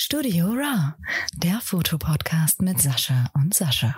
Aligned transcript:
Studio 0.00 0.46
Raw, 0.46 0.94
der 1.34 1.58
Fotopodcast 1.60 2.62
mit 2.62 2.80
Sascha 2.80 3.26
und 3.34 3.52
Sascha. 3.52 3.96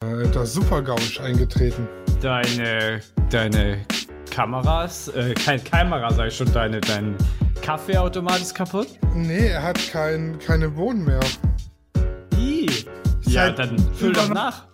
Da 0.00 0.42
ist 0.42 0.52
Supergausch 0.52 1.18
eingetreten. 1.18 1.88
Deine, 2.20 3.00
deine 3.30 3.86
Kameras, 4.30 5.08
äh, 5.08 5.32
kein 5.32 5.64
Kamera, 5.64 6.12
sag 6.12 6.28
ich 6.28 6.36
schon, 6.36 6.52
deine, 6.52 6.78
dein 6.82 7.16
Kaffeeautomat 7.62 8.42
ist 8.42 8.54
kaputt? 8.54 8.88
Nee, 9.14 9.48
er 9.48 9.62
hat 9.62 9.78
kein, 9.90 10.38
keine 10.40 10.68
Bohnen 10.68 11.06
mehr. 11.06 11.20
Ih. 12.36 12.84
Ja, 13.22 13.46
Seit 13.46 13.58
dann 13.60 13.78
füll 13.94 14.12
doch 14.12 14.28
nach. 14.28 14.66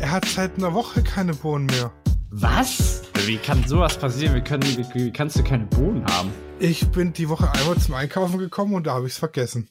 Er 0.00 0.10
hat 0.10 0.24
seit 0.24 0.56
einer 0.58 0.74
Woche 0.74 1.00
keine 1.04 1.32
Bohnen 1.32 1.66
mehr. 1.66 1.92
Was? 2.30 3.02
Wie 3.24 3.36
kann 3.36 3.64
sowas 3.68 3.96
passieren? 3.96 4.34
Wie, 4.34 4.40
können, 4.40 4.64
wie, 4.64 4.84
wie 4.94 5.12
kannst 5.12 5.38
du 5.38 5.44
keine 5.44 5.66
Bohnen 5.66 6.04
haben? 6.06 6.32
Ich 6.58 6.88
bin 6.88 7.12
die 7.12 7.28
Woche 7.28 7.52
einmal 7.52 7.78
zum 7.78 7.94
Einkaufen 7.94 8.38
gekommen 8.38 8.74
und 8.74 8.88
da 8.88 8.94
habe 8.94 9.06
ich 9.06 9.12
es 9.12 9.18
vergessen. 9.18 9.70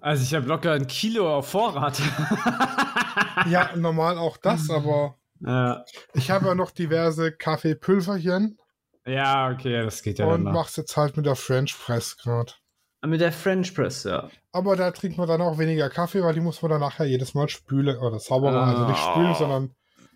Also 0.00 0.22
ich 0.22 0.34
habe 0.34 0.46
locker 0.46 0.72
ein 0.72 0.86
Kilo 0.86 1.34
auf 1.36 1.48
Vorrat. 1.48 2.00
Ja, 3.48 3.70
normal 3.76 4.18
auch 4.18 4.36
das, 4.36 4.68
aber 4.68 5.16
ja. 5.40 5.84
ich 6.12 6.30
habe 6.30 6.46
ja 6.46 6.54
noch 6.54 6.72
diverse 6.72 7.30
Kaffeepülverchen 7.30 8.58
ja, 9.08 9.50
okay, 9.50 9.82
das 9.82 10.02
geht 10.02 10.18
ja 10.18 10.26
und 10.26 10.32
dann 10.32 10.42
noch. 10.42 10.52
mach's 10.52 10.76
jetzt 10.76 10.96
halt 10.96 11.16
mit 11.16 11.24
der 11.24 11.34
French 11.34 11.74
Press 11.78 12.16
gerade. 12.18 12.52
Mit 13.06 13.20
der 13.20 13.32
French 13.32 13.74
Press, 13.74 14.04
ja. 14.04 14.28
Aber 14.52 14.76
da 14.76 14.90
trinkt 14.90 15.16
man 15.16 15.26
dann 15.26 15.40
auch 15.40 15.56
weniger 15.56 15.88
Kaffee, 15.88 16.22
weil 16.22 16.34
die 16.34 16.40
muss 16.40 16.60
man 16.60 16.72
dann 16.72 16.80
nachher 16.80 17.06
jedes 17.06 17.32
Mal 17.32 17.48
spülen 17.48 17.96
oder 17.96 18.18
sauberer, 18.18 18.64
also 18.64 18.86
nicht 18.86 18.98
spülen, 18.98 19.34
sondern 19.34 19.74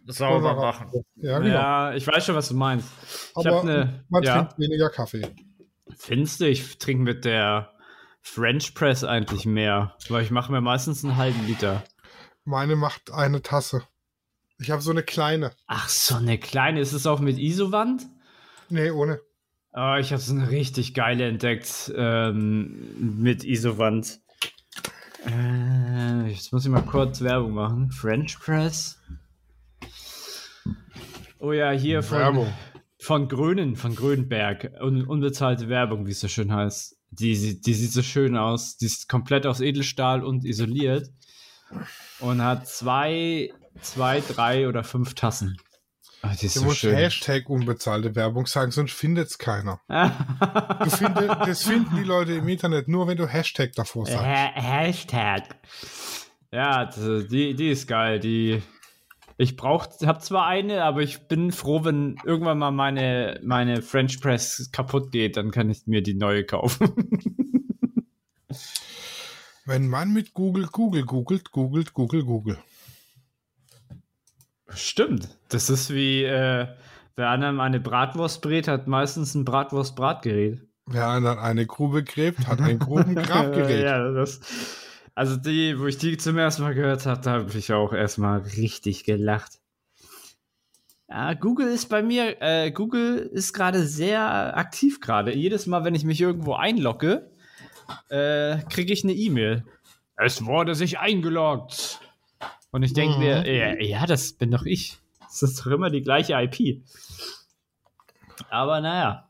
Sauber 0.08 0.54
machen. 0.54 0.90
Ja, 1.14 1.38
genau. 1.38 1.54
Ja, 1.54 1.94
ich 1.94 2.06
weiß 2.06 2.26
schon, 2.26 2.34
was 2.34 2.48
du 2.48 2.54
meinst. 2.54 2.88
Ich 3.04 3.46
aber 3.46 3.58
hab 3.58 3.64
ne, 3.64 4.04
man 4.08 4.22
ja. 4.24 4.34
trinkt 4.34 4.58
weniger 4.58 4.90
Kaffee. 4.90 5.28
Findest 5.96 6.40
du, 6.40 6.48
ich 6.48 6.76
trinke 6.78 7.04
mit 7.04 7.24
der 7.24 7.70
French 8.22 8.74
Press 8.74 9.04
eigentlich 9.04 9.44
mehr, 9.44 9.96
weil 10.08 10.22
ich 10.22 10.30
mache 10.30 10.50
mir 10.50 10.60
meistens 10.60 11.04
einen 11.04 11.16
halben 11.16 11.46
Liter. 11.46 11.82
Meine 12.44 12.76
macht 12.76 13.12
eine 13.12 13.42
Tasse. 13.42 13.82
Ich 14.58 14.70
habe 14.70 14.80
so 14.80 14.92
eine 14.92 15.02
kleine. 15.02 15.52
Ach, 15.66 15.88
so 15.88 16.14
eine 16.14 16.38
kleine. 16.38 16.80
Ist 16.80 16.92
es 16.92 17.06
auch 17.06 17.20
mit 17.20 17.38
Isowand? 17.38 18.06
Nee, 18.68 18.90
ohne. 18.90 19.20
Oh, 19.74 19.96
ich 19.98 20.12
habe 20.12 20.22
so 20.22 20.34
eine 20.34 20.50
richtig 20.50 20.94
geile 20.94 21.26
entdeckt 21.26 21.92
ähm, 21.96 23.22
mit 23.22 23.44
Isowand. 23.44 24.20
Äh, 25.26 26.28
jetzt 26.28 26.52
muss 26.52 26.64
ich 26.64 26.70
mal 26.70 26.82
kurz 26.82 27.22
Werbung 27.22 27.52
machen. 27.52 27.90
French 27.90 28.38
Press. 28.38 29.00
Oh 31.38 31.52
ja, 31.52 31.72
hier 31.72 32.02
von, 32.02 32.18
Werbung. 32.18 32.52
von 32.98 33.28
Grönen, 33.28 33.76
von 33.76 33.96
Grönberg. 33.96 34.70
Un, 34.80 35.06
unbezahlte 35.06 35.68
Werbung, 35.68 36.06
wie 36.06 36.12
es 36.12 36.20
so 36.20 36.28
schön 36.28 36.52
heißt. 36.52 36.96
Die, 37.12 37.60
die 37.60 37.74
sieht 37.74 37.92
so 37.92 38.02
schön 38.02 38.36
aus. 38.36 38.76
Die 38.78 38.86
ist 38.86 39.08
komplett 39.08 39.46
aus 39.46 39.60
Edelstahl 39.60 40.24
und 40.24 40.44
isoliert. 40.44 41.10
Und 42.20 42.42
hat 42.42 42.66
zwei, 42.68 43.52
zwei, 43.80 44.20
drei 44.20 44.66
oder 44.68 44.82
fünf 44.82 45.14
Tassen. 45.14 45.56
Ah, 46.22 46.34
die 46.40 46.46
ist 46.46 46.56
Du 46.56 46.60
so 46.60 46.66
musst 46.66 46.78
schön. 46.78 46.94
Hashtag 46.94 47.48
unbezahlte 47.48 48.14
Werbung 48.14 48.46
sagen, 48.46 48.70
sonst 48.70 48.92
findet's 48.92 49.38
keiner. 49.38 49.80
Du 49.88 50.90
finde, 50.90 51.26
das 51.44 51.64
finden 51.64 51.96
die 51.96 52.04
Leute 52.04 52.34
im 52.34 52.48
Internet 52.48 52.88
nur, 52.88 53.08
wenn 53.08 53.16
du 53.16 53.26
Hashtag 53.26 53.72
davor 53.74 54.06
sagst. 54.06 54.20
Ha 54.24 54.52
Hashtag. 54.54 55.42
Ja, 56.52 56.84
die, 56.84 57.54
die 57.54 57.70
ist 57.70 57.88
geil. 57.88 58.20
Die, 58.20 58.62
ich 59.36 59.56
brauch, 59.56 59.86
hab 60.02 60.22
zwar 60.22 60.46
eine, 60.46 60.84
aber 60.84 61.02
ich 61.02 61.28
bin 61.28 61.52
froh, 61.52 61.84
wenn 61.84 62.16
irgendwann 62.24 62.58
mal 62.58 62.70
meine, 62.70 63.40
meine 63.42 63.82
French 63.82 64.20
Press 64.20 64.70
kaputt 64.72 65.10
geht, 65.12 65.36
dann 65.36 65.50
kann 65.50 65.70
ich 65.70 65.86
mir 65.86 66.02
die 66.02 66.14
neue 66.14 66.44
kaufen. 66.44 66.92
Wenn 69.64 69.88
man 69.88 70.12
mit 70.12 70.34
Google 70.34 70.66
Google 70.66 71.04
googelt, 71.04 71.52
googelt 71.52 71.94
Google 71.94 72.24
Google. 72.24 72.58
Stimmt. 74.68 75.28
Das 75.48 75.70
ist 75.70 75.94
wie, 75.94 76.24
äh, 76.24 76.66
wer 77.14 77.30
einem 77.30 77.60
eine 77.60 77.78
Bratwurst 77.78 78.42
brät, 78.42 78.66
hat 78.66 78.88
meistens 78.88 79.34
ein 79.34 79.44
Bratwurst-Bratgerät. 79.44 80.62
Wer 80.86 81.20
dann 81.20 81.38
eine 81.38 81.66
Grube 81.66 82.02
gräbt, 82.02 82.46
hat 82.48 82.60
ein 82.60 82.78
Grubengrabgerät. 82.80 83.84
ja, 83.84 84.10
das, 84.10 84.40
also 85.14 85.36
die, 85.36 85.78
wo 85.78 85.86
ich 85.86 85.98
die 85.98 86.16
zum 86.16 86.38
ersten 86.38 86.62
Mal 86.62 86.74
gehört 86.74 87.06
habe, 87.06 87.20
da 87.20 87.32
habe 87.32 87.58
ich 87.58 87.72
auch 87.72 87.92
erstmal 87.92 88.40
richtig 88.40 89.04
gelacht. 89.04 89.58
Ja, 91.08 91.34
Google 91.34 91.68
ist 91.68 91.88
bei 91.90 92.02
mir, 92.02 92.40
äh, 92.40 92.70
Google 92.70 93.18
ist 93.32 93.52
gerade 93.52 93.86
sehr 93.86 94.56
aktiv 94.56 95.00
gerade. 95.00 95.34
Jedes 95.34 95.66
Mal, 95.66 95.84
wenn 95.84 95.94
ich 95.94 96.04
mich 96.04 96.20
irgendwo 96.20 96.54
einlogge, 96.54 97.30
äh, 98.08 98.58
kriege 98.70 98.92
ich 98.92 99.04
eine 99.04 99.12
E-Mail. 99.12 99.64
Es 100.16 100.44
wurde 100.46 100.74
sich 100.74 100.98
eingeloggt. 100.98 102.00
Und 102.70 102.82
ich 102.82 102.94
denke 102.94 103.14
Mhm. 103.16 103.20
mir, 103.20 103.46
ja, 103.52 103.78
ja, 103.80 104.06
das 104.06 104.32
bin 104.32 104.50
doch 104.50 104.64
ich. 104.64 104.98
Das 105.20 105.42
ist 105.42 105.60
doch 105.60 105.66
immer 105.66 105.90
die 105.90 106.00
gleiche 106.00 106.32
IP. 106.34 106.82
Aber 108.48 108.80
naja. 108.80 109.28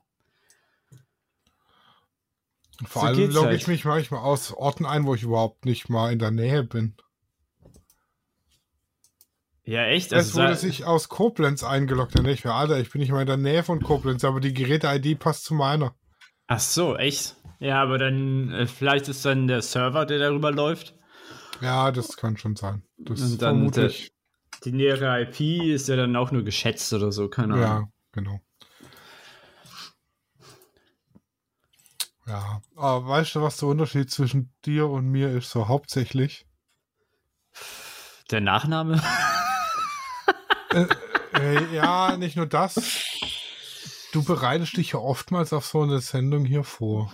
Vor 2.87 3.03
So 3.03 3.09
allem 3.09 3.31
logge 3.31 3.49
halt. 3.49 3.61
ich 3.61 3.69
mich 3.69 3.85
manchmal 3.85 4.21
aus 4.21 4.53
Orten 4.53 4.87
ein, 4.87 5.05
wo 5.07 5.15
ich 5.15 5.23
überhaupt 5.23 5.65
nicht 5.65 5.89
mal 5.89 6.13
in 6.13 6.19
der 6.19 6.31
Nähe 6.31 6.63
bin. 6.65 6.97
Ja, 9.65 9.87
echt? 9.87 10.13
Es 10.13 10.29
Also, 10.29 10.39
wurde 10.39 10.55
sa- 10.55 10.61
sich 10.61 10.85
aus 10.85 11.09
Koblenz 11.09 11.63
eingeloggt. 11.63 12.19
Dann 12.19 12.27
ich 12.27 12.45
mir, 12.45 12.53
Alter, 12.53 12.81
ich 12.81 12.91
bin 12.91 13.01
nicht 13.01 13.13
mal 13.13 13.21
in 13.21 13.27
der 13.29 13.37
Nähe 13.37 13.63
von 13.63 13.81
Koblenz, 13.81 14.25
aber 14.25 14.41
die 14.41 14.53
Geräte-ID 14.53 15.19
passt 15.19 15.45
zu 15.45 15.55
meiner. 15.55 15.95
Ach 16.49 16.61
so, 16.61 16.97
echt? 16.97 17.37
Ja, 17.61 17.81
aber 17.81 17.99
dann, 17.99 18.51
äh, 18.51 18.67
vielleicht 18.67 19.09
ist 19.09 19.25
dann 19.25 19.47
der 19.47 19.63
Server, 19.63 20.05
der 20.05 20.19
darüber 20.19 20.51
läuft. 20.51 20.95
Ja, 21.61 21.93
das 21.93 22.17
kann 22.17 22.37
schon 22.37 22.57
sein. 22.57 22.83
Das 22.99 23.21
Und 23.23 23.41
dann 23.41 23.55
vermutlich. 23.57 24.13
Die 24.65 24.73
nähere 24.73 25.23
IP 25.23 25.73
ist 25.73 25.89
ja 25.89 25.97
dann 25.97 26.15
auch 26.17 26.31
nur 26.31 26.43
geschätzt 26.45 26.93
oder 26.93 27.11
so, 27.13 27.29
keine 27.29 27.55
Ahnung. 27.55 27.65
Ja, 27.65 27.89
genau. 28.13 28.41
Ja, 32.27 32.63
aber 32.77 33.09
weißt 33.09 33.35
du, 33.35 33.43
was 33.43 33.57
der 33.57 33.69
Unterschied 33.69 34.11
zwischen 34.11 34.55
dir 34.65 34.89
und 34.89 35.07
mir 35.07 35.31
ist? 35.31 35.51
So 35.51 35.69
hauptsächlich. 35.69 36.47
Der 38.31 38.41
Nachname? 38.41 39.03
Äh, 41.35 41.75
ja, 41.75 42.17
nicht 42.17 42.37
nur 42.37 42.47
das. 42.47 42.75
Du 44.13 44.23
bereitest 44.23 44.77
dich 44.77 44.93
ja 44.93 44.99
oftmals 44.99 45.53
auf 45.53 45.67
so 45.67 45.83
eine 45.83 46.01
Sendung 46.01 46.45
hier 46.45 46.65
vor. 46.65 47.13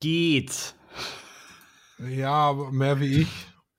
Geht. 0.00 0.74
Ja, 1.98 2.32
aber 2.32 2.72
mehr 2.72 3.00
wie 3.00 3.22
ich. 3.22 3.28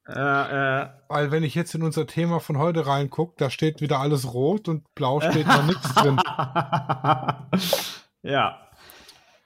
Äh, 0.07 0.81
äh, 0.81 0.89
Weil 1.07 1.31
wenn 1.31 1.43
ich 1.43 1.55
jetzt 1.55 1.75
in 1.75 1.83
unser 1.83 2.05
Thema 2.07 2.39
von 2.39 2.57
heute 2.57 2.85
reingucke, 2.85 3.35
da 3.37 3.49
steht 3.49 3.79
wieder 3.79 3.99
alles 3.99 4.33
rot 4.33 4.67
und 4.67 4.93
blau 4.95 5.21
steht 5.21 5.47
noch 5.47 5.63
nichts 5.63 5.93
drin. 5.95 6.17
ja. 8.21 8.59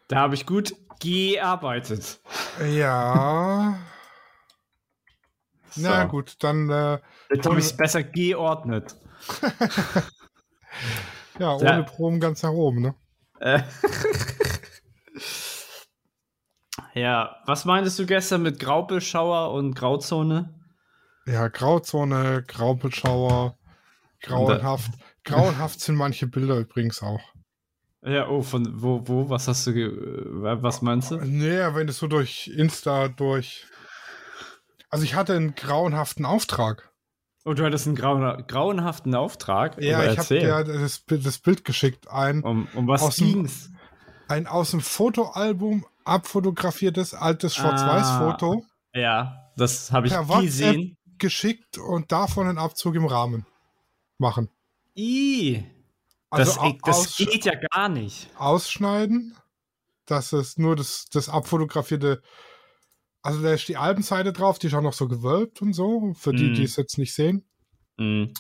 Da 0.08 0.18
habe 0.18 0.36
ich 0.36 0.46
gut 0.46 0.74
gearbeitet. 1.00 2.20
Ja. 2.72 3.78
Na 5.76 6.02
So. 6.04 6.08
gut, 6.08 6.36
dann 6.40 6.70
äh, 6.70 7.00
Jetzt 7.30 7.46
habe 7.46 7.60
ich 7.60 7.66
es 7.66 7.78
besser 7.78 8.04
geordnet. 8.04 8.96
ja, 11.40 11.54
ohne 11.54 11.66
Ja. 11.66 11.82
Proben 11.84 12.20
ganz 12.20 12.42
nach 12.42 12.52
oben, 12.52 12.82
ne? 12.82 12.96
Äh. 13.40 13.62
ja, 16.94 17.36
was 17.46 17.66
meintest 17.66 18.00
du 18.00 18.06
gestern 18.06 18.42
mit 18.42 18.60
Graupelschauer 18.60 19.52
und 19.54 19.76
Grauzone? 19.76 20.54
Ja, 21.28 21.48
Grauzone, 21.50 22.44
Graupelschauer, 22.48 23.58
grauenhaft. 24.22 24.92
Grauenhaft 25.26 25.82
sind 25.82 25.96
manche 25.96 26.26
Bilder 26.26 26.58
übrigens 26.58 27.04
auch. 27.04 27.22
Ja, 28.08 28.28
oh, 28.30 28.42
von 28.42 28.82
wo, 28.82 29.02
wo, 29.06 29.30
was 29.30 29.48
hast 29.48 29.68
du, 29.68 29.74
was 30.62 30.82
meinst 30.82 31.12
du? 31.12 31.18
Naja, 31.18 31.76
wenn 31.76 31.88
du 31.88 31.94
so 31.94 32.08
durch 32.08 32.48
Insta 32.48 33.08
durch. 33.10 33.66
Also 34.90 35.04
ich 35.04 35.16
hatte 35.16 35.36
einen 35.36 35.56
grauenhaften 35.56 36.26
Auftrag. 36.26 36.90
Oh, 37.44 37.54
du 37.54 37.64
hattest 37.66 37.88
einen 37.88 37.96
grauen, 37.96 38.46
grauenhaften 38.48 39.14
Auftrag? 39.16 39.82
Ja, 39.82 40.04
ich 40.12 40.18
habe 40.18 40.28
dir 40.40 40.64
das, 40.64 41.00
Bild- 41.00 41.26
das 41.26 41.40
Bild 41.40 41.66
geschickt. 41.66 42.10
Ein, 42.10 42.44
Um, 42.44 42.68
um 42.76 42.88
was 42.88 43.02
aus 43.02 43.16
dem- 43.18 43.28
ging's? 43.34 43.70
ein 44.30 44.48
aus 44.48 44.72
dem 44.72 44.82
Fotoalbum 44.82 45.86
abfotografiertes 46.06 47.14
altes 47.14 47.58
Ah. 47.58 47.62
Schwarz-Weiß-Foto 47.62 48.64
Ja, 48.94 49.50
das 49.58 49.92
habe 49.92 50.08
ich 50.08 50.14
Per 50.14 50.28
WhatsApp. 50.28 50.44
gesehen. 50.46 50.98
geschickt 51.20 51.78
und 51.78 52.12
davon 52.12 52.48
einen 52.48 52.58
Abzug 52.58 52.96
im 52.96 53.06
Rahmen 53.06 53.46
machen. 54.20 54.50
I, 54.96 55.66
Also 56.38 56.76
das, 56.86 57.16
geht 57.18 57.46
ja 57.46 57.56
gar 57.74 57.90
nicht. 57.90 58.30
ausschneiden, 58.38 59.36
dass 60.06 60.34
es 60.34 60.58
nur 60.58 60.76
das, 60.76 61.06
das 61.12 61.30
abfotografierte, 61.30 62.22
also 63.22 63.42
da 63.42 63.54
ist 63.54 63.68
die 63.68 63.78
Albenseite 63.78 64.32
drauf, 64.34 64.60
die 64.60 64.68
ist 64.68 64.74
auch 64.74 64.82
noch 64.82 64.94
so 64.94 65.08
gewölbt 65.08 65.62
und 65.62 65.74
so, 65.74 66.14
für 66.18 66.34
die, 66.34 66.50
Mhm. 66.50 66.54
die 66.56 66.64
es 66.64 66.76
jetzt 66.78 66.98
nicht 66.98 67.14
sehen. 67.14 67.46
Mhm. 67.98 68.34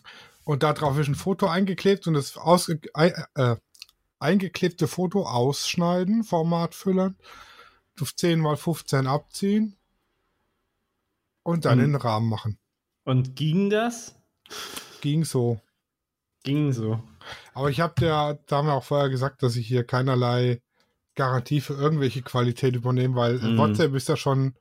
Und 0.45 0.63
da 0.63 0.71
drauf 0.73 0.97
ist 0.97 1.07
ein 1.09 1.15
Foto 1.15 1.47
eingeklebt 1.47 2.07
und 2.07 2.13
das 2.13 2.37
ausge 2.37 2.79
äh, 2.93 3.55
eingeklebte 4.19 4.87
Foto 4.87 5.23
ausschneiden, 5.27 6.23
Format 6.23 6.73
füllen, 6.73 7.17
auf 7.99 8.15
10 8.15 8.39
mal 8.39 8.55
15 8.55 9.07
abziehen 9.07 9.75
und 11.43 11.65
dann 11.65 11.79
Mhm. 11.79 11.83
in 11.85 11.91
den 11.93 12.01
Rahmen 12.01 12.29
machen. 12.29 12.57
Und 13.03 13.35
ging 13.35 13.69
das? 13.69 14.15
Ging 15.01 15.23
so. 15.25 15.59
Ging 16.43 16.71
so. 16.71 17.01
Aber 17.57 17.69
ich 17.71 17.79
habe 17.79 17.95
der 17.99 18.37
Dame 18.45 18.71
auch 18.73 18.83
vorher 18.83 19.09
gesagt, 19.09 19.41
dass 19.41 19.55
ich 19.55 19.67
hier 19.67 19.83
keinerlei 19.83 20.61
Garantie 21.15 21.59
für 21.59 21.73
irgendwelche 21.73 22.21
Qualität 22.21 22.75
übernehme, 22.75 23.15
weil 23.15 23.39
Mhm. 23.39 23.57
WhatsApp 23.57 23.95
ist 23.95 24.07
ja 24.09 24.15
schon. 24.15 24.53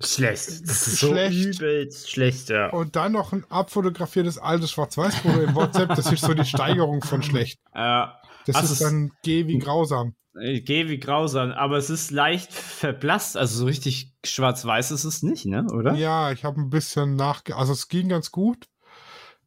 Schlecht. 0.00 0.48
Das 0.66 0.88
ist 0.88 0.98
Schlecht. 1.00 1.54
so 1.54 1.64
übelst 1.64 2.10
schlecht, 2.10 2.48
ja. 2.48 2.70
Und 2.70 2.96
dann 2.96 3.12
noch 3.12 3.32
ein 3.32 3.44
abfotografiertes 3.50 4.38
altes 4.38 4.72
Schwarz-Weiß-Foto 4.72 5.40
im 5.42 5.54
WhatsApp, 5.54 5.90
das 5.94 6.10
ist 6.10 6.22
so 6.22 6.32
die 6.34 6.44
Steigerung 6.46 7.02
von 7.02 7.22
schlecht. 7.22 7.60
Ja. 7.74 8.18
Das 8.46 8.56
Also 8.56 8.72
ist 8.72 8.82
dann 8.82 9.12
G 9.22 9.46
wie 9.46 9.58
grausam. 9.58 10.14
Ich 10.40 10.64
gehe 10.64 10.88
wie 10.88 10.98
grausam, 10.98 11.52
aber 11.52 11.76
es 11.76 11.90
ist 11.90 12.10
leicht 12.10 12.52
verblasst, 12.52 13.36
also 13.36 13.56
so 13.58 13.66
richtig 13.66 14.14
schwarz-weiß 14.24 14.90
ist 14.90 15.04
es 15.04 15.22
nicht, 15.22 15.46
ne? 15.46 15.64
Oder? 15.72 15.94
Ja, 15.94 16.32
ich 16.32 16.44
habe 16.44 16.60
ein 16.60 16.70
bisschen 16.70 17.14
nachge... 17.14 17.54
Also 17.54 17.72
es 17.74 17.86
ging 17.88 18.08
ganz 18.08 18.32
gut. 18.32 18.66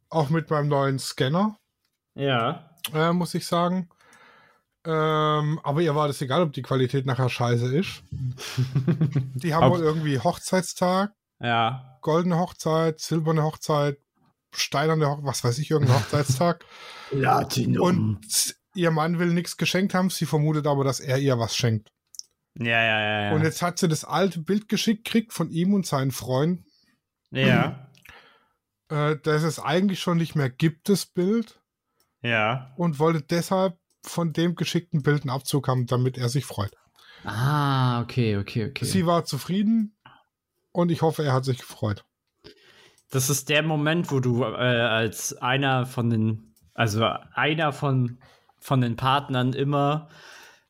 Auch 0.08 0.30
mit 0.30 0.48
meinem 0.48 0.68
neuen 0.68 0.98
Scanner, 0.98 1.58
Ja. 2.14 2.67
Äh, 2.94 3.12
muss 3.12 3.34
ich 3.34 3.46
sagen. 3.46 3.88
Ähm, 4.84 5.60
aber 5.64 5.80
ihr 5.82 5.94
war 5.94 6.06
das 6.06 6.20
egal, 6.22 6.42
ob 6.42 6.52
die 6.52 6.62
Qualität 6.62 7.04
nachher 7.04 7.28
scheiße 7.28 7.76
ist. 7.76 8.02
Die 9.34 9.54
haben 9.54 9.70
wohl 9.70 9.80
irgendwie 9.80 10.18
Hochzeitstag, 10.18 11.12
Ja. 11.40 11.98
goldene 12.00 12.38
Hochzeit, 12.38 13.00
silberne 13.00 13.42
Hochzeit, 13.42 13.98
steinerne 14.54 15.06
Hochzeit, 15.08 15.24
was 15.26 15.44
weiß 15.44 15.58
ich, 15.58 15.70
irgendein 15.70 15.96
Hochzeitstag. 16.00 16.64
Platinum. 17.10 17.82
Und 17.82 18.56
ihr 18.74 18.90
Mann 18.90 19.18
will 19.18 19.32
nichts 19.34 19.56
geschenkt 19.56 19.94
haben, 19.94 20.10
sie 20.10 20.26
vermutet 20.26 20.66
aber, 20.66 20.84
dass 20.84 21.00
er 21.00 21.18
ihr 21.18 21.38
was 21.38 21.54
schenkt. 21.56 21.90
ja, 22.54 22.66
ja, 22.68 23.00
ja, 23.00 23.22
ja. 23.24 23.32
Und 23.34 23.42
jetzt 23.42 23.60
hat 23.62 23.78
sie 23.78 23.88
das 23.88 24.04
alte 24.04 24.38
Bild 24.40 24.68
geschickt, 24.68 25.04
kriegt 25.06 25.32
von 25.32 25.50
ihm 25.50 25.74
und 25.74 25.86
seinen 25.86 26.12
Freunden, 26.12 26.64
ja. 27.30 27.90
äh, 28.88 29.16
dass 29.22 29.42
es 29.42 29.58
eigentlich 29.58 30.00
schon 30.00 30.16
nicht 30.18 30.34
mehr 30.36 30.48
gibt, 30.48 30.88
das 30.88 31.04
Bild, 31.04 31.60
Ja. 32.22 32.72
und 32.76 32.98
wollte 32.98 33.22
deshalb 33.22 33.78
von 34.02 34.32
dem 34.32 34.54
geschickten 34.54 35.02
Bild 35.02 35.22
einen 35.22 35.30
Abzug 35.30 35.68
haben, 35.68 35.86
damit 35.86 36.18
er 36.18 36.28
sich 36.28 36.44
freut. 36.44 36.72
Ah, 37.24 38.00
okay, 38.00 38.36
okay, 38.36 38.70
okay. 38.70 38.84
Sie 38.84 39.06
war 39.06 39.24
zufrieden 39.24 39.96
und 40.72 40.90
ich 40.90 41.02
hoffe, 41.02 41.24
er 41.24 41.32
hat 41.32 41.44
sich 41.44 41.58
gefreut. 41.58 42.04
Das 43.10 43.30
ist 43.30 43.48
der 43.48 43.62
Moment, 43.62 44.10
wo 44.10 44.20
du 44.20 44.42
äh, 44.42 44.46
als 44.46 45.36
einer 45.36 45.86
von 45.86 46.10
den, 46.10 46.54
also 46.74 47.04
einer 47.32 47.72
von, 47.72 48.18
von 48.58 48.80
den 48.80 48.96
Partnern 48.96 49.52
immer 49.52 50.08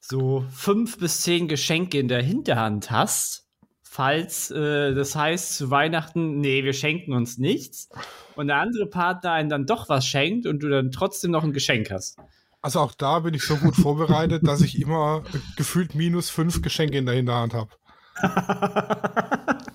so 0.00 0.44
fünf 0.50 0.98
bis 0.98 1.22
zehn 1.22 1.48
Geschenke 1.48 1.98
in 1.98 2.08
der 2.08 2.22
Hinterhand 2.22 2.90
hast. 2.90 3.47
Falls 3.90 4.50
äh, 4.50 4.94
das 4.94 5.16
heißt 5.16 5.56
zu 5.56 5.70
Weihnachten, 5.70 6.40
nee, 6.40 6.62
wir 6.62 6.72
schenken 6.72 7.14
uns 7.14 7.38
nichts. 7.38 7.88
Und 8.36 8.48
der 8.48 8.56
andere 8.56 8.86
Partner 8.86 9.32
einen 9.32 9.48
dann 9.48 9.66
doch 9.66 9.88
was 9.88 10.06
schenkt 10.06 10.46
und 10.46 10.62
du 10.62 10.68
dann 10.68 10.90
trotzdem 10.92 11.30
noch 11.30 11.42
ein 11.42 11.52
Geschenk 11.52 11.90
hast. 11.90 12.18
Also 12.60 12.80
auch 12.80 12.92
da 12.92 13.20
bin 13.20 13.34
ich 13.34 13.44
so 13.44 13.56
gut 13.56 13.74
vorbereitet, 13.76 14.46
dass 14.46 14.60
ich 14.60 14.80
immer 14.80 15.22
gefühlt 15.56 15.94
minus 15.94 16.28
fünf 16.28 16.60
Geschenke 16.60 16.98
in 16.98 17.06
der 17.06 17.14
Hinterhand 17.14 17.54
habe. 17.54 17.70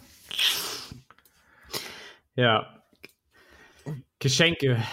Ja. 2.36 2.84
Geschenke. 4.18 4.84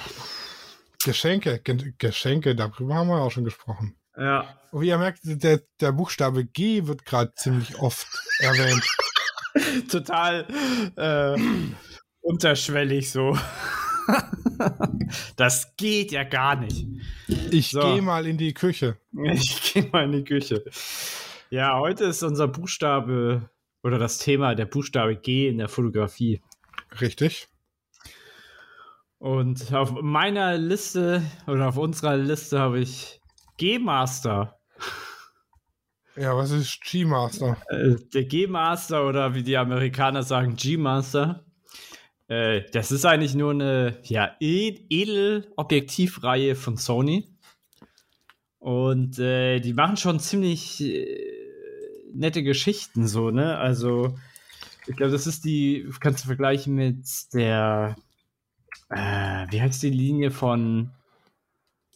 Geschenke, 1.02 1.60
Ge 1.60 1.94
Geschenke, 1.96 2.54
darüber 2.54 2.96
haben 2.96 3.08
wir 3.08 3.22
auch 3.22 3.30
schon 3.30 3.44
gesprochen. 3.44 3.96
Ja. 4.20 4.54
Und 4.70 4.82
wie 4.82 4.88
ihr 4.88 4.98
merkt, 4.98 5.20
der, 5.24 5.60
der 5.80 5.92
Buchstabe 5.92 6.44
G 6.44 6.86
wird 6.86 7.04
gerade 7.06 7.32
ziemlich 7.34 7.78
oft 7.78 8.06
erwähnt. 8.38 8.84
total 9.90 10.46
äh, 10.96 11.40
unterschwellig 12.20 13.10
so. 13.10 13.36
das 15.36 15.74
geht 15.76 16.12
ja 16.12 16.24
gar 16.24 16.56
nicht. 16.56 16.86
Ich 17.50 17.70
So. 17.70 17.80
gehe 17.80 18.02
mal 18.02 18.26
in 18.26 18.36
die 18.36 18.52
Küche. 18.54 18.98
Ich 19.32 19.72
gehe 19.72 19.88
mal 19.90 20.04
in 20.04 20.12
die 20.12 20.24
Küche. 20.24 20.64
Ja, 21.48 21.78
heute 21.78 22.04
ist 22.04 22.22
unser 22.22 22.46
Buchstabe 22.46 23.48
oder 23.82 23.98
das 23.98 24.18
Thema 24.18 24.54
der 24.54 24.66
Buchstabe 24.66 25.16
G 25.16 25.48
in 25.48 25.58
der 25.58 25.68
Fotografie. 25.68 26.42
Richtig. 27.00 27.48
Und 29.18 29.72
auf 29.74 29.92
meiner 30.00 30.56
Liste 30.58 31.22
oder 31.46 31.68
auf 31.68 31.76
unserer 31.76 32.16
Liste 32.16 32.58
habe 32.60 32.80
ich 32.80 33.19
G-Master. 33.60 34.58
Ja, 36.16 36.34
was 36.34 36.50
ist 36.50 36.80
G-Master? 36.80 37.58
Äh, 37.68 37.96
der 38.14 38.24
G-Master 38.24 39.06
oder 39.06 39.34
wie 39.34 39.42
die 39.42 39.58
Amerikaner 39.58 40.22
sagen, 40.22 40.56
G-Master. 40.56 41.44
Äh, 42.26 42.62
das 42.72 42.90
ist 42.90 43.04
eigentlich 43.04 43.34
nur 43.34 43.50
eine 43.50 43.98
ja, 44.04 44.34
ed- 44.40 44.86
Edel-Objektivreihe 44.88 46.54
von 46.54 46.78
Sony. 46.78 47.36
Und 48.60 49.18
äh, 49.18 49.60
die 49.60 49.74
machen 49.74 49.98
schon 49.98 50.20
ziemlich 50.20 50.80
äh, 50.80 51.06
nette 52.14 52.42
Geschichten 52.42 53.06
so, 53.06 53.30
ne? 53.30 53.58
Also, 53.58 54.18
ich 54.86 54.96
glaube, 54.96 55.12
das 55.12 55.26
ist 55.26 55.44
die, 55.44 55.86
kannst 56.00 56.24
du 56.24 56.28
vergleichen 56.28 56.74
mit 56.74 57.06
der, 57.34 57.94
äh, 58.88 59.46
wie 59.50 59.60
heißt 59.60 59.82
die 59.82 59.90
Linie 59.90 60.30
von, 60.30 60.92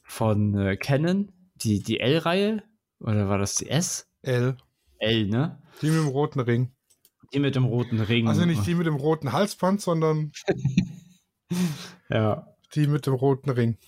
von 0.05 0.59
äh, 0.59 0.77
Canon? 0.77 1.33
Die, 1.65 1.83
die 1.83 2.01
L-Reihe? 2.01 2.63
Oder 3.01 3.29
war 3.29 3.39
das 3.39 3.55
die 3.55 3.69
S? 3.69 4.07
L. 4.23 4.57
L, 4.99 5.27
ne? 5.27 5.63
Die 5.83 5.87
mit 5.87 5.99
dem 5.99 6.09
roten 6.09 6.41
Ring. 6.41 6.73
Die 7.33 7.39
mit 7.41 7.57
dem 7.57 7.65
roten 7.65 8.01
Ring. 8.01 8.29
Also 8.29 8.45
nicht 8.45 8.67
die 8.67 8.75
mit 8.75 8.87
dem 8.87 8.97
roten 8.97 9.33
Halsband, 9.33 9.81
sondern 9.81 10.31
Ja. 12.11 12.47
die 12.75 12.87
mit 12.87 13.07
dem 13.07 13.15
roten 13.15 13.51
Ring. 13.51 13.79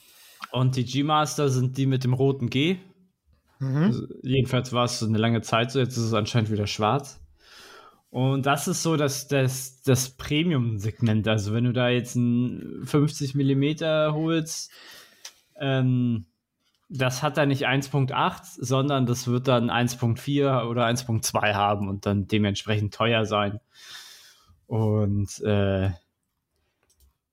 Und 0.52 0.76
die 0.76 0.84
G-Master 0.84 1.48
sind 1.48 1.76
die 1.76 1.86
mit 1.86 2.04
dem 2.04 2.14
roten 2.14 2.50
G. 2.50 2.78
Mhm. 3.58 3.76
Also, 3.76 4.06
jedenfalls 4.22 4.72
war 4.72 4.84
es 4.84 4.98
so 4.98 5.06
eine 5.06 5.18
lange 5.18 5.42
Zeit 5.42 5.70
so, 5.70 5.78
jetzt 5.78 5.96
ist 5.96 6.04
es 6.04 6.14
anscheinend 6.14 6.50
wieder 6.50 6.66
schwarz. 6.66 7.20
Und 8.10 8.46
das 8.46 8.68
ist 8.68 8.82
so 8.82 8.96
das, 8.96 9.28
das, 9.28 9.82
das 9.82 10.10
Premium-Segment. 10.16 11.28
Also 11.28 11.52
wenn 11.52 11.64
du 11.64 11.72
da 11.72 11.88
jetzt 11.88 12.14
ein 12.16 12.82
50 12.84 13.34
mm 13.34 14.12
holst, 14.14 14.70
ähm, 15.60 16.26
das 16.88 17.22
hat 17.22 17.36
dann 17.36 17.48
nicht 17.48 17.66
1.8, 17.66 18.58
sondern 18.58 19.06
das 19.06 19.26
wird 19.26 19.48
dann 19.48 19.70
1.4 19.70 20.66
oder 20.66 20.86
1.2 20.86 21.54
haben 21.54 21.88
und 21.88 22.06
dann 22.06 22.26
dementsprechend 22.26 22.94
teuer 22.94 23.24
sein. 23.24 23.60
Und 24.66 25.40
äh, 25.40 25.90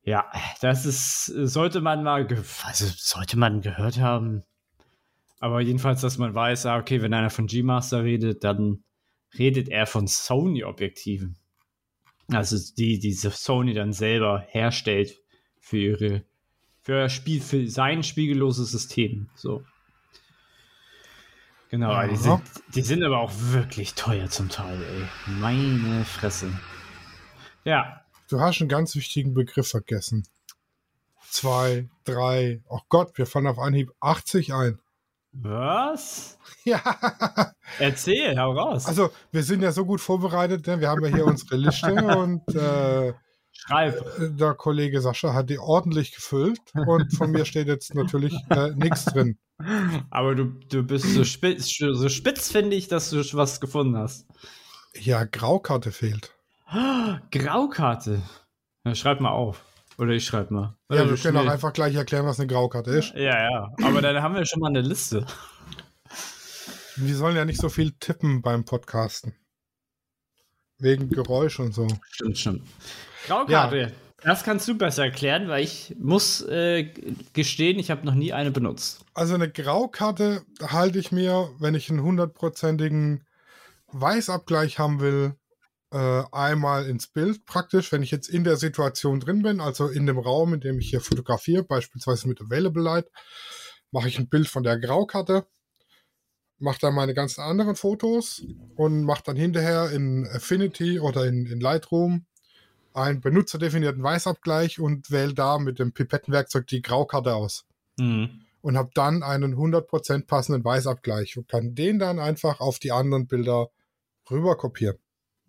ja, 0.04 0.32
das 0.62 0.86
ist, 0.86 1.26
sollte 1.26 1.82
man 1.82 2.04
mal, 2.04 2.28
also 2.64 2.86
sollte 2.98 3.38
man 3.38 3.62
gehört 3.62 4.00
haben. 4.00 4.44
Aber 5.40 5.62
jedenfalls, 5.62 6.02
dass 6.02 6.18
man 6.18 6.34
weiß, 6.34 6.66
ah, 6.66 6.78
okay, 6.78 7.02
wenn 7.02 7.14
einer 7.14 7.30
von 7.30 7.48
G-Master 7.48 8.04
redet, 8.04 8.44
dann 8.44 8.84
redet 9.38 9.70
er 9.70 9.86
von 9.86 10.08
Sony-Objektiven. 10.08 11.38
Also 12.28 12.58
die, 12.78 13.00
diese 13.00 13.30
Sony 13.30 13.74
dann 13.74 13.94
selber 13.94 14.46
herstellt 14.48 15.20
für 15.60 15.78
ihre, 15.78 16.26
für, 16.84 17.10
Spiel, 17.10 17.42
für 17.42 17.68
sein 17.68 18.04
spiegelloses 18.04 18.72
System. 18.72 19.30
So. 19.36 19.64
Genau, 21.70 22.08
die 22.08 22.16
sind, 22.16 22.42
die 22.76 22.82
sind 22.82 23.04
aber 23.04 23.18
auch 23.18 23.32
wirklich 23.36 23.96
teuer 23.96 24.30
zum 24.30 24.50
Teil, 24.50 24.80
ey. 24.80 25.08
Meine 25.40 26.06
Fresse. 26.06 26.52
Ja, 27.64 28.04
Du 28.30 28.40
hast 28.40 28.62
einen 28.62 28.70
ganz 28.70 28.96
wichtigen 28.96 29.36
Begriff 29.36 29.68
vergessen. 29.68 30.26
Zwei, 31.30 31.88
drei, 32.04 32.62
oh 32.68 32.80
Gott, 32.90 33.16
wir 33.18 33.26
fallen 33.26 33.46
auf 33.46 33.60
Anhieb 33.60 33.92
80 34.00 34.54
ein. 34.54 34.80
was? 35.34 36.40
Ja, 36.66 36.82
Erzähl, 37.78 38.40
hau 38.40 38.54
raus. 38.54 38.86
also 38.88 39.12
wir 39.32 39.44
sind 39.44 39.62
ja 39.62 39.72
so 39.72 39.86
gut 39.86 40.00
vorbereitet, 40.02 40.66
denn 40.66 40.80
wir 40.80 40.90
haben 40.90 41.04
ja 41.04 41.14
hier 41.14 41.26
unsere 41.26 41.58
Liste 41.58 41.94
und 42.18 42.48
äh, 42.56 43.14
Schreib. 43.66 44.04
der 44.20 44.54
Kollege 44.56 45.00
Sascha 45.02 45.34
hat 45.34 45.50
die 45.50 45.60
ordentlich 45.60 46.14
gefüllt 46.14 46.60
und 46.74 47.16
von 47.16 47.32
mir 47.32 47.46
steht 47.46 47.68
jetzt 47.68 47.96
natürlich 47.96 48.36
äh, 48.50 48.72
nichts 48.76 49.06
drin. 49.06 49.38
Aber 50.10 50.36
du, 50.36 50.46
du 50.46 50.84
bist 50.84 51.14
so 51.14 51.24
spitz, 51.24 51.78
so 51.78 52.10
spitz 52.10 52.52
finde 52.52 52.76
ich, 52.76 52.88
dass 52.88 53.10
du 53.10 53.22
was 53.34 53.62
gefunden 53.62 53.98
hast. 53.98 54.28
Ja, 54.96 55.24
Graukarte 55.24 55.92
fehlt. 55.92 56.34
Graukarte. 57.32 58.22
Ja, 58.86 58.96
schreib 58.96 59.22
mal 59.22 59.32
auf. 59.32 59.64
Oder 59.98 60.12
ich 60.12 60.26
schreib 60.26 60.52
mal. 60.52 60.76
Oder 60.90 61.00
Ja, 61.00 61.06
du 61.06 61.12
wir 61.12 61.18
können 61.18 61.38
auch 61.38 61.52
einfach 61.52 61.72
gleich 61.72 61.96
erklären, 61.96 62.26
was 62.26 62.40
eine 62.40 62.48
Graukarte 62.48 62.92
ist. 62.92 63.14
Ja, 63.14 63.50
ja. 63.50 63.70
Aber 63.84 64.02
dann 64.02 64.22
haben 64.22 64.36
wir 64.36 64.46
schon 64.46 64.60
mal 64.60 64.70
eine 64.70 64.82
Liste. 64.82 65.26
Wir 66.96 67.16
sollen 67.16 67.36
ja 67.36 67.46
nicht 67.46 67.62
so 67.62 67.70
viel 67.70 67.94
tippen 68.00 68.42
beim 68.42 68.66
Podcasten. 68.66 69.34
Wegen 70.84 71.10
Geräusch 71.10 71.60
und 71.60 71.74
so. 71.74 71.88
Stimmt, 72.12 72.38
stimmt. 72.38 72.62
Graukarte. 73.26 73.92
Das 74.22 74.44
kannst 74.44 74.68
du 74.68 74.78
besser 74.78 75.04
erklären, 75.04 75.50
weil 75.50 75.64
ich 75.64 75.96
muss 76.00 76.42
äh, 76.44 76.90
gestehen, 77.34 77.78
ich 77.78 77.92
habe 77.92 78.06
noch 78.06 78.14
nie 78.14 78.32
eine 78.32 78.52
benutzt. 78.52 79.04
Also 79.14 79.34
eine 79.34 79.50
Graukarte 79.50 80.44
halte 80.62 81.00
ich 81.00 81.12
mir, 81.12 81.50
wenn 81.60 81.76
ich 81.76 81.90
einen 81.90 82.04
hundertprozentigen 82.04 83.26
Weißabgleich 83.88 84.80
haben 84.80 85.02
will, 85.02 85.36
äh, 85.92 86.24
einmal 86.32 86.86
ins 86.86 87.08
Bild 87.08 87.46
praktisch, 87.46 87.92
wenn 87.92 88.02
ich 88.02 88.12
jetzt 88.12 88.30
in 88.30 88.44
der 88.44 88.56
Situation 88.56 89.20
drin 89.20 89.42
bin, 89.42 89.60
also 89.60 89.88
in 89.88 90.06
dem 90.06 90.18
Raum, 90.18 90.54
in 90.54 90.62
dem 90.62 90.80
ich 90.80 90.90
hier 90.90 91.02
fotografiere, 91.02 91.64
beispielsweise 91.64 92.28
mit 92.28 92.42
Available 92.42 92.82
Light, 92.82 93.08
mache 93.92 94.08
ich 94.08 94.18
ein 94.18 94.30
Bild 94.30 94.48
von 94.48 94.64
der 94.64 94.80
Graukarte, 94.80 95.46
mache 96.64 96.80
dann 96.80 96.96
meine 96.96 97.14
ganzen 97.14 97.42
anderen 97.42 97.76
Fotos 97.76 98.44
und 98.76 99.04
mache 99.04 99.24
dann 99.26 99.36
hinterher 99.36 99.92
in 99.92 100.28
Affinity 100.28 101.00
oder 101.00 101.26
in, 101.26 101.46
in 101.46 101.60
Lightroom 101.60 102.26
einen 102.94 103.22
benutzerdefinierten 103.22 104.02
Weißabgleich 104.02 104.80
und 104.80 105.12
wähle 105.12 105.34
da 105.34 105.60
mit 105.60 105.80
dem 105.80 105.92
Pipettenwerkzeug 105.92 106.66
die 106.68 106.82
Graukarte 106.82 107.36
aus. 107.36 107.66
Mhm. 108.00 108.46
Und 108.62 108.78
habe 108.78 108.92
dann 108.94 109.24
einen 109.24 109.56
100% 109.56 110.26
passenden 110.26 110.64
Weißabgleich 110.64 111.38
und 111.38 111.50
kann 111.50 111.76
den 111.76 112.00
dann 112.00 112.20
einfach 112.20 112.62
auf 112.62 112.80
die 112.80 112.94
anderen 112.94 113.28
Bilder 113.28 113.70
rüber 114.32 114.56
kopieren. 114.56 114.98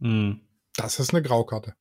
Mhm. 0.01 0.41
Das 0.77 0.99
ist 0.99 1.15
eine 1.15 1.23
Graukarte. 1.23 1.75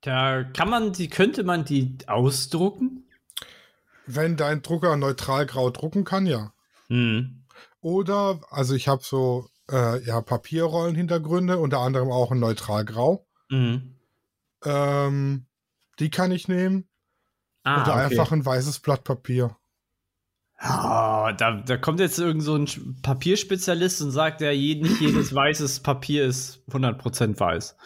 Da 0.00 0.44
kann 0.44 0.70
man 0.70 0.92
die, 0.92 1.08
könnte 1.08 1.44
man 1.44 1.64
die 1.64 1.96
ausdrucken? 2.06 3.06
Wenn 4.06 4.36
dein 4.36 4.62
Drucker 4.62 4.96
neutral 4.96 5.46
grau 5.46 5.70
drucken 5.70 6.04
kann, 6.04 6.26
ja. 6.26 6.54
Mhm. 6.94 7.44
Oder, 7.80 8.40
also 8.50 8.74
ich 8.74 8.86
habe 8.86 9.02
so 9.02 9.48
äh, 9.70 10.02
ja, 10.04 10.20
Papierrollenhintergründe, 10.20 11.58
unter 11.58 11.80
anderem 11.80 12.10
auch 12.10 12.30
ein 12.30 12.38
neutral 12.38 12.84
grau. 12.84 13.26
Mhm. 13.50 13.96
Ähm, 14.64 15.46
die 15.98 16.10
kann 16.10 16.30
ich 16.30 16.46
nehmen. 16.48 16.88
Ah, 17.64 17.82
oder 17.82 17.94
okay. 17.94 18.04
einfach 18.04 18.32
ein 18.32 18.46
weißes 18.46 18.80
Blatt 18.80 19.04
Papier. 19.04 19.56
Ah, 20.58 21.32
da, 21.32 21.62
da 21.62 21.76
kommt 21.76 21.98
jetzt 21.98 22.18
irgend 22.18 22.42
so 22.42 22.54
ein 22.54 22.68
Papierspezialist 23.02 24.00
und 24.02 24.12
sagt, 24.12 24.40
ja, 24.40 24.50
nicht 24.50 25.00
jedes 25.00 25.34
weißes 25.34 25.80
Papier 25.80 26.26
ist 26.26 26.62
100% 26.70 27.40
weiß. 27.40 27.76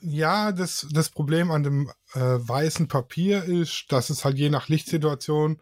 Ja, 0.00 0.52
das, 0.52 0.86
das 0.92 1.10
Problem 1.10 1.50
an 1.50 1.64
dem 1.64 1.90
äh, 2.14 2.20
weißen 2.20 2.88
Papier 2.88 3.44
ist, 3.44 3.86
dass 3.88 4.10
es 4.10 4.24
halt 4.24 4.38
je 4.38 4.48
nach 4.48 4.68
Lichtsituation 4.68 5.60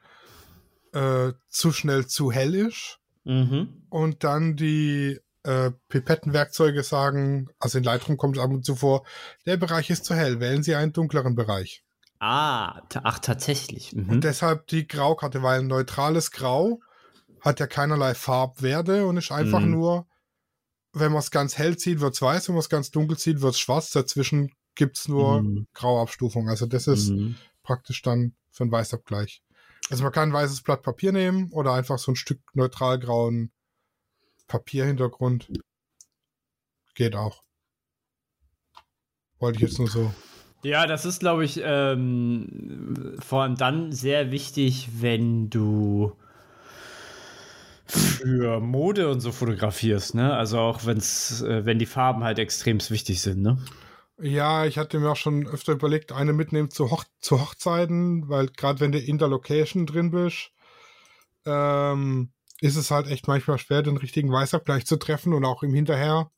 äh, 0.97 1.33
zu 1.49 1.73
schnell 1.73 2.07
zu 2.07 2.33
hell 2.33 2.55
ist. 2.55 2.99
Mhm. 3.25 3.83
Und 3.91 4.25
dann 4.25 4.57
die 4.57 5.21
äh, 5.43 5.71
Pipettenwerkzeuge 5.89 6.83
sagen, 6.83 7.49
also 7.59 7.79
in 7.79 7.85
Lightroom 7.85 8.17
kommt 8.17 8.37
es 8.37 8.43
ab 8.43 8.51
und 8.51 8.65
zu 8.65 8.77
vor, 8.77 9.05
der 9.45 9.57
Bereich 9.57 9.91
ist 9.91 10.05
zu 10.05 10.15
hell, 10.15 10.41
wählen 10.41 10.63
Sie 10.63 10.75
einen 10.75 10.93
dunkleren 10.93 11.35
Bereich. 11.35 11.83
Ah, 12.19 12.81
ach, 13.03 13.19
tatsächlich. 13.19 13.93
Mhm. 13.95 14.09
Und 14.09 14.25
deshalb 14.25 14.69
die 14.69 14.87
Graukarte, 14.89 15.43
weil 15.43 15.61
ein 15.61 15.67
neutrales 15.67 16.31
Grau 16.31 16.81
hat 17.43 17.61
ja 17.61 17.67
keinerlei 17.67 18.15
Farbwerte 18.15 19.07
und 19.07 19.19
ist 19.19 19.31
einfach 19.33 19.61
Mhm. 19.61 19.71
nur, 19.71 20.07
wenn 20.93 21.13
man 21.13 21.21
es 21.21 21.31
ganz 21.31 21.59
hell 21.59 21.77
zieht, 21.77 22.01
wird 22.01 22.15
es 22.15 22.23
weiß, 22.23 22.49
wenn 22.49 22.55
man 22.55 22.61
es 22.61 22.71
ganz 22.71 22.91
dunkel 22.91 23.19
zieht, 23.19 23.43
wird 23.43 23.53
es 23.53 23.61
schwarz. 23.61 23.91
Dazwischen 23.91 24.51
gibt 24.75 24.97
es 24.99 25.09
nur 25.09 25.43
Mhm. 25.43 25.67
Grauabstufung. 25.75 26.49
Also 26.49 26.65
das 26.65 26.87
ist 26.87 27.11
Mhm. 27.11 27.37
praktisch 27.63 28.01
dann 28.03 28.35
für 28.51 28.65
einen 28.65 28.73
Weißabgleich. 28.73 29.43
Also 29.91 30.03
man 30.03 30.13
kann 30.13 30.31
ein 30.31 30.33
weißes 30.33 30.63
Blatt 30.63 30.83
Papier 30.83 31.13
nehmen 31.13 31.53
oder 31.53 31.73
einfach 31.73 31.99
so 31.99 32.13
ein 32.13 32.17
Stück 32.17 32.41
neutral 32.55 32.99
grauen 32.99 33.53
Papierhintergrund. 34.49 35.51
Geht 36.95 37.15
auch. 37.15 37.43
Wollte 39.39 39.57
ich 39.57 39.63
jetzt 39.63 39.79
nur 39.79 39.89
so. 39.89 40.13
Ja, 40.63 40.87
das 40.87 41.05
ist, 41.05 41.21
glaube 41.21 41.45
ich, 41.45 41.61
ähm, 41.63 43.17
vor 43.21 43.43
allem 43.43 43.57
dann 43.57 43.93
sehr 43.93 44.33
wichtig, 44.33 44.89
wenn 45.01 45.51
du 45.51 46.17
für 47.87 48.59
Mode 48.61 49.09
und 49.11 49.21
so 49.21 49.31
fotografierst, 49.31 50.15
ne? 50.15 50.35
Also 50.35 50.59
auch 50.59 50.87
wenn's, 50.87 51.43
äh, 51.43 51.65
wenn 51.65 51.79
die 51.79 51.87
Farben 51.87 52.25
halt 52.25 52.39
extrem 52.39 52.81
wichtig 52.91 53.21
sind, 53.21 53.43
ne? 53.43 53.59
Ja, 54.19 54.65
ich 54.65 54.79
hatte 54.79 54.99
mir 54.99 55.11
auch 55.11 55.17
schon 55.17 55.47
öfter 55.47 55.73
überlegt, 55.73 56.13
eine 56.13 56.33
mitnehmen 56.33 56.71
zu, 56.71 56.91
Hoch 56.91 57.05
zu 57.21 57.41
Hochzeiten, 57.41 58.29
weil 58.29 58.49
gerade 58.49 58.81
wenn 58.81 58.93
du 58.93 58.99
in 58.99 59.19
der 59.19 59.29
Location 59.29 59.85
drin 59.85 60.11
bist, 60.11 60.53
ähm, 61.45 62.33
ist 62.61 62.77
es 62.77 62.91
halt 62.91 63.09
echt 63.09 63.29
manchmal 63.29 63.59
schwer, 63.59 63.83
den 63.83 63.99
richtigen 63.99 64.33
Weißabgleich 64.33 64.87
zu 64.87 64.97
treffen 64.97 65.35
und 65.35 65.45
auch 65.45 65.63
im 65.63 65.75
Hinterher 65.75 66.31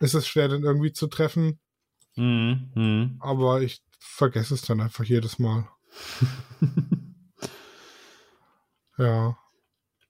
ist 0.00 0.14
es 0.14 0.26
schwer, 0.26 0.48
den 0.48 0.64
irgendwie 0.64 0.92
zu 0.92 1.06
treffen. 1.06 1.60
Mhm. 2.16 2.72
Mhm. 2.74 3.16
Aber 3.20 3.62
ich 3.62 3.82
vergesse 4.00 4.54
es 4.54 4.62
dann 4.62 4.80
einfach 4.80 5.04
jedes 5.04 5.38
Mal. 5.38 5.68
Ja. 8.98 9.36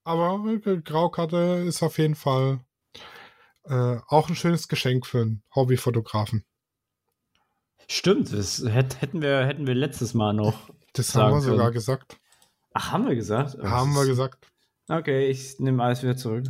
Aber 0.05 0.45
äh, 0.67 0.81
Graukarte 0.83 1.65
ist 1.67 1.83
auf 1.83 1.99
jeden 1.99 2.15
Fall 2.15 2.61
äh, 3.65 3.99
auch 4.09 4.29
ein 4.29 4.37
schönes 4.37 4.69
Geschenk 4.69 5.07
für 5.07 5.23
einen 5.23 5.43
Hobbyfotografen. 5.55 6.45
Stimmt, 7.89 8.33
das 8.33 8.65
hätt, 8.67 9.01
hätten, 9.01 9.21
wir, 9.23 9.45
hätten 9.47 9.67
wir 9.67 9.75
letztes 9.75 10.15
Mal 10.15 10.33
noch. 10.33 10.71
Das 10.95 11.15
haben 11.15 11.35
wir 11.35 11.41
sogar 11.41 11.67
können. 11.67 11.75
gesagt. 11.75 12.19
Ach, 12.73 12.93
haben 12.93 13.07
wir 13.07 13.15
gesagt? 13.15 13.57
Oh, 13.61 13.65
Haben 13.65 13.95
das 13.95 14.03
wir 14.03 14.07
gesagt. 14.09 14.47
Okay, 14.89 15.29
ich 15.29 15.59
nehme 15.61 15.83
alles 15.83 16.03
wieder 16.03 16.17
zurück. 16.17 16.47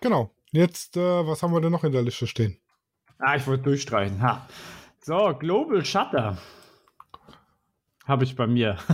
Genau. 0.00 0.34
Jetzt, 0.50 0.96
äh, 0.96 1.26
was 1.26 1.42
haben 1.42 1.52
wir 1.52 1.60
denn 1.60 1.72
noch 1.72 1.84
in 1.84 1.92
der 1.92 2.02
Liste 2.02 2.26
stehen? 2.26 2.58
Ah, 3.18 3.36
ich 3.36 3.46
wollte 3.46 3.62
durchstreichen. 3.64 4.20
Ha. 4.20 4.46
So, 5.00 5.34
Global 5.38 5.84
Shutter. 5.84 6.36
Habe 8.06 8.24
ich 8.24 8.36
bei 8.36 8.46
mir. 8.46 8.76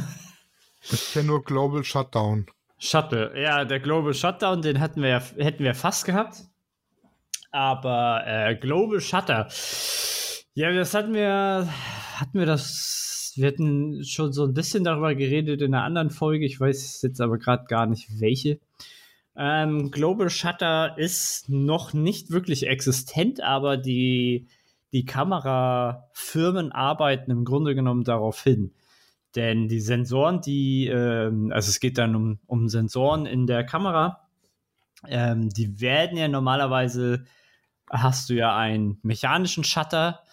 Ich 0.91 1.13
kenne 1.13 1.27
nur 1.27 1.45
Global 1.45 1.85
Shutdown. 1.85 2.47
Shuttle. 2.79 3.39
Ja, 3.39 3.65
der 3.67 3.81
Global 3.81 4.15
Shutdown, 4.15 4.63
den 4.63 4.81
hatten 4.81 5.03
wir, 5.03 5.21
hätten 5.37 5.63
wir 5.65 5.75
fast 5.75 6.07
gehabt. 6.07 6.45
Aber 7.51 8.23
äh, 8.25 8.55
Global 8.55 9.01
Shutter. 9.01 9.49
Ja, 10.59 10.73
das 10.73 10.93
hatten 10.93 11.15
wir, 11.15 11.69
hatten 12.17 12.37
wir 12.37 12.45
das, 12.45 13.31
wir 13.37 13.47
hatten 13.47 14.03
schon 14.03 14.33
so 14.33 14.43
ein 14.45 14.55
bisschen 14.55 14.83
darüber 14.83 15.15
geredet 15.15 15.63
in 15.63 15.73
einer 15.73 15.85
anderen 15.85 16.11
Folge. 16.11 16.45
Ich 16.47 16.59
weiß 16.59 17.01
jetzt 17.03 17.21
aber 17.21 17.39
gerade 17.39 17.67
gar 17.67 17.87
nicht 17.87 18.19
welche. 18.19 18.59
Ähm, 19.37 19.93
Global 19.93 20.29
Shutter 20.29 20.99
ist 20.99 21.49
noch 21.49 21.93
nicht 21.93 22.33
wirklich 22.33 22.67
existent, 22.67 23.41
aber 23.41 23.77
die, 23.77 24.49
die 24.93 25.05
Kamerafirmen 25.05 26.73
arbeiten 26.73 27.31
im 27.31 27.45
Grunde 27.45 27.77
genommen 27.77 28.03
darauf 28.03 28.43
hin. 28.43 28.73
Denn 29.37 29.69
die 29.69 29.81
Sensoren, 29.81 30.41
die, 30.41 30.89
ähm, 30.89 31.53
also 31.53 31.69
es 31.69 31.79
geht 31.79 31.99
dann 31.99 32.17
um, 32.17 32.41
um 32.49 32.69
Sensoren 32.69 33.27
in 33.27 33.47
der 33.47 33.63
Kamera, 33.63 34.27
ähm, 35.07 35.51
die 35.51 35.81
werden 35.81 36.19
ja 36.19 36.27
normalerweise, 36.27 37.27
hast 37.89 38.29
du 38.29 38.35
ja 38.35 38.57
einen 38.57 38.99
mechanischen 39.05 39.63
Shutter, 39.63 40.25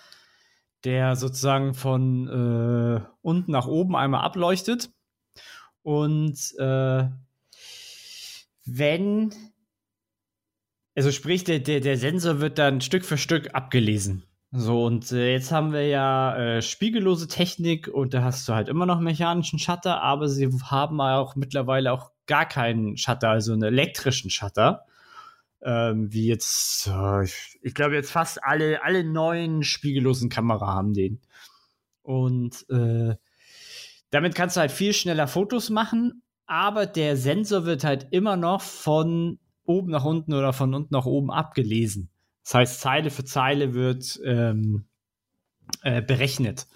der 0.86 1.16
sozusagen 1.16 1.74
von 1.74 2.28
äh, 2.28 3.02
unten 3.22 3.52
nach 3.52 3.68
oben 3.68 3.96
einmal 3.96 4.22
ableuchtet. 4.22 4.92
Und 5.82 6.38
äh, 6.58 7.10
wenn, 8.66 9.34
also 10.96 11.12
sprich, 11.12 11.44
der, 11.44 11.60
der, 11.60 11.80
der 11.80 11.98
Sensor 11.98 12.40
wird 12.40 12.58
dann 12.58 12.82
Stück 12.82 13.06
für 13.06 13.18
Stück 13.18 13.54
abgelesen. 13.54 14.24
So, 14.52 14.86
und 14.86 15.12
äh, 15.12 15.34
jetzt 15.34 15.52
haben 15.52 15.74
wir 15.74 15.86
ja 15.88 16.36
äh, 16.38 16.62
spiegellose 16.62 17.28
Technik 17.28 17.90
und 17.90 18.14
da 18.14 18.24
hast 18.24 18.48
du 18.48 18.54
halt 18.54 18.70
immer 18.70 18.86
noch 18.86 19.02
mechanischen 19.02 19.60
Shutter, 19.60 20.02
aber 20.02 20.30
sie 20.30 20.50
haben 20.70 21.02
auch 21.02 21.36
mittlerweile 21.36 21.92
auch 21.92 22.12
gar 22.26 22.48
keinen 22.48 22.96
Shutter, 22.96 23.30
also 23.30 23.52
einen 23.52 23.64
elektrischen 23.64 24.30
Shutter. 24.30 24.86
Ähm, 25.68 26.14
wie 26.14 26.28
jetzt, 26.28 26.86
äh, 26.86 27.24
ich, 27.24 27.58
ich 27.64 27.74
glaube 27.74 27.96
jetzt 27.96 28.12
fast 28.12 28.44
alle, 28.44 28.84
alle 28.84 29.04
neuen 29.04 29.64
spiegellosen 29.64 30.30
Kamera 30.30 30.68
haben 30.68 30.94
den. 30.94 31.22
Und 32.04 32.70
äh, 32.70 33.16
damit 34.12 34.36
kannst 34.36 34.56
du 34.56 34.62
halt 34.62 34.72
viel 34.72 34.94
schneller 34.94 35.28
Fotos 35.28 35.72
machen, 35.72 36.22
aber 36.46 36.86
der 36.86 37.18
Sensor 37.18 37.66
wird 37.66 37.84
halt 37.84 38.08
immer 38.12 38.38
noch 38.38 38.62
von 38.62 39.40
oben 39.64 39.90
nach 39.90 40.06
unten 40.06 40.34
oder 40.34 40.54
von 40.54 40.72
unten 40.76 40.94
nach 40.94 41.08
oben 41.08 41.32
abgelesen. 41.32 42.10
Das 42.44 42.54
heißt, 42.54 42.82
Zeile 42.82 43.10
für 43.10 43.26
Zeile 43.26 43.74
wird 43.74 44.20
ähm, 44.24 44.86
äh, 45.82 46.04
berechnet. 46.04 46.68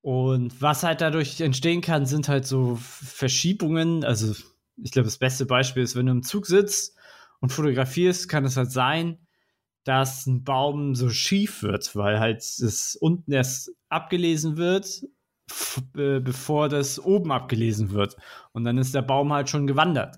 Und 0.00 0.62
was 0.62 0.84
halt 0.84 1.02
dadurch 1.02 1.38
entstehen 1.42 1.82
kann, 1.82 2.06
sind 2.06 2.30
halt 2.30 2.46
so 2.46 2.76
Verschiebungen. 2.80 4.04
Also, 4.04 4.34
ich 4.82 4.92
glaube, 4.92 5.04
das 5.04 5.18
beste 5.18 5.44
Beispiel 5.44 5.82
ist, 5.82 5.96
wenn 5.96 6.06
du 6.06 6.12
im 6.12 6.22
Zug 6.22 6.46
sitzt 6.46 6.95
und 7.40 7.52
fotografierst, 7.52 8.28
kann 8.28 8.44
es 8.44 8.56
halt 8.56 8.72
sein, 8.72 9.18
dass 9.84 10.26
ein 10.26 10.42
Baum 10.42 10.94
so 10.94 11.10
schief 11.10 11.62
wird, 11.62 11.94
weil 11.94 12.18
halt 12.18 12.38
es 12.38 12.96
unten 12.96 13.32
erst 13.32 13.70
abgelesen 13.88 14.56
wird, 14.56 15.04
äh, 15.96 16.18
bevor 16.18 16.68
das 16.68 16.98
oben 16.98 17.30
abgelesen 17.30 17.90
wird. 17.90 18.16
Und 18.52 18.64
dann 18.64 18.78
ist 18.78 18.94
der 18.94 19.02
Baum 19.02 19.32
halt 19.32 19.48
schon 19.48 19.66
gewandert. 19.66 20.16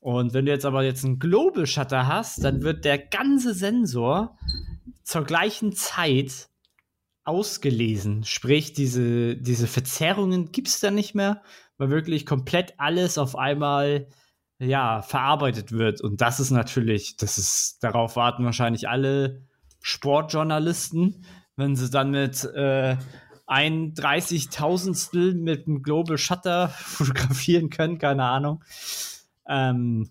Und 0.00 0.34
wenn 0.34 0.46
du 0.46 0.52
jetzt 0.52 0.64
aber 0.64 0.82
jetzt 0.82 1.04
einen 1.04 1.18
Global 1.18 1.66
Shutter 1.66 2.06
hast, 2.06 2.42
dann 2.42 2.62
wird 2.62 2.84
der 2.84 2.98
ganze 2.98 3.54
Sensor 3.54 4.36
zur 5.04 5.24
gleichen 5.24 5.72
Zeit 5.72 6.48
ausgelesen. 7.24 8.24
Sprich, 8.24 8.72
diese, 8.72 9.36
diese 9.36 9.66
Verzerrungen 9.66 10.50
gibt 10.50 10.68
es 10.68 10.80
dann 10.80 10.94
nicht 10.94 11.14
mehr, 11.14 11.42
weil 11.76 11.90
wirklich 11.90 12.26
komplett 12.26 12.74
alles 12.78 13.18
auf 13.18 13.36
einmal 13.36 14.08
ja, 14.58 15.02
verarbeitet 15.02 15.72
wird. 15.72 16.00
Und 16.00 16.20
das 16.20 16.40
ist 16.40 16.50
natürlich, 16.50 17.16
das 17.16 17.38
ist, 17.38 17.78
darauf 17.82 18.16
warten 18.16 18.44
wahrscheinlich 18.44 18.88
alle 18.88 19.42
Sportjournalisten, 19.80 21.24
wenn 21.56 21.76
sie 21.76 21.90
dann 21.90 22.10
mit 22.10 22.44
äh, 22.44 22.96
ein 23.46 23.94
Dreißigtausendstel 23.94 25.34
mit 25.34 25.66
einem 25.66 25.82
Global 25.82 26.18
Shutter 26.18 26.68
fotografieren 26.76 27.70
können, 27.70 27.98
keine 27.98 28.24
Ahnung. 28.24 28.64
Ähm, 29.46 30.10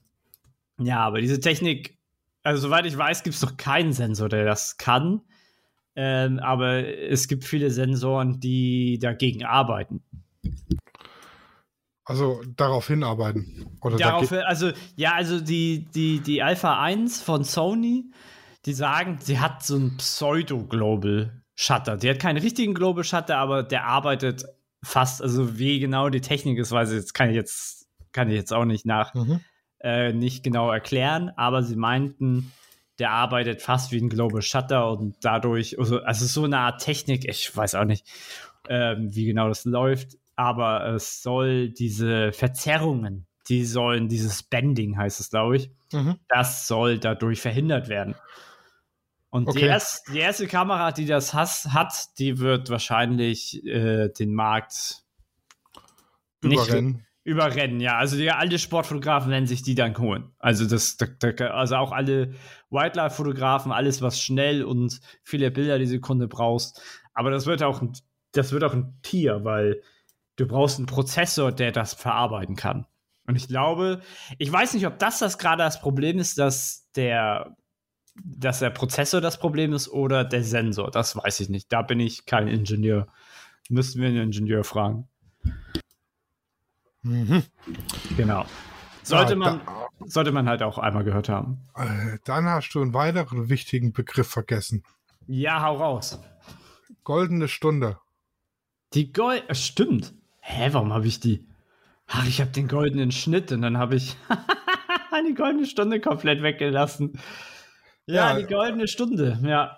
ja, 0.79 0.99
aber 0.99 1.21
diese 1.21 1.39
Technik, 1.39 1.97
also 2.43 2.61
soweit 2.61 2.85
ich 2.85 2.97
weiß, 2.97 3.23
gibt 3.23 3.35
es 3.35 3.41
noch 3.41 3.57
keinen 3.57 3.93
Sensor, 3.93 4.29
der 4.29 4.45
das 4.45 4.77
kann. 4.77 5.21
Ähm, 5.95 6.39
aber 6.39 6.85
es 6.85 7.27
gibt 7.27 7.43
viele 7.43 7.71
Sensoren, 7.71 8.39
die 8.39 8.99
dagegen 8.99 9.43
arbeiten. 9.43 10.03
Also 12.07 12.41
darauf 12.55 12.87
hinarbeiten. 12.87 13.77
Oder 13.81 13.97
darauf, 13.97 14.31
also, 14.31 14.71
ja, 14.95 15.13
also 15.13 15.41
die, 15.41 15.87
die, 15.93 16.21
die 16.21 16.41
Alpha 16.41 16.81
1 16.81 17.21
von 17.21 17.43
Sony, 17.43 18.05
die 18.65 18.71
sagen, 18.71 19.17
sie 19.19 19.41
hat 19.41 19.61
so 19.61 19.75
einen 19.75 19.97
Pseudo-Global 19.97 21.43
Shutter. 21.53 21.97
Die 21.97 22.09
hat 22.09 22.19
keinen 22.19 22.37
richtigen 22.37 22.73
Global 22.73 23.03
Shutter, 23.03 23.37
aber 23.37 23.61
der 23.61 23.83
arbeitet 23.83 24.45
fast, 24.81 25.21
also 25.21 25.59
wie 25.59 25.79
genau 25.79 26.07
die 26.07 26.21
Technik 26.21 26.57
ist, 26.59 26.71
weiß 26.71 26.91
ich 26.91 26.95
jetzt, 26.95 27.13
kann 27.13 27.29
ich 27.29 27.35
jetzt, 27.35 27.87
kann 28.13 28.29
ich 28.29 28.35
jetzt 28.35 28.53
auch 28.53 28.63
nicht 28.63 28.85
nach, 28.85 29.13
mhm. 29.13 29.41
äh, 29.81 30.13
nicht 30.13 30.43
genau 30.43 30.71
erklären, 30.71 31.33
aber 31.35 31.61
sie 31.61 31.75
meinten, 31.75 32.53
der 32.99 33.11
arbeitet 33.11 33.61
fast 33.61 33.91
wie 33.91 33.99
ein 33.99 34.07
Global 34.07 34.41
Shutter 34.41 34.91
und 34.91 35.17
dadurch, 35.21 35.77
also, 35.77 35.99
also 35.99 36.25
so 36.25 36.45
eine 36.45 36.59
Art 36.59 36.81
Technik, 36.81 37.27
ich 37.27 37.53
weiß 37.53 37.75
auch 37.75 37.83
nicht, 37.85 38.07
ähm, 38.69 39.13
wie 39.13 39.25
genau 39.25 39.49
das 39.49 39.65
läuft, 39.65 40.17
aber 40.38 40.86
es 40.94 41.22
soll 41.22 41.70
diese 41.70 42.32
Verzerrungen, 42.32 43.27
die 43.50 43.65
sollen, 43.65 44.08
dieses 44.08 44.44
Bending 44.44 44.98
heißt 44.98 45.20
es, 45.20 45.32
glaube 45.32 45.58
ich, 45.58 45.72
mhm. 45.91 46.15
das 46.29 46.67
soll 46.67 47.00
dadurch 47.00 47.41
verhindert 47.41 47.89
werden. 47.89 48.15
Und 49.29 49.50
okay. 49.50 49.60
die, 49.60 49.65
erst, 49.65 50.08
die, 50.13 50.20
erste 50.20 50.48
Kamera, 50.48 50.91
die 50.91 51.06
das 51.06 51.34
has, 51.34 51.70
hat, 51.74 51.94
die 52.20 52.39
wird 52.39 52.70
wahrscheinlich 52.70 53.65
äh, 53.65 54.10
den 54.10 54.34
Markt 54.34 55.03
überrennen. 56.41 56.91
Nicht, 56.91 57.06
überrennen, 57.24 57.82
ja. 57.82 57.98
Also 57.98 58.15
die, 58.15 58.32
alle 58.32 58.58
Sportfotografen 58.60 59.32
werden 59.32 59.48
sich 59.48 59.63
die 59.63 59.75
dann 59.75 59.98
holen. 59.98 60.32
Also 60.39 60.65
das, 60.65 60.98
da, 60.98 61.08
da, 61.08 61.48
also 61.48 61.75
auch 61.75 61.91
alle 61.91 62.36
Wildlife-Fotografen, 62.70 63.72
alles 63.72 64.01
was 64.01 64.22
schnell 64.22 64.63
und 64.63 65.01
viele 65.24 65.51
Bilder 65.51 65.79
die 65.79 65.88
Sekunde 65.88 66.27
brauchst. 66.27 66.82
Aber 67.13 67.32
das 67.32 67.48
wird 67.48 67.63
auch, 67.63 67.82
das 68.32 68.51
wird 68.51 68.63
auch 68.63 68.74
ein 68.74 69.00
Tier, 69.01 69.44
weil 69.44 69.82
du 70.38 70.48
brauchst 70.48 70.77
einen 70.77 70.86
Prozessor, 70.88 71.51
der 71.51 71.72
das 71.72 71.94
verarbeiten 71.94 72.56
kann. 72.56 72.86
Und 73.27 73.36
ich 73.36 73.50
glaube, 73.50 74.01
ich 74.38 74.50
weiß 74.51 74.74
nicht, 74.74 74.88
ob 74.88 74.98
das 75.00 75.20
das 75.20 75.38
gerade 75.38 75.63
das 75.63 75.82
Problem 75.82 76.17
ist, 76.17 76.38
dass 76.38 76.89
der 76.96 77.56
dass 78.24 78.60
der 78.60 78.72
Prozessor 78.72 79.22
das 79.22 79.38
Problem 79.38 79.74
ist 79.74 79.89
oder 79.89 80.24
der 80.24 80.44
Sensor. 80.44 80.89
Das 80.89 81.15
weiß 81.15 81.39
ich 81.41 81.50
nicht. 81.50 81.72
Da 81.72 81.84
bin 81.84 82.00
ich 82.00 82.25
kein 82.25 82.48
Ingenieur. 82.48 83.08
Müssten 83.70 84.01
wir 84.01 84.08
einen 84.08 84.17
Ingenieur 84.17 84.63
fragen. 84.63 85.08
Mhm. 87.03 87.44
Genau. 88.15 88.46
Sollte, 89.03 89.34
ja, 89.34 89.38
man, 89.38 89.62
da, 89.65 89.88
sollte 90.06 90.32
man 90.32 90.50
halt 90.50 90.63
auch 90.63 90.77
einmal 90.77 91.03
gehört 91.03 91.29
haben. 91.29 91.67
Äh, 91.75 92.17
dann 92.25 92.46
hast 92.46 92.72
du 92.74 92.82
einen 92.82 92.94
weiteren 92.94 93.50
wichtigen 93.50 93.94
Begriff 93.94 94.27
vergessen. 94.27 94.84
Ja, 95.27 95.62
hau 95.62 95.75
raus. 95.75 96.20
Goldene 97.03 97.48
Stunde. 97.48 98.00
Die 98.94 99.13
Gold. 99.13 99.48
Äh, 99.48 99.56
stimmt. 99.56 100.16
Hä, 100.49 100.69
warum 100.71 100.93
habe 100.93 101.05
ich 101.07 101.19
die? 101.19 101.45
Ach, 102.07 102.25
ich 102.25 102.39
habe 102.39 102.51
den 102.51 102.69
goldenen 102.69 103.11
Schnitt 103.11 103.51
und 103.51 103.61
dann 103.63 103.77
habe 103.77 103.97
ich 103.97 104.15
die 105.27 105.33
goldene 105.33 105.65
Stunde 105.65 105.99
komplett 105.99 106.41
weggelassen. 106.41 107.19
Ja, 108.05 108.31
ja, 108.31 108.39
die 108.39 108.45
goldene 108.45 108.87
Stunde, 108.87 109.37
ja. 109.43 109.77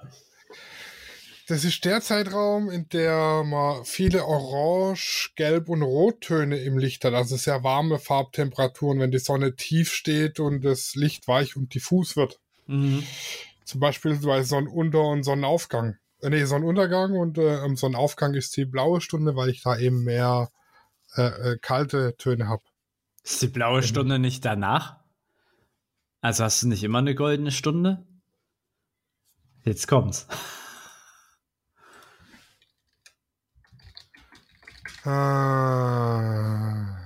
Das 1.48 1.64
ist 1.64 1.84
der 1.86 2.02
Zeitraum, 2.02 2.70
in 2.70 2.88
der 2.90 3.44
man 3.44 3.84
viele 3.84 4.24
Orange, 4.24 5.32
Gelb 5.36 5.70
und 5.70 5.82
Rottöne 5.82 6.60
im 6.60 6.78
Licht 6.78 7.04
hat. 7.04 7.16
Also 7.16 7.36
sehr 7.36 7.64
warme 7.64 7.98
Farbtemperaturen, 7.98 9.00
wenn 9.00 9.10
die 9.10 9.18
Sonne 9.18 9.56
tief 9.56 9.92
steht 9.92 10.40
und 10.40 10.64
das 10.64 10.94
Licht 10.94 11.28
weich 11.28 11.58
und 11.58 11.74
diffus 11.74 12.16
wird. 12.16 12.40
Mhm. 12.68 13.02
Zum 13.66 13.80
Beispiel 13.80 14.20
bei 14.20 14.44
Sonnenunter- 14.44 15.10
und 15.10 15.24
Sonnenaufgang. 15.24 15.98
Äh, 16.22 16.30
nee, 16.30 16.46
Sonnenuntergang 16.46 17.14
und 17.14 17.40
äh, 17.40 17.58
Sonnenaufgang 17.76 18.36
ist 18.36 18.56
die 18.56 18.66
blaue 18.66 19.02
Stunde, 19.02 19.36
weil 19.36 19.50
ich 19.50 19.64
da 19.64 19.76
eben 19.76 20.04
mehr 20.04 20.52
äh, 21.16 21.52
äh, 21.52 21.58
kalte 21.58 22.16
Töne 22.18 22.48
habe. 22.48 22.64
Ist 23.24 23.42
die 23.42 23.48
blaue 23.48 23.84
Stunde 23.84 24.20
nicht 24.20 24.46
danach? 24.46 24.98
Also 26.22 26.44
hast 26.44 26.64
du 26.64 26.68
nicht 26.68 26.84
immer 26.84 27.00
eine 27.00 27.16
goldene 27.16 27.52
Stunde? 27.52 28.06
Jetzt 29.64 29.88
kommt's. 29.88 30.28
Ah. 35.06 36.98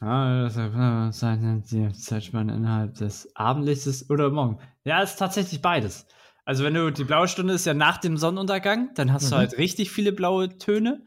Ah, 0.00 1.10
zeichnet 1.12 1.70
die 1.70 1.90
Zeitspanne 1.92 2.54
innerhalb 2.54 2.94
des 2.94 3.34
Abendlichtes 3.34 4.10
oder 4.10 4.30
morgen. 4.30 4.58
Ja, 4.84 5.02
ist 5.02 5.16
tatsächlich 5.16 5.62
beides. 5.62 6.06
Also 6.44 6.62
wenn 6.62 6.74
du 6.74 6.90
die 6.90 7.04
blaue 7.04 7.26
Stunde 7.26 7.54
ist 7.54 7.64
ja 7.64 7.74
nach 7.74 7.96
dem 7.98 8.18
Sonnenuntergang, 8.18 8.90
dann 8.94 9.12
hast 9.12 9.26
mhm. 9.26 9.30
du 9.30 9.36
halt 9.36 9.58
richtig 9.58 9.90
viele 9.90 10.12
blaue 10.12 10.58
Töne 10.58 11.04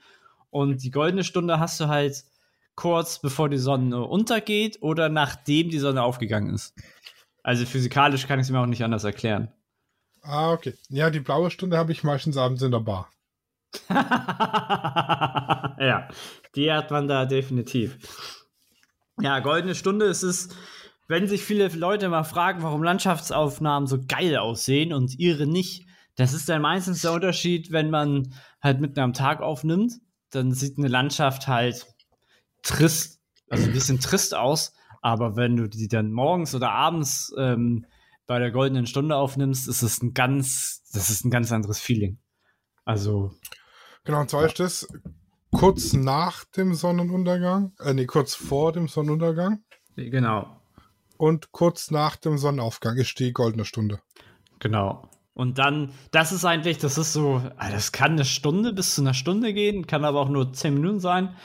und 0.50 0.84
die 0.84 0.92
goldene 0.92 1.24
Stunde 1.24 1.60
hast 1.60 1.80
du 1.80 1.88
halt 1.88 2.24
kurz 2.76 3.20
bevor 3.20 3.50
die 3.50 3.58
Sonne 3.58 4.06
untergeht 4.06 4.78
oder 4.82 5.10
nachdem 5.10 5.70
die 5.70 5.80
Sonne 5.80 6.04
aufgegangen 6.04 6.54
ist. 6.54 6.76
Also 7.44 7.66
physikalisch 7.66 8.28
kann 8.28 8.40
ich 8.40 8.48
es 8.48 8.52
mir 8.52 8.60
auch 8.60 8.66
nicht 8.66 8.84
anders 8.84 9.04
erklären. 9.04 9.52
Ah, 10.22 10.52
okay. 10.52 10.74
Ja, 10.90 11.10
die 11.10 11.20
blaue 11.20 11.50
Stunde 11.50 11.78
habe 11.78 11.92
ich 11.92 12.04
meistens 12.04 12.38
abends 12.38 12.62
in 12.62 12.72
der 12.72 12.80
Bar. 12.80 13.10
ja, 13.90 16.08
die 16.56 16.72
hat 16.72 16.92
man 16.92 17.08
da 17.08 17.26
definitiv. 17.26 17.98
Ja, 19.20 19.40
goldene 19.40 19.76
Stunde 19.76 20.06
ist 20.06 20.24
es, 20.24 20.50
wenn 21.08 21.28
sich 21.28 21.42
viele 21.42 21.68
Leute 21.70 22.10
mal 22.10 22.24
fragen, 22.24 22.64
warum 22.64 22.84
Landschaftsaufnahmen 22.84 23.88
so 23.88 24.00
geil 24.06 24.38
aussehen 24.38 24.94
und 24.94 25.18
ihre 25.18 25.48
nicht. 25.48 25.88
Das 26.16 26.34
ist 26.34 26.50
dann 26.50 26.62
meistens 26.62 27.02
der 27.02 27.14
Unterschied, 27.14 27.72
wenn 27.72 27.90
man 27.90 28.34
halt 28.62 28.82
mitten 28.82 29.00
am 29.00 29.14
Tag 29.14 29.42
aufnimmt, 29.42 29.94
dann 30.32 30.52
sieht 30.52 30.78
eine 30.78 30.88
Landschaft 30.88 31.48
halt 31.48 31.88
trist, 32.63 33.20
also 33.50 33.66
ein 33.66 33.74
bisschen 33.74 34.00
trist 34.00 34.36
aus. 34.36 34.74
Aber 35.02 35.36
wenn 35.36 35.56
du 35.56 35.68
die 35.68 35.88
dann 35.88 36.12
morgens 36.12 36.54
oder 36.56 36.72
abends 36.72 37.34
ähm, 37.38 37.86
bei 38.26 38.40
der 38.40 38.52
goldenen 38.52 38.88
Stunde 38.88 39.16
aufnimmst, 39.16 39.68
ist 39.68 39.82
es 39.82 40.02
ein 40.02 40.13
ganz, 40.13 40.84
das 40.92 41.10
ist 41.10 41.24
ein 41.24 41.32
ganz 41.32 41.52
anderes 41.52 41.80
Feeling. 41.80 42.20
Also. 42.84 43.32
Genau, 44.04 44.22
und 44.22 44.30
zwar 44.30 44.42
ja. 44.42 44.48
ist 44.48 44.60
das 44.60 44.88
kurz 45.52 45.94
nach 45.94 46.44
dem 46.46 46.74
Sonnenuntergang, 46.74 47.74
äh, 47.80 47.94
nee, 47.94 48.06
kurz 48.06 48.36
vor 48.36 48.74
dem 48.74 48.88
Sonnenuntergang. 48.88 49.63
Genau. 49.96 50.62
Und 51.18 51.52
kurz 51.52 51.90
nach 51.90 52.16
dem 52.16 52.38
Sonnenaufgang 52.38 52.98
ist 52.98 53.18
die 53.20 53.34
goldene 53.34 53.66
Stunde. 53.66 54.00
Genau. 54.60 55.10
Und 55.38 55.60
dann, 55.60 55.93
das 56.10 56.32
ist 56.32 56.45
eigentlich, 56.45 56.80
das 56.80 56.97
ist 56.97 57.13
so, 57.13 57.43
ah, 57.58 57.69
das 57.69 57.91
kann 57.91 58.13
eine 58.13 58.26
Stunde 58.26 58.73
bis 58.73 58.95
zu 58.95 59.02
einer 59.02 59.13
Stunde 59.13 59.54
gehen, 59.54 59.86
kann 59.86 60.04
aber 60.04 60.19
auch 60.19 60.30
nur 60.30 60.52
zehn 60.52 60.73
Minuten 60.73 61.00
sein. 61.00 61.38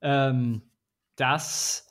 Ähm, 0.00 0.62
das 1.16 1.88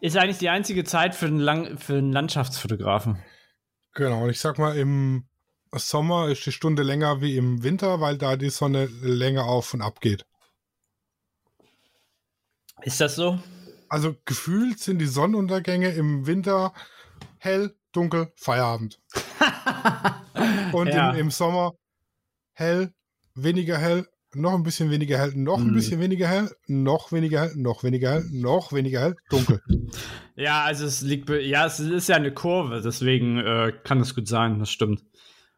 ist 0.00 0.16
eigentlich 0.16 0.38
die 0.38 0.48
einzige 0.48 0.82
Zeit 0.82 1.14
für 1.14 1.26
einen, 1.26 1.38
Lang 1.38 1.78
für 1.78 1.98
einen 1.98 2.10
Landschaftsfotografen. 2.10 3.22
Genau, 3.94 4.24
und 4.24 4.30
ich 4.30 4.40
sag 4.40 4.58
mal, 4.58 4.76
im 4.76 5.28
Sommer 5.72 6.26
ist 6.26 6.44
die 6.44 6.50
Stunde 6.50 6.82
länger 6.82 7.20
wie 7.20 7.36
im 7.36 7.62
Winter, 7.62 8.00
weil 8.00 8.18
da 8.18 8.34
die 8.34 8.50
Sonne 8.50 8.86
länger 9.02 9.44
auf 9.44 9.74
und 9.74 9.80
ab 9.80 10.00
geht. 10.00 10.26
Ist 12.82 13.00
das 13.00 13.14
so? 13.14 13.38
Also 13.88 14.16
gefühlt 14.24 14.80
sind 14.80 14.98
die 14.98 15.06
Sonnenuntergänge 15.06 15.90
im 15.90 16.26
Winter 16.26 16.72
hell, 17.38 17.76
dunkel, 17.92 18.32
Feierabend. 18.34 18.98
und 20.72 20.88
ja. 20.88 21.10
im, 21.12 21.18
im 21.18 21.30
Sommer 21.30 21.72
hell, 22.54 22.90
weniger 23.34 23.78
hell, 23.78 24.06
noch 24.34 24.54
ein 24.54 24.62
bisschen 24.62 24.90
weniger 24.90 25.18
hell, 25.18 25.32
noch 25.34 25.58
ein 25.58 25.68
mhm. 25.68 25.74
bisschen 25.74 26.00
weniger 26.00 26.28
hell, 26.28 26.50
noch 26.66 27.12
weniger 27.12 27.40
hell, 27.40 27.52
noch 27.56 27.82
weniger 27.82 28.10
hell, 28.12 28.24
noch 28.32 28.72
weniger 28.72 29.00
hell, 29.00 29.16
dunkel. 29.30 29.60
Ja, 30.38 30.64
also 30.64 30.84
es 30.84 31.00
liegt, 31.00 31.30
ja, 31.30 31.64
es 31.64 31.80
ist 31.80 32.10
ja 32.10 32.16
eine 32.16 32.30
Kurve, 32.30 32.82
deswegen 32.84 33.38
äh, 33.38 33.72
kann 33.84 34.00
es 34.00 34.14
gut 34.14 34.28
sein, 34.28 34.58
das 34.58 34.70
stimmt. 34.70 35.02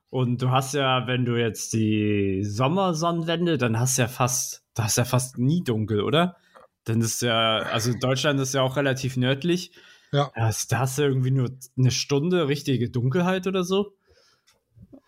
Und 0.08 0.40
du 0.40 0.50
hast 0.50 0.72
ja, 0.72 1.08
wenn 1.08 1.24
du 1.24 1.34
jetzt 1.34 1.72
die 1.72 2.44
Sommersonnenwende, 2.44 3.58
dann 3.58 3.80
hast 3.80 3.98
du 3.98 4.02
ja 4.02 4.08
fast, 4.08 4.62
da 4.74 4.84
hast 4.84 4.96
ja 4.96 5.04
fast 5.04 5.36
nie 5.36 5.64
dunkel, 5.64 6.00
oder? 6.00 6.36
Dann 6.84 7.00
ist 7.00 7.22
ja, 7.22 7.58
also 7.58 7.92
Deutschland 7.92 8.38
ist 8.38 8.54
ja 8.54 8.62
auch 8.62 8.76
relativ 8.76 9.16
nördlich. 9.16 9.72
Ja. 10.12 10.30
Da 10.34 10.78
hast 10.78 10.98
du 10.98 11.02
irgendwie 11.02 11.32
nur 11.32 11.50
eine 11.76 11.90
Stunde 11.90 12.46
richtige 12.48 12.88
Dunkelheit 12.88 13.48
oder 13.48 13.64
so. 13.64 13.97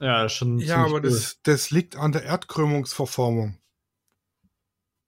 Ja, 0.01 0.29
schon. 0.29 0.59
Ja, 0.59 0.79
aber 0.79 0.95
cool. 0.95 1.03
das, 1.03 1.39
das 1.43 1.71
liegt 1.71 1.97
an 1.97 2.13
der 2.13 2.25
Erdkrümmungsverformung. 2.25 3.59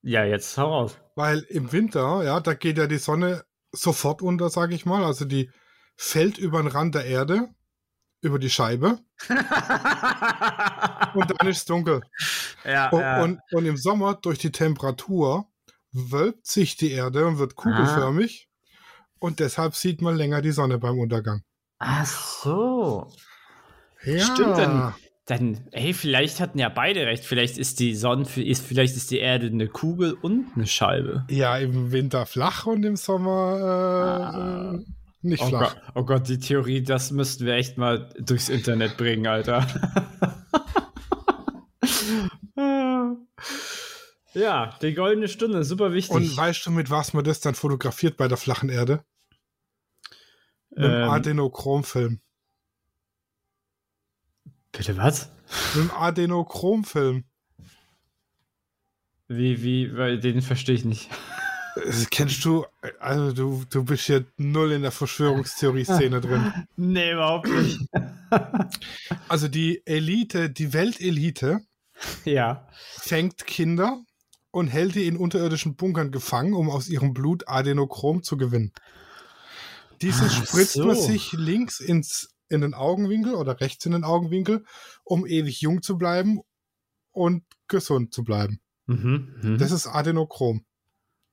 Ja, 0.03 0.23
jetzt 0.23 0.57
hau 0.57 0.69
raus. 0.69 0.97
Weil 1.15 1.39
im 1.49 1.71
Winter, 1.71 2.23
ja, 2.23 2.39
da 2.39 2.53
geht 2.53 2.77
ja 2.77 2.87
die 2.87 2.97
Sonne 2.97 3.43
sofort 3.71 4.21
unter, 4.21 4.49
sage 4.49 4.75
ich 4.75 4.85
mal. 4.85 5.03
Also 5.03 5.25
die 5.25 5.49
fällt 5.95 6.37
über 6.37 6.61
den 6.61 6.67
Rand 6.67 6.95
der 6.95 7.05
Erde, 7.05 7.49
über 8.21 8.39
die 8.39 8.49
Scheibe 8.49 8.99
und 9.29 9.39
dann 11.29 11.47
ist 11.47 11.57
es 11.57 11.65
dunkel. 11.65 12.01
ja, 12.63 12.89
Und, 12.89 13.01
ja. 13.01 13.23
und, 13.23 13.39
und 13.51 13.65
im 13.65 13.77
Sommer 13.77 14.15
durch 14.15 14.39
die 14.39 14.51
Temperatur 14.51 15.47
wölbt 15.91 16.47
sich 16.47 16.75
die 16.75 16.91
Erde 16.91 17.25
und 17.25 17.37
wird 17.37 17.55
kugelförmig. 17.55 18.49
Und 19.19 19.39
deshalb 19.39 19.75
sieht 19.75 20.01
man 20.01 20.15
länger 20.15 20.41
die 20.41 20.51
Sonne 20.51 20.79
beim 20.79 20.99
Untergang. 20.99 21.43
Ach 21.79 22.05
so. 22.05 23.09
Ja. 24.05 24.19
Stimmt, 24.19 24.57
dann- 24.57 24.93
Dann, 25.25 25.65
hey, 25.71 25.93
vielleicht 25.93 26.41
hatten 26.41 26.59
ja 26.59 26.67
beide 26.67 27.05
recht. 27.05 27.23
Vielleicht 27.23 27.57
ist 27.57 27.79
die 27.79 27.95
Sonne, 27.95 28.27
ist, 28.35 28.61
vielleicht 28.65 28.97
ist 28.97 29.09
die 29.09 29.19
Erde 29.19 29.47
eine 29.47 29.69
Kugel 29.69 30.11
und 30.21 30.47
eine 30.55 30.67
Scheibe. 30.67 31.25
Ja, 31.29 31.57
im 31.57 31.93
Winter 31.93 32.25
flach 32.25 32.65
und 32.65 32.83
im 32.83 32.97
Sommer 32.97 33.57
äh, 33.57 34.35
Ah. 34.35 34.79
nicht 35.21 35.41
Oh 35.41 35.47
flach. 35.47 35.75
Gott, 35.75 35.81
oh 35.95 36.03
Gott, 36.03 36.27
die 36.27 36.39
Theorie, 36.39 36.83
das 36.83 37.11
müssten 37.11 37.45
wir 37.45 37.53
echt 37.53 37.77
mal 37.77 38.09
durchs 38.19 38.49
Internet 38.49 38.97
bringen, 38.97 39.25
Alter. 39.25 39.65
ja, 44.33 44.77
die 44.81 44.93
goldene 44.93 45.27
Stunde, 45.27 45.63
super 45.63 45.93
wichtig. 45.93 46.15
Und 46.15 46.35
weißt 46.35 46.65
du, 46.65 46.71
mit 46.71 46.89
was 46.89 47.13
man 47.13 47.23
das 47.23 47.39
dann 47.39 47.55
fotografiert 47.55 48.17
bei 48.17 48.27
der 48.27 48.37
flachen 48.37 48.69
Erde? 48.69 49.03
Mit 50.71 50.85
Ähm. 50.85 51.09
Adenochromfilm. 51.09 52.19
Bitte 54.73 54.97
was? 54.97 55.29
Mit 55.75 55.85
dem 55.85 55.91
Adenochromfilm. 55.91 57.23
Wie, 59.29 59.63
wie, 59.63 59.95
weil 59.95 60.19
den 60.19 60.41
verstehe 60.41 60.75
ich 60.75 60.83
nicht. 60.83 61.09
Das 61.75 62.09
kennst 62.09 62.43
du, 62.45 62.65
also 62.99 63.31
du, 63.31 63.63
du 63.69 63.83
bist 63.83 64.05
hier 64.05 64.25
null 64.37 64.73
in 64.73 64.81
der 64.83 64.91
Verschwörungstheorie-Szene 64.91 66.21
drin. 66.21 66.53
Nee, 66.75 67.13
überhaupt 67.13 67.47
nicht. 67.47 67.79
Also 69.27 69.47
die 69.47 69.81
Elite, 69.85 70.49
die 70.49 70.73
Weltelite 70.73 71.61
ja. 72.25 72.67
fängt 72.97 73.45
Kinder 73.45 74.01
und 74.51 74.67
hält 74.67 74.95
die 74.95 75.07
in 75.07 75.17
unterirdischen 75.17 75.75
Bunkern 75.75 76.11
gefangen, 76.11 76.53
um 76.53 76.69
aus 76.69 76.89
ihrem 76.89 77.13
Blut 77.13 77.47
Adenochrom 77.47 78.21
zu 78.23 78.37
gewinnen. 78.37 78.71
Dieses 80.01 80.33
Ach 80.35 80.45
spritzt 80.45 80.73
so. 80.73 80.85
man 80.85 80.95
sich 80.95 81.31
links 81.33 81.79
ins, 81.79 82.32
in 82.53 82.61
den 82.61 82.73
Augenwinkel 82.73 83.35
oder 83.35 83.59
rechts 83.59 83.85
in 83.85 83.91
den 83.91 84.03
Augenwinkel, 84.03 84.63
um 85.03 85.25
ewig 85.25 85.59
jung 85.61 85.81
zu 85.81 85.97
bleiben 85.97 86.39
und 87.11 87.43
gesund 87.67 88.13
zu 88.13 88.23
bleiben. 88.23 88.59
Mhm. 88.85 89.35
mhm. 89.41 89.57
Das 89.57 89.71
ist 89.71 89.87
Adenochrom. 89.87 90.65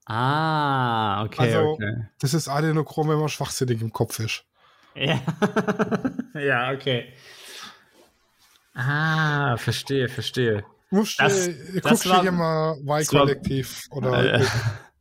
ah, 0.07 1.23
okay, 1.25 1.43
Also- 1.55 1.71
okay. 1.73 2.07
Das 2.21 2.35
ist 2.35 2.49
Adenochrom, 2.49 3.09
wenn 3.09 3.19
man 3.19 3.29
schwachsinnig 3.29 3.81
im 3.81 3.93
Kopf 3.93 4.19
ist. 4.19 4.45
Ja. 4.95 5.21
ja, 6.35 6.73
okay. 6.73 7.13
Ah, 8.75 9.57
verstehe, 9.57 10.09
verstehe. 10.09 10.65
Musst 10.91 11.21
Das- 11.21 11.47
du, 11.47 11.53
das 11.75 11.83
guckst 11.83 12.05
du 12.07 12.11
war- 12.11 12.23
hier 12.23 12.33
mal 12.33 12.77
Y-Kollektiv 12.85 13.83
oder 13.91 14.35
Äh. 14.41 14.45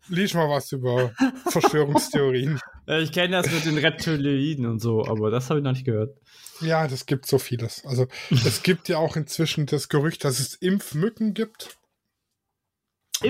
lies 0.08 0.34
mal 0.34 0.50
was 0.50 0.72
über 0.72 1.12
Verschwörungstheorien. 1.50 2.60
Äh, 2.90 3.02
Ich 3.04 3.12
kenne 3.12 3.42
das 3.42 3.52
mit 3.52 3.64
den 3.66 3.78
Reptiloiden 3.78 4.66
und 4.66 4.80
so, 4.80 5.06
aber 5.06 5.30
das 5.32 5.50
habe 5.50 5.60
ich 5.60 5.64
noch 5.64 5.72
nicht 5.74 5.86
gehört. 5.86 6.18
Ja, 6.62 6.88
das 6.88 7.06
gibt 7.06 7.26
so 7.26 7.38
vieles. 7.40 7.86
Also 7.86 8.08
es 8.30 8.62
gibt 8.64 8.90
ja 8.90 8.98
auch 8.98 9.16
inzwischen 9.16 9.66
das 9.66 9.88
Gerücht, 9.88 10.24
dass 10.26 10.40
es 10.40 10.56
Impfmücken 10.56 11.34
gibt, 11.34 11.78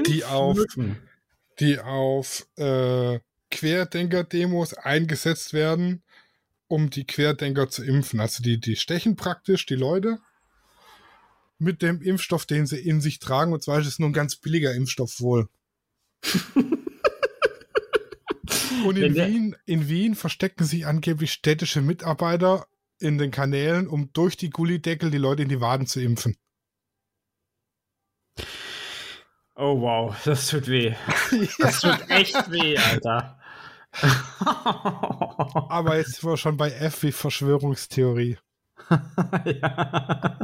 Die 0.08 0.24
auf- 0.26 0.58
Impfmücken. 0.58 0.98
die 1.60 1.80
auf 1.80 2.48
äh, 2.58 3.20
Querdenker-Demos 3.52 4.74
eingesetzt 4.76 5.54
werden, 5.54 6.02
um 6.68 6.90
die 6.90 7.06
Querdenker 7.06 7.70
zu 7.70 7.84
impfen. 7.84 8.20
Also 8.20 8.42
die, 8.44 8.60
die 8.60 8.76
stechen 8.76 9.16
praktisch 9.16 9.66
die 9.66 9.76
Leute 9.76 10.20
mit 11.58 11.82
dem 11.82 12.02
Impfstoff, 12.02 12.46
den 12.46 12.66
sie 12.68 12.78
in 12.80 13.02
sich 13.02 13.20
tragen. 13.20 13.52
Und 13.54 13.64
zwar 13.64 13.80
ist 13.80 13.88
es 13.88 14.00
nur 14.00 14.10
ein 14.10 14.14
ganz 14.14 14.36
billiger 14.38 14.74
Impfstoff 14.74 15.20
wohl. 15.20 15.50
Und 18.86 18.98
in 18.98 19.16
Wien, 19.16 19.56
in 19.66 19.88
Wien 19.88 20.16
verstecken 20.16 20.64
sich 20.64 20.86
angeblich 20.86 21.32
städtische 21.32 21.82
Mitarbeiter 21.82 22.68
in 23.00 23.18
den 23.18 23.32
Kanälen, 23.32 23.88
um 23.88 24.12
durch 24.14 24.38
die 24.38 24.50
Gullideckel 24.50 25.12
die 25.12 25.18
Leute 25.18 25.44
in 25.44 25.50
die 25.50 25.62
Waden 25.62 25.88
zu 25.88 26.02
impfen. 26.02 26.36
Oh 29.56 29.82
wow, 29.82 30.16
das 30.24 30.48
tut 30.48 30.68
weh. 30.68 30.94
Das 31.60 31.82
tut 31.82 32.10
echt 32.10 32.50
weh, 32.52 32.78
Alter. 32.78 33.40
Aber 35.70 35.98
jetzt 35.98 36.16
sind 36.16 36.30
wir 36.30 36.38
schon 36.38 36.58
bei 36.58 36.72
F 36.72 37.04
wie 37.04 37.12
Verschwörungstheorie. 37.12 38.38
ja. 39.46 40.40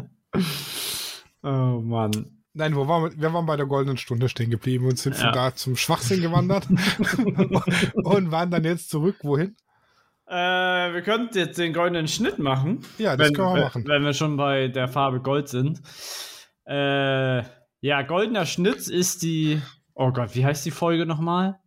Oh 1.44 1.82
Mann. 1.82 2.44
Nein, 2.58 2.74
wo 2.76 2.88
waren 2.88 3.12
wir? 3.12 3.22
Wir 3.22 3.34
waren 3.34 3.46
bei 3.46 3.58
der 3.58 3.66
goldenen 3.66 3.98
Stunde 3.98 4.30
stehen 4.30 4.50
geblieben 4.50 4.86
und 4.88 4.98
sind 4.98 5.16
von 5.16 5.26
Ja. 5.28 5.32
da 5.34 5.56
zum 5.56 5.76
Schwachsinn 5.76 6.22
gewandert 6.22 6.68
und 7.96 8.32
waren 8.32 8.50
dann 8.50 8.64
jetzt 8.64 8.90
zurück. 8.90 9.18
Wohin? 9.24 9.58
Äh, 10.28 10.34
wir 10.94 11.02
könnten 11.02 11.38
jetzt 11.38 11.60
den 11.60 11.74
goldenen 11.74 12.08
Schnitt 12.08 12.40
machen. 12.40 12.80
Ja, 12.98 13.18
das 13.18 13.28
wenn, 13.28 13.36
können 13.36 13.56
wir 13.56 13.64
machen. 13.66 13.86
Wenn 13.88 14.04
wir 14.04 14.14
schon 14.14 14.38
bei 14.38 14.70
der 14.70 14.88
Farbe 14.88 15.20
Gold 15.22 15.50
sind. 15.50 15.82
Äh, 16.66 17.44
ja, 17.82 18.02
goldener 18.08 18.46
Schnitt 18.46 18.88
ist 18.88 19.22
die. 19.22 19.62
Oh 19.94 20.12
Gott, 20.12 20.34
wie 20.34 20.46
heißt 20.46 20.66
die 20.66 20.72
Folge 20.72 21.06
nochmal? 21.06 21.60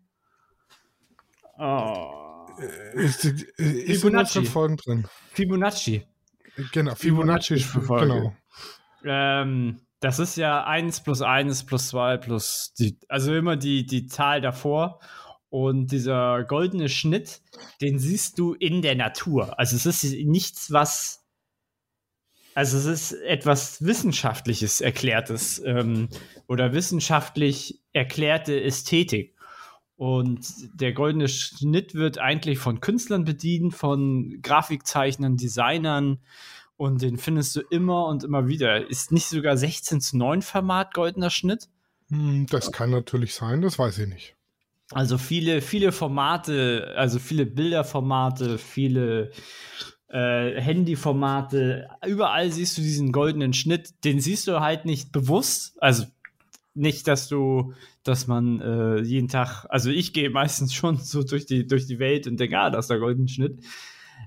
Oh. 1.59 2.47
Ist, 2.95 3.25
ist 3.27 3.45
in 3.59 3.95
Fibonacci. 4.01 4.45
Folgen 4.47 4.77
drin. 4.79 5.07
Fibonacci. 5.33 6.07
Genau, 6.73 6.95
Fibonacci 6.95 7.55
ist 7.55 7.67
Folge. 7.67 8.07
genau. 8.07 8.37
Ähm, 9.05 9.81
das 10.01 10.19
ist 10.19 10.37
ja 10.37 10.65
1 10.65 11.03
plus 11.03 11.23
1 11.23 11.65
plus 11.65 11.89
2 11.89 12.17
plus 12.19 12.73
die, 12.79 12.99
also 13.09 13.35
immer 13.35 13.57
die, 13.57 13.87
die 13.87 14.07
Zahl 14.07 14.41
davor. 14.41 15.01
Und 15.51 15.93
dieser 15.93 16.45
goldene 16.45 16.91
Schnitt, 16.91 17.41
den 17.81 17.99
siehst 17.99 18.39
du 18.39 18.53
in 18.53 18.83
der 18.83 18.97
Natur. 18.97 19.59
Also 19.59 19.77
es 19.77 19.87
ist 19.87 20.05
nichts, 20.27 20.73
was. 20.73 21.25
Also 22.55 22.77
es 22.77 22.87
ist 22.87 23.13
etwas 23.13 23.83
Wissenschaftliches 23.83 24.81
Erklärtes 24.81 25.63
ähm, 25.65 26.09
oder 26.49 26.73
wissenschaftlich 26.73 27.81
erklärte 27.93 28.61
Ästhetik. 28.61 29.37
Und 29.97 30.47
der 30.81 30.93
goldene 30.93 31.29
Schnitt 31.29 31.95
wird 31.95 32.19
eigentlich 32.19 32.59
von 32.59 32.81
Künstlern 32.81 33.25
bedient, 33.25 33.75
von 33.75 34.41
Grafikzeichnern, 34.43 35.37
Designern, 35.37 36.19
und 36.79 37.03
den 37.03 37.19
findest 37.19 37.55
du 37.57 37.61
immer 37.61 38.07
und 38.07 38.25
immer 38.25 38.49
wieder. 38.49 38.89
Ist 38.89 39.13
nicht 39.13 39.27
sogar 39.27 39.57
16 39.59 40.01
zu 40.01 40.17
9 40.17 40.41
Format 40.41 40.95
goldener 40.95 41.29
Schnitt? 41.29 41.69
Hm, 42.09 42.47
Das 42.49 42.73
kann 42.73 42.91
natürlich 42.91 43.35
sein, 43.35 43.61
das 43.61 43.79
weiß 43.79 43.99
ich 43.99 44.09
nicht. 44.09 44.37
Also 44.93 45.19
viele, 45.19 45.61
viele 45.61 45.93
Formate, 45.93 46.95
also 46.97 47.19
viele 47.19 47.45
Bilderformate, 47.45 48.57
viele 48.57 49.33
äh, 50.09 50.59
Handyformate. 50.59 51.89
Überall 52.07 52.51
siehst 52.51 52.79
du 52.79 52.83
diesen 52.83 53.13
goldenen 53.13 53.53
Schnitt. 53.53 54.03
Den 54.05 54.21
siehst 54.21 54.49
du 54.49 54.61
halt 54.61 54.87
nicht 54.87 55.13
bewusst. 55.13 55.75
Also 55.83 56.05
nicht, 56.75 57.07
dass 57.09 57.29
du, 57.29 57.75
dass 58.05 58.29
man 58.29 58.61
äh, 58.61 59.01
jeden 59.01 59.29
Tag, 59.29 59.67
also 59.69 59.91
ich 59.91 60.15
gehe 60.15 60.31
meistens 60.31 60.73
schon 60.73 60.97
so 60.97 61.23
durch 61.23 61.45
die, 61.45 61.67
durch 61.67 61.87
die 61.87 61.99
Welt 61.99 62.27
und 62.27 62.39
denke, 62.41 62.59
ah, 62.59 62.71
das 62.71 62.85
ist 62.85 62.91
der 62.91 63.01
goldene 63.01 63.29
Schnitt. 63.29 63.59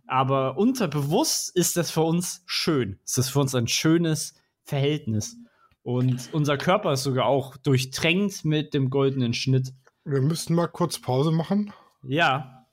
Aber 0.08 0.58
unterbewusst 0.58 1.56
ist 1.56 1.78
das 1.78 1.92
für 1.92 2.02
uns 2.02 2.44
schön. 2.46 3.00
Es 3.06 3.18
ist 3.18 3.30
für 3.30 3.40
uns 3.40 3.56
ein 3.56 3.68
schönes 3.68 4.36
Verhältnis. 4.64 5.38
Und 5.84 6.30
unser 6.34 6.58
Körper 6.58 6.94
ist 6.94 7.04
sogar 7.04 7.26
auch 7.26 7.58
durchtränkt 7.58 8.46
mit 8.46 8.74
dem 8.74 8.90
goldenen 8.90 9.34
Schnitt. 9.34 9.74
Wir 10.06 10.22
müssten 10.22 10.54
mal 10.54 10.68
kurz 10.68 11.00
Pause 11.00 11.32
machen. 11.32 11.74
Ja. 12.04 12.66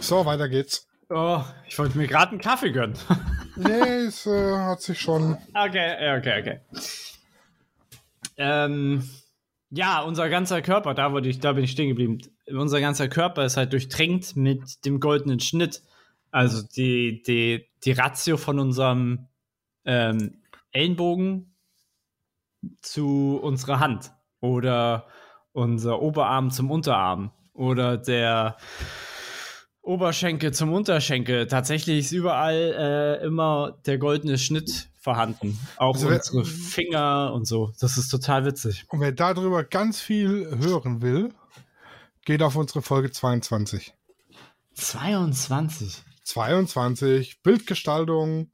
So, 0.00 0.24
weiter 0.26 0.48
geht's. 0.48 0.86
Oh, 1.08 1.42
ich 1.66 1.78
wollte 1.78 1.96
mir 1.98 2.06
gerade 2.06 2.32
einen 2.32 2.40
Kaffee 2.40 2.72
gönnen. 2.72 2.96
Nee, 3.58 4.04
es 4.04 4.26
äh, 4.26 4.52
hat 4.52 4.82
sich 4.82 5.00
schon. 5.00 5.38
okay, 5.54 6.18
okay, 6.18 6.40
okay. 6.40 6.60
Ähm, 8.36 9.08
ja, 9.70 10.02
unser 10.02 10.28
ganzer 10.28 10.60
Körper, 10.60 10.92
da, 10.92 11.12
wurde 11.12 11.30
ich, 11.30 11.40
da 11.40 11.54
bin 11.54 11.64
ich 11.64 11.70
stehen 11.70 11.88
geblieben. 11.88 12.18
Unser 12.48 12.80
ganzer 12.80 13.08
Körper 13.08 13.44
ist 13.44 13.56
halt 13.56 13.72
durchtränkt 13.72 14.36
mit 14.36 14.84
dem 14.84 15.00
goldenen 15.00 15.40
Schnitt. 15.40 15.82
Also 16.30 16.62
die, 16.76 17.22
die, 17.22 17.66
die 17.84 17.92
Ratio 17.92 18.36
von 18.36 18.58
unserem 18.58 19.26
ähm, 19.84 20.34
Ellenbogen 20.72 21.54
zu 22.82 23.38
unserer 23.42 23.80
Hand 23.80 24.12
oder 24.40 25.06
unser 25.52 26.02
Oberarm 26.02 26.50
zum 26.50 26.70
Unterarm 26.70 27.30
oder 27.54 27.96
der 27.96 28.56
Oberschenkel 29.82 30.52
zum 30.52 30.72
Unterschenkel. 30.72 31.46
Tatsächlich 31.46 31.98
ist 32.00 32.12
überall 32.12 33.18
äh, 33.20 33.24
immer 33.24 33.78
der 33.86 33.98
goldene 33.98 34.36
Schnitt 34.36 34.88
vorhanden. 35.00 35.58
Auch 35.76 35.94
Also 35.94 36.08
wer- 36.10 36.16
unsere 36.16 36.44
Finger 36.44 37.32
und 37.32 37.46
so. 37.46 37.72
Das 37.80 37.96
ist 37.96 38.08
total 38.08 38.44
witzig. 38.44 38.84
Und 38.88 39.00
wer 39.00 39.12
darüber 39.12 39.62
ganz 39.62 40.00
viel 40.00 40.58
hören 40.58 41.02
will, 41.02 41.32
geht 42.26 42.42
auf 42.42 42.56
unsere 42.56 42.82
Folge 42.82 43.10
22. 43.10 43.94
22. 44.74 46.02
22, 46.24 47.42
Bildgestaltung. 47.42 48.50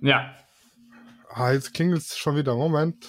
Ja. 0.00 0.34
Ah, 1.28 1.52
jetzt 1.52 1.74
klingelt 1.74 2.02
es 2.02 2.16
schon 2.16 2.36
wieder. 2.36 2.54
Moment. 2.54 3.06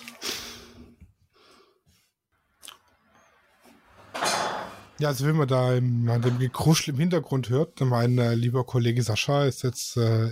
Ja, 5.00 5.10
also 5.10 5.26
wenn 5.28 5.36
man 5.36 5.48
da 5.48 5.76
im, 5.76 6.10
an 6.10 6.22
dem 6.22 6.40
Gekruschel 6.40 6.94
im 6.94 7.00
Hintergrund 7.00 7.50
hört, 7.50 7.80
mein 7.82 8.18
äh, 8.18 8.34
lieber 8.36 8.66
Kollege 8.66 9.04
Sascha 9.04 9.46
ist 9.46 9.64
jetzt, 9.64 9.98
äh, 9.98 10.32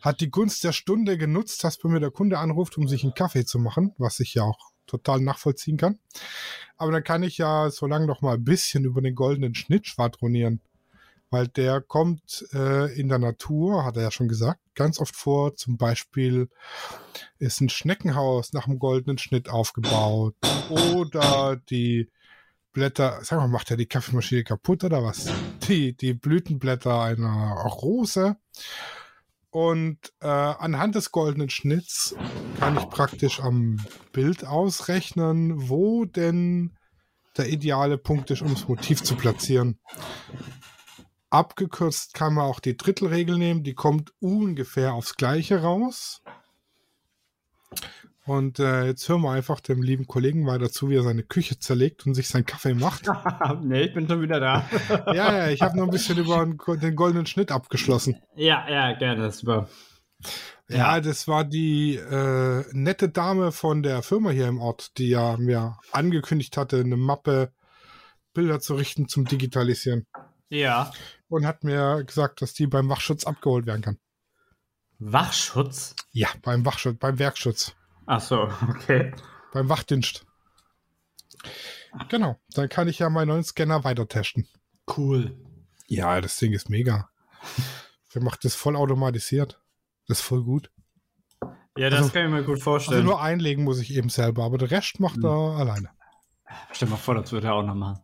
hat 0.00 0.20
die 0.20 0.30
Gunst 0.30 0.62
der 0.62 0.72
Stunde 0.72 1.18
genutzt, 1.18 1.64
dass 1.64 1.78
bei 1.78 1.88
mir 1.88 2.00
der 2.00 2.10
Kunde 2.10 2.38
anruft, 2.38 2.78
um 2.78 2.86
sich 2.86 3.02
einen 3.02 3.14
Kaffee 3.14 3.44
zu 3.44 3.58
machen, 3.58 3.94
was 3.98 4.20
ich 4.20 4.34
ja 4.34 4.44
auch 4.44 4.69
total 4.90 5.20
nachvollziehen 5.20 5.76
kann. 5.76 5.98
Aber 6.76 6.92
dann 6.92 7.04
kann 7.04 7.22
ich 7.22 7.38
ja 7.38 7.70
so 7.70 7.86
lange 7.86 8.06
noch 8.06 8.22
mal 8.22 8.34
ein 8.34 8.44
bisschen 8.44 8.84
über 8.84 9.00
den 9.00 9.14
goldenen 9.14 9.54
Schnitt 9.54 9.86
schwadronieren. 9.86 10.60
Weil 11.32 11.46
der 11.46 11.80
kommt 11.80 12.44
äh, 12.52 12.92
in 12.98 13.08
der 13.08 13.20
Natur, 13.20 13.84
hat 13.84 13.96
er 13.96 14.02
ja 14.02 14.10
schon 14.10 14.26
gesagt, 14.26 14.58
ganz 14.74 14.98
oft 14.98 15.14
vor. 15.14 15.54
Zum 15.54 15.76
Beispiel 15.76 16.48
ist 17.38 17.60
ein 17.60 17.68
Schneckenhaus 17.68 18.52
nach 18.52 18.64
dem 18.64 18.80
goldenen 18.80 19.18
Schnitt 19.18 19.48
aufgebaut. 19.48 20.34
Oder 20.70 21.60
die 21.70 22.08
Blätter, 22.72 23.20
sag 23.22 23.38
mal, 23.38 23.48
macht 23.48 23.70
er 23.70 23.76
die 23.76 23.86
Kaffeemaschine 23.86 24.42
kaputt 24.42 24.82
oder 24.82 25.04
was? 25.04 25.28
Die, 25.68 25.96
die 25.96 26.14
Blütenblätter 26.14 27.00
einer 27.00 27.52
Rose. 27.64 28.36
Und 29.50 29.98
äh, 30.20 30.26
anhand 30.28 30.94
des 30.94 31.10
goldenen 31.10 31.50
Schnitts 31.50 32.14
kann 32.58 32.76
ich 32.76 32.88
praktisch 32.88 33.40
am 33.40 33.84
Bild 34.12 34.44
ausrechnen, 34.46 35.68
wo 35.68 36.04
denn 36.04 36.76
der 37.36 37.48
ideale 37.48 37.98
Punkt 37.98 38.30
ist, 38.30 38.42
um 38.42 38.54
das 38.54 38.68
Motiv 38.68 39.02
zu 39.02 39.16
platzieren. 39.16 39.80
Abgekürzt 41.30 42.14
kann 42.14 42.34
man 42.34 42.44
auch 42.44 42.60
die 42.60 42.76
Drittelregel 42.76 43.38
nehmen, 43.38 43.62
die 43.62 43.74
kommt 43.74 44.12
ungefähr 44.20 44.94
aufs 44.94 45.14
Gleiche 45.16 45.62
raus. 45.62 46.22
Und 48.30 48.60
äh, 48.60 48.84
jetzt 48.84 49.08
hören 49.08 49.22
wir 49.22 49.32
einfach 49.32 49.58
dem 49.58 49.82
lieben 49.82 50.06
Kollegen 50.06 50.46
weiter 50.46 50.70
zu, 50.70 50.88
wie 50.88 50.94
er 50.94 51.02
seine 51.02 51.24
Küche 51.24 51.58
zerlegt 51.58 52.06
und 52.06 52.14
sich 52.14 52.28
seinen 52.28 52.46
Kaffee 52.46 52.74
macht. 52.74 53.08
nee, 53.64 53.82
ich 53.82 53.92
bin 53.92 54.06
schon 54.06 54.22
wieder 54.22 54.38
da. 54.38 54.70
ja, 55.12 55.36
ja, 55.36 55.48
ich 55.48 55.62
habe 55.62 55.76
noch 55.76 55.82
ein 55.82 55.90
bisschen 55.90 56.16
über 56.16 56.46
den 56.76 56.94
goldenen 56.94 57.26
Schnitt 57.26 57.50
abgeschlossen. 57.50 58.22
Ja, 58.36 58.70
ja, 58.70 58.92
gerne, 58.92 59.32
super. 59.32 59.68
Ja, 60.68 60.76
ja, 60.76 61.00
das 61.00 61.26
war 61.26 61.42
die 61.42 61.96
äh, 61.96 62.62
nette 62.70 63.08
Dame 63.08 63.50
von 63.50 63.82
der 63.82 64.00
Firma 64.04 64.30
hier 64.30 64.46
im 64.46 64.60
Ort, 64.60 64.96
die 64.98 65.08
ja 65.08 65.36
mir 65.36 65.76
angekündigt 65.90 66.56
hatte, 66.56 66.78
eine 66.78 66.96
Mappe 66.96 67.50
Bilder 68.32 68.60
zu 68.60 68.76
richten 68.76 69.08
zum 69.08 69.24
Digitalisieren. 69.24 70.06
Ja. 70.50 70.92
Und 71.26 71.46
hat 71.46 71.64
mir 71.64 72.04
gesagt, 72.04 72.42
dass 72.42 72.52
die 72.52 72.68
beim 72.68 72.90
Wachschutz 72.90 73.24
abgeholt 73.24 73.66
werden 73.66 73.82
kann. 73.82 73.98
Wachschutz? 75.00 75.96
Ja, 76.12 76.28
beim 76.42 76.64
Wachschutz, 76.64 76.96
beim 76.96 77.18
Werkschutz. 77.18 77.74
Ach 78.12 78.20
so, 78.20 78.50
okay. 78.68 79.12
Beim 79.52 79.68
Wachdienst. 79.68 80.26
Genau, 82.08 82.40
dann 82.54 82.68
kann 82.68 82.88
ich 82.88 82.98
ja 82.98 83.08
meinen 83.08 83.28
neuen 83.28 83.44
Scanner 83.44 83.84
weiter 83.84 84.08
testen. 84.08 84.48
Cool. 84.96 85.38
Ja, 85.86 86.20
das 86.20 86.36
Ding 86.36 86.52
ist 86.52 86.68
mega. 86.68 87.08
Wer 88.12 88.24
macht 88.24 88.44
das 88.44 88.56
voll 88.56 88.74
automatisiert? 88.74 89.60
Das 90.08 90.18
ist 90.18 90.24
voll 90.24 90.42
gut. 90.42 90.72
Ja, 91.76 91.88
das 91.88 92.00
also, 92.00 92.10
kann 92.10 92.24
ich 92.24 92.30
mir 92.32 92.42
gut 92.42 92.60
vorstellen. 92.60 93.02
Also 93.02 93.10
nur 93.10 93.22
einlegen 93.22 93.62
muss 93.62 93.78
ich 93.78 93.94
eben 93.94 94.08
selber, 94.08 94.42
aber 94.42 94.58
der 94.58 94.72
Rest 94.72 94.98
macht 94.98 95.18
hm. 95.18 95.26
er 95.26 95.58
alleine. 95.60 95.90
Stell 96.72 96.88
dir 96.88 96.94
mal 96.94 96.96
vor, 96.96 97.14
das 97.14 97.30
würde 97.30 97.46
er 97.46 97.54
auch 97.54 97.62
noch 97.62 97.76
machen. 97.76 98.02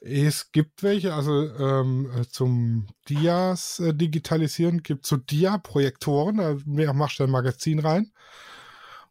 Es 0.00 0.52
gibt 0.52 0.84
welche, 0.84 1.12
also 1.12 1.42
ähm, 1.56 2.24
zum 2.30 2.86
Dias 3.08 3.80
äh, 3.80 3.92
digitalisieren 3.92 4.84
gibt 4.84 5.06
es 5.06 5.10
so 5.10 5.16
Dia-Projektoren, 5.16 6.36
da 6.36 6.92
machst 6.92 7.18
du 7.18 7.24
ein 7.24 7.30
Magazin 7.30 7.80
rein 7.80 8.12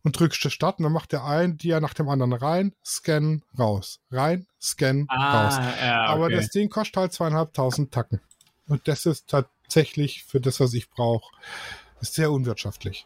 und 0.08 0.18
drückst 0.18 0.46
du 0.46 0.50
Start 0.50 0.80
und 0.80 0.84
dann 0.84 0.94
macht 0.94 1.12
der 1.12 1.26
ein 1.26 1.58
Dia 1.58 1.82
nach 1.82 1.94
dem 1.94 2.08
anderen 2.08 2.32
rein, 2.32 2.72
scan, 2.84 3.42
raus, 3.60 4.00
rein, 4.10 4.48
scan, 4.58 5.06
ah, 5.10 5.44
raus. 5.44 5.58
Ja, 5.58 6.04
okay. 6.04 6.14
Aber 6.14 6.30
das 6.30 6.48
Ding 6.48 6.70
kostet 6.70 6.96
halt 6.96 7.12
zweieinhalbtausend 7.12 7.94
Tacken. 7.94 8.22
Und 8.70 8.88
das 8.88 9.06
ist 9.06 9.28
tatsächlich 9.28 10.24
für 10.24 10.40
das, 10.40 10.62
was 10.62 10.74
ich 10.74 10.90
brauche, 10.90 11.30
sehr 12.00 12.32
unwirtschaftlich. 12.32 13.06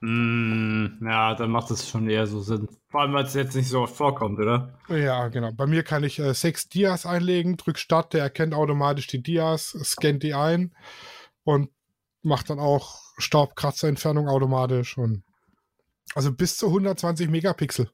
Mm, 0.00 0.86
ja, 1.04 1.36
dann 1.36 1.50
macht 1.50 1.70
es 1.70 1.88
schon 1.88 2.10
eher 2.10 2.26
so 2.26 2.40
Sinn. 2.40 2.68
Vor 2.88 3.02
allem, 3.02 3.12
weil 3.12 3.24
es 3.24 3.34
jetzt 3.34 3.54
nicht 3.54 3.68
so 3.68 3.82
oft 3.82 3.94
vorkommt, 3.94 4.40
oder? 4.40 4.76
Ja, 4.88 5.28
genau. 5.28 5.52
Bei 5.52 5.66
mir 5.66 5.84
kann 5.84 6.02
ich 6.02 6.18
äh, 6.18 6.34
sechs 6.34 6.68
Dias 6.68 7.06
einlegen, 7.06 7.56
drück 7.56 7.78
Start, 7.78 8.12
der 8.12 8.22
erkennt 8.22 8.54
automatisch 8.54 9.06
die 9.06 9.22
Dias, 9.22 9.70
scannt 9.84 10.24
die 10.24 10.34
ein 10.34 10.74
und 11.44 11.70
macht 12.22 12.50
dann 12.50 12.58
auch 12.58 12.98
Staubkratzerentfernung 13.18 14.28
automatisch 14.28 14.98
und 14.98 15.22
also 16.18 16.32
bis 16.32 16.56
zu 16.56 16.66
120 16.66 17.28
Megapixel 17.28 17.92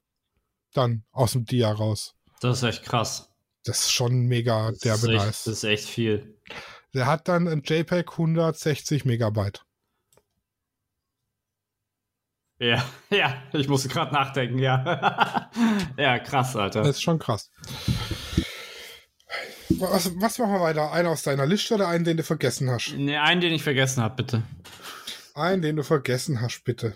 dann 0.73 1.03
aus 1.11 1.33
dem 1.33 1.45
Dia 1.45 1.71
raus. 1.71 2.15
Das 2.41 2.57
ist 2.57 2.63
echt 2.63 2.83
krass. 2.83 3.29
Das 3.65 3.81
ist 3.81 3.91
schon 3.91 4.25
mega 4.25 4.71
der 4.83 4.97
Beweis. 4.97 5.43
Das 5.43 5.47
ist 5.47 5.63
echt 5.63 5.87
viel. 5.87 6.39
Der 6.95 7.05
hat 7.05 7.27
dann 7.27 7.47
ein 7.47 7.61
JPEG 7.63 8.13
160 8.13 9.05
Megabyte. 9.05 9.63
Ja, 12.57 12.83
ja, 13.11 13.43
ich 13.53 13.67
musste 13.67 13.89
gerade 13.89 14.11
nachdenken, 14.11 14.57
ja. 14.57 15.51
ja, 15.97 16.17
krass, 16.17 16.55
Alter. 16.55 16.81
Das 16.81 16.95
ist 16.95 17.03
schon 17.03 17.19
krass. 17.19 17.51
Was, 19.69 20.19
was 20.19 20.39
machen 20.39 20.53
wir 20.53 20.61
weiter? 20.61 20.91
Einen 20.91 21.09
aus 21.09 21.21
deiner 21.21 21.45
Liste 21.45 21.75
oder 21.75 21.89
einen, 21.89 22.05
den 22.05 22.17
du 22.17 22.23
vergessen 22.23 22.71
hast? 22.71 22.95
Ne, 22.97 23.21
einen, 23.21 23.41
den 23.41 23.53
ich 23.53 23.61
vergessen 23.61 24.01
habe, 24.01 24.15
bitte. 24.15 24.41
Einen, 25.35 25.61
den 25.61 25.75
du 25.75 25.83
vergessen 25.83 26.41
hast, 26.41 26.63
bitte. 26.63 26.95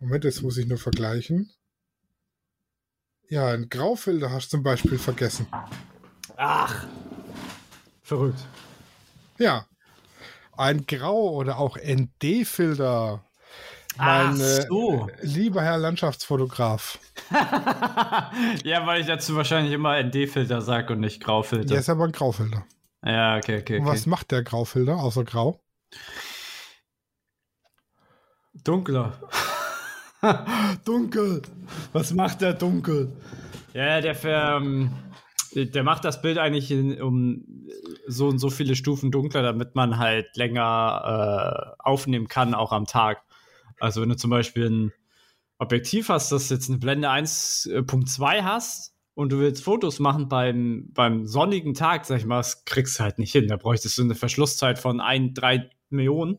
Moment, 0.00 0.24
jetzt 0.24 0.42
muss 0.42 0.56
ich 0.56 0.66
nur 0.66 0.78
vergleichen. 0.78 1.52
Ja, 3.28 3.48
ein 3.48 3.68
Graufilter 3.68 4.30
hast 4.30 4.46
du 4.46 4.56
zum 4.56 4.62
Beispiel 4.62 4.98
vergessen. 4.98 5.46
Ach, 6.36 6.86
verrückt. 8.02 8.40
Ja, 9.38 9.66
ein 10.56 10.86
Grau- 10.86 11.34
oder 11.34 11.58
auch 11.58 11.76
ND-Filter. 11.76 13.24
Mein 13.98 14.36
so. 14.36 15.08
äh, 15.08 15.26
lieber 15.26 15.62
Herr 15.62 15.76
Landschaftsfotograf. 15.76 16.98
ja, 18.64 18.86
weil 18.86 19.02
ich 19.02 19.06
dazu 19.06 19.36
wahrscheinlich 19.36 19.72
immer 19.74 20.02
ND-Filter 20.02 20.62
sage 20.62 20.94
und 20.94 21.00
nicht 21.00 21.22
Graufilter. 21.22 21.66
Der 21.66 21.80
ist 21.80 21.90
aber 21.90 22.04
ein 22.04 22.12
Graufilter. 22.12 22.64
Ja, 23.04 23.36
okay, 23.36 23.60
okay. 23.60 23.78
Und 23.78 23.86
was 23.86 24.06
macht 24.06 24.30
der 24.30 24.42
Graufilter 24.42 24.96
außer 24.96 25.24
Grau? 25.24 25.60
Dunkler. 28.64 29.18
dunkel. 30.84 31.42
Was 31.92 32.12
macht 32.12 32.40
der 32.40 32.54
dunkel? 32.54 33.12
Ja, 33.72 34.00
der, 34.00 34.16
ähm, 34.24 34.90
der 35.54 35.82
macht 35.82 36.04
das 36.04 36.22
Bild 36.22 36.38
eigentlich 36.38 36.70
in, 36.70 37.00
um 37.00 37.44
so 38.06 38.28
und 38.28 38.38
so 38.38 38.50
viele 38.50 38.76
Stufen 38.76 39.10
dunkler, 39.10 39.42
damit 39.42 39.74
man 39.74 39.98
halt 39.98 40.36
länger 40.36 41.74
äh, 41.78 41.82
aufnehmen 41.82 42.28
kann, 42.28 42.54
auch 42.54 42.72
am 42.72 42.86
Tag. 42.86 43.22
Also 43.78 44.02
wenn 44.02 44.08
du 44.08 44.16
zum 44.16 44.30
Beispiel 44.30 44.68
ein 44.68 44.92
Objektiv 45.58 46.08
hast, 46.08 46.32
das 46.32 46.50
jetzt 46.50 46.68
eine 46.68 46.78
Blende 46.78 47.08
1.2 47.10 48.42
hast 48.42 48.94
und 49.14 49.30
du 49.30 49.38
willst 49.38 49.62
Fotos 49.62 49.98
machen 49.98 50.28
beim, 50.28 50.90
beim 50.92 51.26
sonnigen 51.26 51.74
Tag, 51.74 52.06
sag 52.06 52.18
ich 52.18 52.26
mal, 52.26 52.38
das 52.38 52.64
kriegst 52.64 52.98
du 52.98 53.04
halt 53.04 53.18
nicht 53.18 53.32
hin. 53.32 53.48
Da 53.48 53.56
bräuchtest 53.56 53.98
du 53.98 54.02
eine 54.02 54.14
Verschlusszeit 54.14 54.78
von 54.78 55.00
1, 55.00 55.34
3 55.34 55.70
Millionen. 55.90 56.38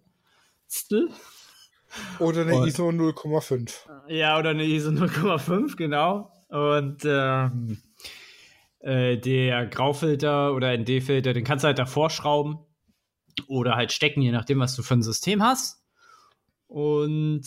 Oder 2.20 2.42
eine 2.42 2.56
und, 2.56 2.68
ISO 2.68 2.90
0,5. 2.90 3.72
Ja, 4.08 4.38
oder 4.40 4.52
eine 4.52 4.66
ISO 4.66 4.90
0,5, 4.90 5.76
genau. 5.76 6.32
Und 6.50 7.04
ähm, 7.06 7.82
äh, 8.80 9.18
der 9.18 9.68
Graufilter 9.68 10.54
oder 10.54 10.76
ND-Filter, 10.78 11.34
den 11.34 11.44
kannst 11.44 11.64
du 11.64 11.68
halt 11.68 11.80
davor 11.80 12.10
schrauben 12.10 12.60
oder 13.48 13.76
halt 13.76 13.92
stecken, 13.92 14.22
je 14.22 14.32
nachdem, 14.32 14.60
was 14.60 14.76
du 14.76 14.84
für 14.84 14.96
ein 14.96 15.04
System 15.04 15.44
hast. 15.44 15.84
Und 16.68 17.44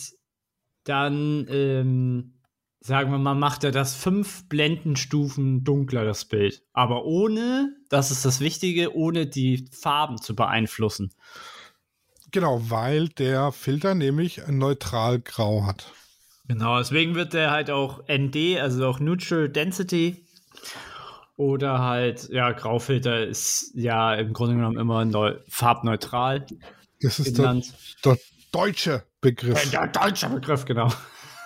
dann, 0.83 1.47
ähm, 1.49 2.39
sagen 2.79 3.11
wir 3.11 3.17
mal, 3.17 3.35
macht 3.35 3.63
er 3.63 3.71
das 3.71 3.95
fünf 3.95 4.47
Blendenstufen 4.47 5.63
dunkler, 5.63 6.05
das 6.05 6.25
Bild. 6.25 6.63
Aber 6.73 7.05
ohne, 7.05 7.75
das 7.89 8.11
ist 8.11 8.23
das 8.23 8.39
Wichtige, 8.39 8.95
ohne 8.95 9.25
die 9.25 9.67
Farben 9.71 10.21
zu 10.21 10.35
beeinflussen. 10.35 11.13
Genau, 12.35 12.61
weil 12.69 13.07
der 13.07 13.53
Filter 13.53 13.95
nämlich 13.95 14.41
neutral 14.49 15.19
grau 15.19 15.65
hat. 15.65 15.93
Genau, 16.49 16.77
deswegen 16.79 17.15
wird 17.15 17.33
der 17.33 17.51
halt 17.51 17.71
auch 17.71 18.03
ND, 18.09 18.59
also 18.59 18.87
auch 18.87 18.99
Neutral 18.99 19.47
Density 19.47 20.27
oder 21.37 21.79
halt, 21.79 22.27
ja, 22.27 22.51
Graufilter 22.51 23.25
ist 23.25 23.71
ja 23.73 24.13
im 24.15 24.33
Grunde 24.33 24.55
genommen 24.55 24.77
immer 24.77 25.05
neu, 25.05 25.35
farbneutral. 25.47 26.45
Das 26.99 27.19
ist 27.19 27.37
der, 27.37 27.61
der, 28.03 28.17
deutsche 28.51 29.03
Begriff. 29.21 29.71
Der, 29.71 29.87
der 29.87 30.01
deutsche 30.01 30.27
Begriff, 30.27 30.65
genau. 30.65 30.91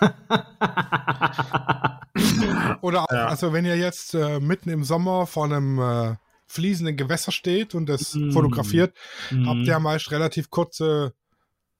Oder 2.80 3.04
auch, 3.04 3.12
Ja. 3.12 3.28
also 3.28 3.52
wenn 3.52 3.64
ihr 3.64 3.76
jetzt 3.76 4.14
äh, 4.14 4.40
mitten 4.40 4.70
im 4.70 4.82
Sommer 4.82 5.28
vor 5.28 5.44
einem 5.44 5.78
äh, 5.78 6.16
fließenden 6.50 6.96
Gewässer 6.96 7.32
steht 7.32 7.74
und 7.74 7.86
das 7.86 8.14
Mm. 8.14 8.30
fotografiert, 8.32 8.94
Mhm. 9.30 9.46
habt 9.48 9.66
ihr 9.66 9.78
meist 9.78 10.10
relativ 10.10 10.50
kurze 10.50 11.14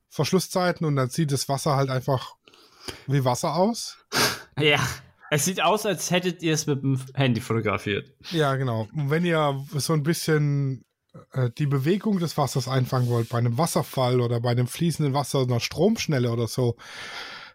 Verschlusszeiten 0.08 0.86
und 0.86 0.96
dann 0.96 1.10
sieht 1.10 1.32
das 1.32 1.48
Wasser 1.48 1.76
halt 1.76 1.90
einfach 1.90 2.34
wie 3.06 3.24
Wasser 3.24 3.54
aus. 3.56 3.98
Ja. 4.58 4.80
Es 5.30 5.44
sieht 5.44 5.62
aus, 5.62 5.86
als 5.86 6.10
hättet 6.10 6.42
ihr 6.42 6.52
es 6.52 6.66
mit 6.66 6.82
dem 6.82 7.00
Handy 7.14 7.40
fotografiert. 7.40 8.12
Ja, 8.32 8.56
genau. 8.56 8.88
Und 8.92 9.10
wenn 9.10 9.24
ihr 9.24 9.64
so 9.76 9.92
ein 9.94 10.02
bisschen 10.02 10.84
äh, 11.32 11.50
die 11.56 11.66
Bewegung 11.66 12.18
des 12.18 12.36
Wassers 12.36 12.66
einfangen 12.68 13.08
wollt, 13.08 13.28
bei 13.30 13.38
einem 13.38 13.56
Wasserfall 13.56 14.20
oder 14.20 14.40
bei 14.40 14.50
einem 14.50 14.66
fließenden 14.66 15.14
Wasser, 15.14 15.40
einer 15.42 15.60
Stromschnelle 15.60 16.30
oder 16.32 16.46
so, 16.48 16.76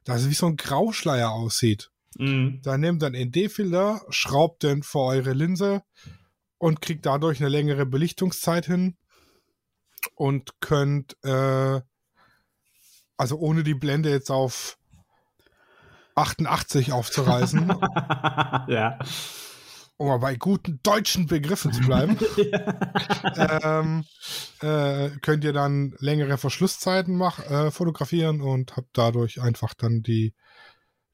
dass 0.05 0.21
es 0.21 0.29
wie 0.29 0.33
so 0.33 0.47
ein 0.47 0.55
Grauschleier 0.55 1.29
aussieht, 1.31 1.91
Mhm. 2.17 2.61
dann 2.63 2.79
nehmt 2.79 3.03
einen 3.03 3.15
ND-Filter, 3.29 4.01
schraubt 4.09 4.63
den 4.63 4.81
vor 4.81 5.07
eure 5.11 5.33
Linse 5.33 5.83
und 6.65 6.81
kriegt 6.81 7.05
dadurch 7.05 7.41
eine 7.41 7.49
längere 7.49 7.85
Belichtungszeit 7.85 8.65
hin 8.65 8.97
und 10.15 10.59
könnt, 10.61 11.15
äh, 11.23 11.79
also 13.17 13.37
ohne 13.37 13.63
die 13.63 13.75
Blende 13.75 14.09
jetzt 14.09 14.31
auf 14.31 14.79
88 16.15 16.91
aufzureißen, 16.91 17.67
ja. 18.67 18.97
um 19.97 20.07
mal 20.07 20.17
bei 20.17 20.37
guten 20.37 20.79
deutschen 20.81 21.27
Begriffen 21.27 21.71
zu 21.71 21.81
bleiben, 21.81 22.17
ähm, 23.61 24.03
äh, 24.61 25.11
könnt 25.21 25.43
ihr 25.43 25.53
dann 25.53 25.93
längere 25.99 26.39
Verschlusszeiten 26.39 27.15
mach, 27.15 27.47
äh, 27.47 27.69
fotografieren 27.69 28.41
und 28.41 28.75
habt 28.75 28.89
dadurch 28.93 29.39
einfach 29.39 29.75
dann 29.75 30.01
die 30.01 30.33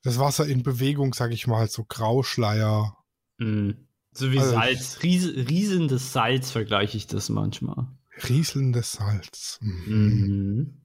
das 0.01 0.17
Wasser 0.17 0.45
in 0.45 0.63
Bewegung, 0.63 1.13
sag 1.13 1.33
ich 1.33 1.45
mal, 1.45 1.67
so 1.67 1.83
Grauschleier. 1.83 2.95
Mhm. 3.37 3.89
So 4.13 4.32
wie 4.32 4.39
Also- 4.39 4.52
Salz. 4.52 5.00
Ries 5.04 5.26
riesendes 5.50 6.12
Salz 6.13 6.52
vergleiche 6.52 6.97
ich 6.97 7.08
das 7.08 7.30
manchmal. 7.30 7.88
Rieselndes 8.28 8.93
Salz. 8.93 9.58
Mhm. 9.62 10.82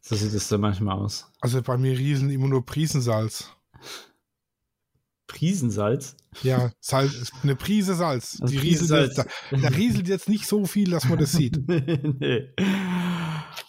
So 0.00 0.16
sieht 0.16 0.34
es 0.34 0.48
dann 0.48 0.60
manchmal 0.60 0.96
aus. 0.98 1.30
Also 1.40 1.62
bei 1.62 1.78
mir 1.78 1.96
rieseln 1.98 2.30
immer 2.30 2.48
nur 2.48 2.66
Prisensalz. 2.66 3.50
Prisensalz? 5.26 6.16
Ja, 6.42 6.70
Salz, 6.80 7.32
eine 7.42 7.56
Prise 7.56 7.94
Salz. 7.94 8.38
Also 8.40 8.52
Die 8.52 8.58
rieselt 8.58 8.90
jetzt, 8.90 9.18
da, 9.18 9.24
da 9.56 9.68
rieselt 9.68 10.06
jetzt 10.08 10.28
nicht 10.28 10.46
so 10.46 10.66
viel, 10.66 10.90
dass 10.90 11.08
man 11.08 11.18
das 11.18 11.32
sieht. 11.32 11.56
nee. 11.68 12.52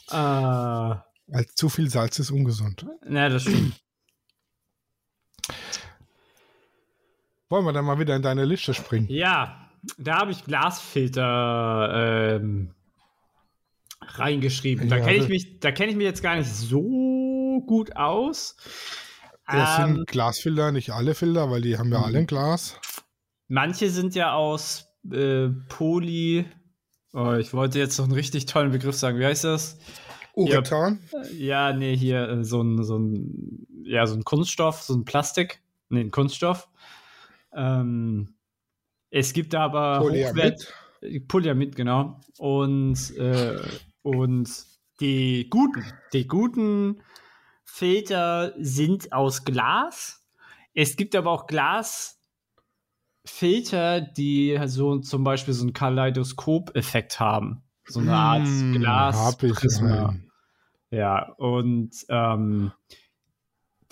Ah, 0.10 1.06
Weil 1.28 1.46
zu 1.56 1.70
viel 1.70 1.90
Salz 1.90 2.20
ist 2.20 2.32
ungesund. 2.32 2.86
na, 3.08 3.30
das 3.30 3.44
stimmt. 3.44 3.82
Wollen 7.50 7.66
wir 7.66 7.74
dann 7.74 7.86
mal 7.86 8.00
wieder 8.00 8.16
in 8.16 8.22
deine 8.22 8.46
Liste 8.46 8.74
springen? 8.74 9.10
Ja, 9.10 9.70
da 9.98 10.20
habe 10.20 10.32
ich 10.32 10.44
Glasfilter 10.46 12.38
ähm, 12.42 12.74
reingeschrieben. 14.02 14.90
Da 14.90 14.98
Ja, 14.98 15.06
kenne 15.06 15.18
ich 15.18 15.28
mich, 15.30 15.60
da 15.60 15.72
kenne 15.72 15.92
ich 15.92 15.98
mich 15.98 16.06
jetzt 16.06 16.22
gar 16.24 16.36
nicht 16.36 16.50
so 16.50 17.62
gut 17.68 17.96
aus. 17.96 18.56
Das 19.48 19.78
Ähm, 19.80 19.96
sind 19.96 20.08
Glasfilter, 20.08 20.72
nicht 20.72 20.92
alle 20.92 21.14
Filter, 21.16 21.50
weil 21.52 21.62
die 21.62 21.78
haben 21.78 21.92
ja 21.92 22.02
alle 22.02 22.20
ein 22.20 22.28
Glas. 22.28 22.80
manche 23.48 23.90
sind 23.90 24.16
ja 24.16 24.34
aus 24.34 24.88
äh, 25.12 25.50
Poly. 25.70 26.46
Oh, 27.14 27.34
ich 27.34 27.54
wollte 27.54 27.80
jetzt 27.80 27.98
noch 27.98 28.06
einen 28.06 28.14
richtig 28.14 28.46
tollen 28.46 28.72
Begriff 28.72 28.96
sagen. 28.96 29.20
Wie 29.20 29.26
heißt 29.26 29.44
das? 29.44 29.78
Urethan. 30.34 31.00
Ja, 31.32 31.72
nee, 31.74 31.96
hier 31.96 32.28
äh, 32.28 32.44
so 32.44 32.62
ein, 32.62 32.84
so 32.84 32.98
ein, 32.98 33.66
ja, 33.84 34.06
so 34.06 34.16
ein 34.16 34.24
Kunststoff, 34.24 34.82
so 34.82 34.96
ein 34.96 35.06
Plastik. 35.06 35.62
Nee, 35.90 36.02
ein 36.02 36.12
Kunststoff. 36.12 36.68
Ähm, 37.56 38.36
es 39.10 39.34
gibt 39.34 39.56
aber 39.56 40.00
Polyamid. 40.00 40.74
Hochwert- 41.02 41.28
Polyamid, 41.28 41.76
genau. 41.76 42.20
Und, 42.38 43.16
äh, 43.18 43.60
und 44.02 44.50
die 45.00 45.48
guten, 45.50 45.86
die 46.14 46.28
guten 46.28 47.02
Filter 47.64 48.54
sind 48.58 49.12
aus 49.14 49.44
Glas. 49.44 50.26
Es 50.74 50.96
gibt 50.96 51.16
aber 51.16 51.32
auch 51.32 51.48
Glasfilter, 51.48 52.18
die 54.02 54.60
so 54.66 55.00
zum 55.00 55.24
Beispiel 55.24 55.54
so 55.54 55.64
einen 55.64 55.74
Kaleidoskop-Effekt 55.74 57.20
haben. 57.20 57.64
So 57.88 58.00
eine 58.00 58.16
Art 58.16 58.48
Hm, 58.48 58.74
Glas. 58.74 59.16
Hab 59.16 59.44
ich 59.44 59.56
einen. 59.80 60.32
Ja, 60.92 61.32
und 61.34 61.92
ähm, 62.10 62.72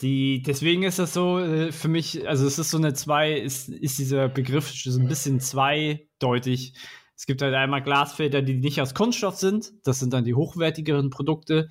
die, 0.02 0.42
deswegen 0.42 0.84
ist 0.84 1.00
das 1.00 1.14
so 1.14 1.40
äh, 1.40 1.72
für 1.72 1.88
mich, 1.88 2.28
also 2.28 2.46
es 2.48 2.60
ist 2.60 2.72
so 2.72 2.78
eine 2.78 2.94
zwei, 2.94 3.34
ist, 3.34 3.70
ist 3.70 4.00
dieser 4.00 4.28
Begriff 4.28 4.70
so 4.72 5.00
ein 5.00 5.08
bisschen 5.08 5.40
zweideutig. 5.40 6.74
Es 7.16 7.26
gibt 7.26 7.42
halt 7.42 7.54
einmal 7.54 7.84
Glasfilter, 7.84 8.42
die 8.42 8.56
nicht 8.56 8.82
aus 8.82 8.96
Kunststoff 8.96 9.36
sind, 9.36 9.72
das 9.84 10.00
sind 10.00 10.14
dann 10.14 10.26
die 10.26 10.34
hochwertigeren 10.34 11.10
Produkte, 11.10 11.70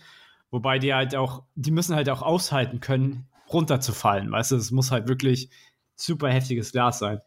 wobei 0.51 0.79
die 0.79 0.95
halt 0.95 1.17
auch, 1.17 1.45
die 1.57 1.73
müssen 1.73 1.97
halt 1.97 2.09
auch 2.09 2.23
aushalten 2.23 2.81
können, 2.81 3.27
runterzufallen, 3.53 4.31
weißt 4.31 4.53
du, 4.53 4.57
es 4.57 4.71
muss 4.71 4.91
halt 4.91 5.09
wirklich 5.09 5.51
super 5.97 6.31
heftiges 6.31 6.73
Glas 6.73 7.01
sein. 7.01 7.21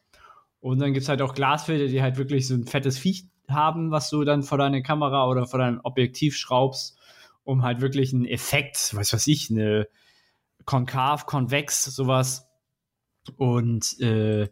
Und 0.59 0.79
dann 0.79 0.93
gibt 0.93 1.03
es 1.03 1.09
halt 1.09 1.21
auch 1.21 1.35
Glasfilter, 1.35 1.87
die 1.87 2.01
halt 2.01 2.17
wirklich 2.17 2.47
so 2.47 2.55
ein 2.55 2.65
fettes 2.65 2.97
Viech 2.97 3.27
haben, 3.47 3.91
was 3.91 4.09
du 4.09 4.23
dann 4.23 4.41
vor 4.41 4.57
deine 4.57 4.81
Kamera 4.81 5.27
oder 5.27 5.45
vor 5.45 5.59
deinem 5.59 5.81
Objektiv 5.83 6.35
schraubst, 6.35 6.97
um 7.43 7.61
halt 7.61 7.81
wirklich 7.81 8.13
einen 8.13 8.25
Effekt, 8.25 8.95
weiß 8.95 9.13
was 9.13 9.27
ich, 9.27 9.51
eine 9.51 9.87
konkav, 10.65 11.25
konvex, 11.25 11.83
sowas. 11.85 12.47
Und 13.37 13.99
äh, 13.99 14.49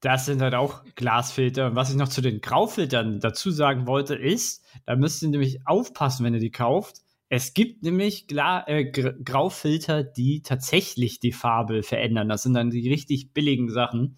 das 0.00 0.26
sind 0.26 0.42
halt 0.42 0.54
auch 0.54 0.82
Glasfilter. 0.96 1.68
Und 1.68 1.76
was 1.76 1.90
ich 1.90 1.96
noch 1.96 2.08
zu 2.08 2.20
den 2.20 2.40
Graufiltern 2.40 3.20
dazu 3.20 3.50
sagen 3.50 3.86
wollte, 3.86 4.14
ist, 4.14 4.64
da 4.84 4.96
müsst 4.96 5.22
ihr 5.22 5.28
nämlich 5.28 5.66
aufpassen, 5.66 6.24
wenn 6.24 6.34
ihr 6.34 6.40
die 6.40 6.50
kauft. 6.50 7.02
Es 7.28 7.54
gibt 7.54 7.82
nämlich 7.82 8.26
Gla 8.26 8.66
äh, 8.66 8.84
Gr 8.84 9.14
Graufilter, 9.24 10.02
die 10.02 10.42
tatsächlich 10.42 11.20
die 11.20 11.32
Farbe 11.32 11.82
verändern. 11.82 12.28
Das 12.28 12.42
sind 12.42 12.54
dann 12.54 12.70
die 12.70 12.90
richtig 12.90 13.32
billigen 13.32 13.70
Sachen. 13.70 14.16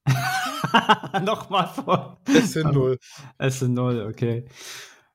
Nochmal 1.23 1.67
vor. 1.67 2.21
Es 2.27 2.53
sind 2.53 2.73
null. 2.73 2.99
Es 3.37 3.59
sind 3.59 3.73
null, 3.73 4.05
okay. 4.07 4.45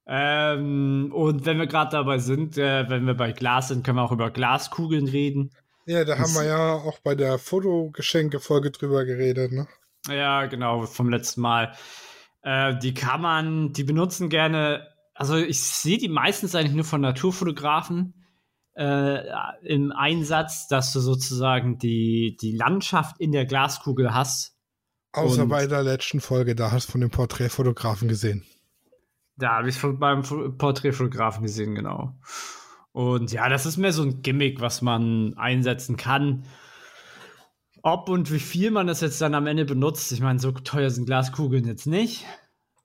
Ähm, 0.07 1.13
und 1.15 1.47
wenn 1.47 1.59
wir 1.59 1.67
gerade 1.67 1.93
dabei 1.93 2.19
sind, 2.19 2.59
äh, 2.59 2.89
wenn 2.89 3.07
wir 3.07 3.15
bei 3.15 3.31
Glas 3.33 3.69
sind, 3.69 3.85
können 3.85 3.99
wir 3.99 4.03
auch 4.03 4.11
über 4.11 4.31
Glaskugeln 4.31 5.07
reden. 5.07 5.51
Ja, 5.87 6.05
da 6.05 6.15
haben 6.15 6.23
Das- 6.23 6.35
wir 6.35 6.45
ja 6.47 6.73
auch 6.75 6.99
bei 7.01 7.15
der 7.15 7.39
Fotogeschenke-Folge 7.39 8.71
drüber 8.71 9.05
geredet, 9.05 9.53
ne? 9.53 9.69
Ja, 10.09 10.47
genau, 10.47 10.87
vom 10.87 11.11
letzten 11.11 11.43
Mal. 11.43 11.75
Äh, 12.43 12.79
die 12.79 12.95
kann 12.95 13.21
man, 13.21 13.73
die 13.75 13.85
benutzen 13.85 14.31
gerne, 14.31 14.89
also 15.15 15.37
ich 15.37 15.63
sehe 15.63 15.99
die 15.99 16.09
meistens 16.09 16.55
eigentlich 16.55 16.75
nur 16.75 16.85
von 16.87 17.03
Naturfotografen 17.03 18.20
äh, 18.81 19.23
im 19.63 19.93
Einsatz, 19.93 20.67
dass 20.69 20.93
du 20.95 21.01
sozusagen 21.01 21.77
die, 21.79 22.39
die 22.41 22.53
Landschaft 22.57 23.21
in 23.21 23.31
der 23.33 23.45
Glaskugel 23.45 24.15
hast. 24.15 24.57
Außer 25.13 25.43
Und- 25.43 25.49
bei 25.51 25.67
der 25.67 25.83
letzten 25.83 26.21
Folge, 26.21 26.55
da 26.55 26.73
hast 26.73 26.89
du 26.89 26.93
von 26.93 27.01
dem 27.03 27.11
Porträtfotografen 27.11 28.09
gesehen. 28.09 28.45
Da 29.37 29.57
habe 29.59 29.69
ich 29.69 29.77
es 29.83 29.99
beim 29.99 30.23
Fo- 30.25 30.51
Porträtfotografen 30.51 31.43
gesehen, 31.43 31.75
genau. 31.75 32.15
Und 32.93 33.33
ja, 33.33 33.49
das 33.49 33.67
ist 33.67 33.77
mehr 33.77 33.93
so 33.93 34.03
ein 34.03 34.23
Gimmick, 34.23 34.61
was 34.61 34.83
man 34.83 35.35
einsetzen 35.37 35.97
kann. 35.97 36.45
Ob 37.83 38.09
und 38.09 38.31
wie 38.33 38.41
viel 38.41 38.71
man 38.71 38.87
das 38.87 39.01
jetzt 39.01 39.21
dann 39.21 39.35
am 39.35 39.47
Ende 39.47 39.65
benutzt, 39.65 40.13
ich 40.13 40.21
meine, 40.21 40.39
so 40.39 40.53
teuer 40.53 40.91
sind 40.91 41.07
Glaskugeln 41.07 41.67
jetzt 41.67 41.87
nicht. 41.87 42.25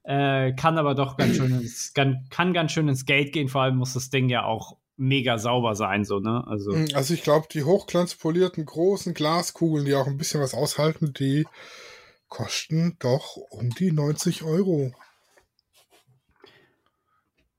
Äh, 0.03 0.53
kann 0.53 0.77
aber 0.77 0.93
doch 0.95 1.17
ganz 1.17 1.35
schön 1.37 1.59
ins, 1.61 1.93
kann, 1.95 2.27
kann 2.29 2.53
ganz 2.53 2.71
schön 2.71 2.87
ins 2.87 3.05
Geld 3.05 3.33
gehen, 3.33 3.49
vor 3.49 3.61
allem 3.61 3.77
muss 3.77 3.93
das 3.93 4.09
Ding 4.09 4.29
ja 4.29 4.43
auch 4.45 4.77
mega 4.97 5.37
sauber 5.37 5.75
sein, 5.75 6.05
so, 6.05 6.19
ne? 6.19 6.43
Also. 6.47 6.71
Also 6.93 7.13
ich 7.13 7.23
glaube, 7.23 7.47
die 7.51 7.63
hochglanzpolierten 7.63 8.65
großen 8.65 9.13
Glaskugeln, 9.13 9.85
die 9.85 9.95
auch 9.95 10.07
ein 10.07 10.17
bisschen 10.17 10.41
was 10.41 10.53
aushalten, 10.53 11.13
die 11.13 11.45
kosten 12.27 12.97
doch 12.99 13.37
um 13.49 13.69
die 13.71 13.91
90 13.91 14.43
Euro. 14.43 14.93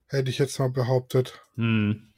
Hätte 0.08 0.30
ich 0.30 0.38
jetzt 0.38 0.58
mal 0.58 0.70
behauptet. 0.70 1.42
Hm. 1.56 2.12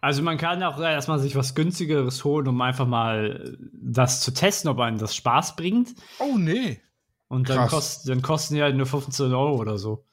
Also 0.00 0.22
man 0.22 0.36
kann 0.36 0.62
auch 0.62 0.78
erstmal 0.78 1.18
sich 1.18 1.34
was 1.34 1.54
günstigeres 1.54 2.24
holen, 2.24 2.46
um 2.48 2.60
einfach 2.60 2.86
mal 2.86 3.56
das 3.72 4.20
zu 4.20 4.32
testen, 4.32 4.70
ob 4.70 4.78
einem 4.78 4.98
das 4.98 5.14
Spaß 5.14 5.56
bringt. 5.56 5.94
Oh 6.18 6.36
nee. 6.36 6.82
Und 7.28 7.48
dann, 7.48 7.68
kost, 7.68 8.08
dann 8.08 8.20
kosten 8.20 8.54
die 8.54 8.62
halt 8.62 8.76
nur 8.76 8.86
15 8.86 9.32
Euro 9.32 9.56
oder 9.56 9.78
so. 9.78 10.04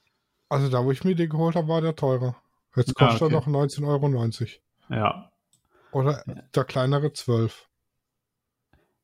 Also 0.48 0.70
da, 0.70 0.84
wo 0.86 0.92
ich 0.92 1.04
mir 1.04 1.16
den 1.16 1.30
geholt 1.30 1.56
habe, 1.56 1.68
war 1.68 1.82
der 1.82 1.96
teurer. 1.96 2.41
Jetzt 2.76 2.96
kostet 2.96 3.22
okay. 3.22 3.34
er 3.34 3.40
noch 3.40 3.48
19,90 3.48 3.84
Euro. 3.86 4.96
Ja. 4.96 5.32
Oder 5.92 6.24
der 6.56 6.64
kleinere 6.64 7.12
12. 7.14 7.68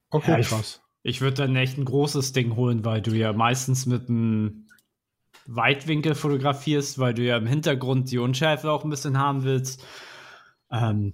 Okay, 0.10 0.32
Ja, 0.32 0.40
ich- 0.40 0.48
krass. 0.50 0.82
Ich 1.04 1.22
würde 1.22 1.36
dann 1.38 1.56
echt 1.56 1.78
ein 1.78 1.86
großes 1.86 2.34
Ding 2.34 2.56
holen, 2.58 2.84
weil 2.84 3.02
du 3.02 3.12
ja 3.12 3.32
meistens 3.32 3.86
mit 3.86 4.10
einem 4.10 4.68
Weitwinkel 5.46 6.16
fotografierst, 6.16 7.00
weil 7.00 7.14
du 7.14 7.22
ja 7.24 7.38
im 7.38 7.48
Hintergrund 7.48 8.12
die 8.12 8.18
Unschärfe 8.18 8.70
auch 8.72 8.84
ein 8.84 8.90
bisschen 8.90 9.18
haben 9.18 9.44
willst. 9.46 9.82
Ähm, 10.70 11.14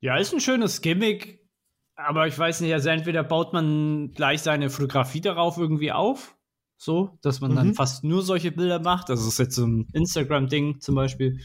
ja, 0.00 0.16
ist 0.18 0.34
ein 0.34 0.40
schönes 0.40 0.82
Gimmick, 0.82 1.46
aber 1.94 2.26
ich 2.26 2.38
weiß 2.38 2.60
nicht, 2.60 2.72
also 2.74 2.90
entweder 2.90 3.22
baut 3.24 3.54
man 3.54 4.10
gleich 4.10 4.42
seine 4.42 4.68
Fotografie 4.68 5.22
darauf 5.22 5.56
irgendwie 5.56 5.92
auf, 5.92 6.36
so, 6.76 7.18
dass 7.22 7.40
man 7.40 7.54
dann 7.54 7.68
Mhm. 7.68 7.74
fast 7.74 8.04
nur 8.04 8.22
solche 8.22 8.52
Bilder 8.52 8.78
macht. 8.80 9.08
Also 9.08 9.24
das 9.24 9.34
ist 9.34 9.38
jetzt 9.38 9.54
so 9.54 9.66
ein 9.66 9.86
Instagram-Ding 9.94 10.80
zum 10.80 10.94
Beispiel. 10.96 11.40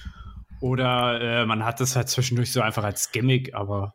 Oder 0.62 1.22
äh, 1.22 1.46
man 1.46 1.64
hat 1.66 1.80
das 1.80 1.96
halt 1.96 2.10
zwischendurch 2.10 2.52
so 2.52 2.62
einfach 2.62 2.84
als 2.84 3.12
Gimmick, 3.12 3.54
aber 3.54 3.94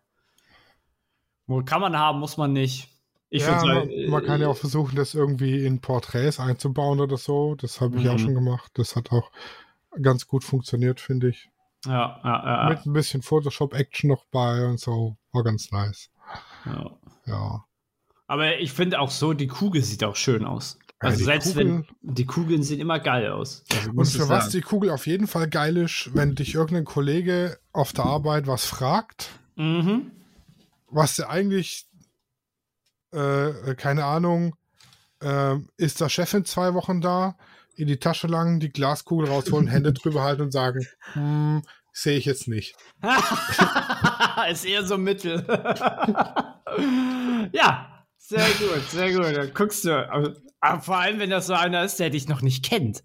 kann 1.64 1.80
man 1.80 1.98
haben, 1.98 2.20
muss 2.20 2.36
man 2.36 2.52
nicht. 2.52 2.88
Ich 3.28 3.42
ja, 3.42 3.64
man, 3.64 3.88
man 4.08 4.24
kann 4.24 4.40
ja 4.40 4.48
auch 4.48 4.56
versuchen, 4.56 4.96
das 4.96 5.14
irgendwie 5.14 5.64
in 5.64 5.80
Porträts 5.80 6.38
einzubauen 6.40 7.00
oder 7.00 7.16
so. 7.16 7.54
Das 7.54 7.80
habe 7.80 7.98
ich 7.98 8.08
auch 8.08 8.14
Mhm. 8.14 8.18
schon 8.18 8.34
gemacht. 8.34 8.70
Das 8.74 8.96
hat 8.96 9.12
auch 9.12 9.30
ganz 10.02 10.26
gut 10.26 10.44
funktioniert, 10.44 11.00
finde 11.00 11.28
ich. 11.30 11.48
Ja, 11.86 12.20
ja, 12.24 12.44
ja. 12.64 12.68
Mit 12.68 12.86
ein 12.86 12.92
bisschen 12.92 13.22
Photoshop-Action 13.22 14.10
noch 14.10 14.24
bei 14.30 14.66
und 14.66 14.78
so. 14.78 15.16
War 15.32 15.44
ganz 15.44 15.70
nice. 15.70 16.10
ja. 16.66 16.90
Ja. 17.26 17.64
Aber 18.26 18.58
ich 18.58 18.72
finde 18.72 19.00
auch 19.00 19.10
so, 19.10 19.32
die 19.32 19.48
Kugel 19.48 19.82
sieht 19.82 20.04
auch 20.04 20.16
schön 20.16 20.44
aus. 20.44 20.78
Also 21.02 21.18
die 21.18 21.24
selbst 21.24 21.54
Kugel- 21.54 21.66
wenn 21.66 21.86
die 22.14 22.26
Kugeln 22.26 22.62
sehen 22.62 22.80
immer 22.80 23.00
geil 23.00 23.30
aus. 23.30 23.64
Also 23.74 23.90
Und 23.90 24.04
für 24.06 24.28
was 24.28 24.44
sagen. 24.44 24.50
die 24.52 24.60
Kugel 24.60 24.90
auf 24.90 25.06
jeden 25.06 25.26
Fall 25.26 25.48
geil 25.48 25.76
ist, 25.78 26.10
wenn 26.14 26.34
dich 26.34 26.54
irgendein 26.54 26.84
Kollege 26.84 27.58
auf 27.72 27.92
der 27.92 28.04
Arbeit 28.04 28.46
was 28.46 28.66
fragt, 28.66 29.30
Mhm. 29.56 30.10
was 30.88 31.16
der 31.16 31.30
eigentlich, 31.30 31.86
äh, 33.12 33.74
keine 33.76 34.04
Ahnung, 34.04 34.54
äh, 35.22 35.56
ist 35.78 36.00
der 36.00 36.08
Chef 36.10 36.32
in 36.34 36.44
zwei 36.44 36.74
Wochen 36.74 37.00
da, 37.00 37.36
in 37.76 37.86
die 37.88 37.98
Tasche 37.98 38.26
langen, 38.26 38.60
die 38.60 38.70
Glaskugel 38.70 39.28
rausholen, 39.28 39.68
Hände 39.68 39.92
drüber 39.94 40.22
halten 40.22 40.42
und 40.42 40.52
sagen, 40.52 40.86
hm, 41.14 41.62
sehe 41.92 42.18
ich 42.18 42.26
jetzt 42.26 42.46
nicht. 42.46 42.76
ist 44.50 44.64
eher 44.66 44.84
so 44.84 44.98
mittel. 44.98 45.44
ja, 47.52 48.04
sehr 48.18 48.46
gut, 48.58 48.82
sehr 48.90 49.12
gut. 49.14 49.36
Dann 49.36 49.52
guckst 49.54 49.84
du. 49.84 50.44
Aber, 50.60 50.74
aber 50.74 50.82
vor 50.82 50.96
allem, 50.98 51.18
wenn 51.18 51.30
das 51.30 51.46
so 51.46 51.54
einer 51.54 51.84
ist, 51.84 51.98
der 51.98 52.10
dich 52.10 52.28
noch 52.28 52.42
nicht 52.42 52.64
kennt. 52.64 53.02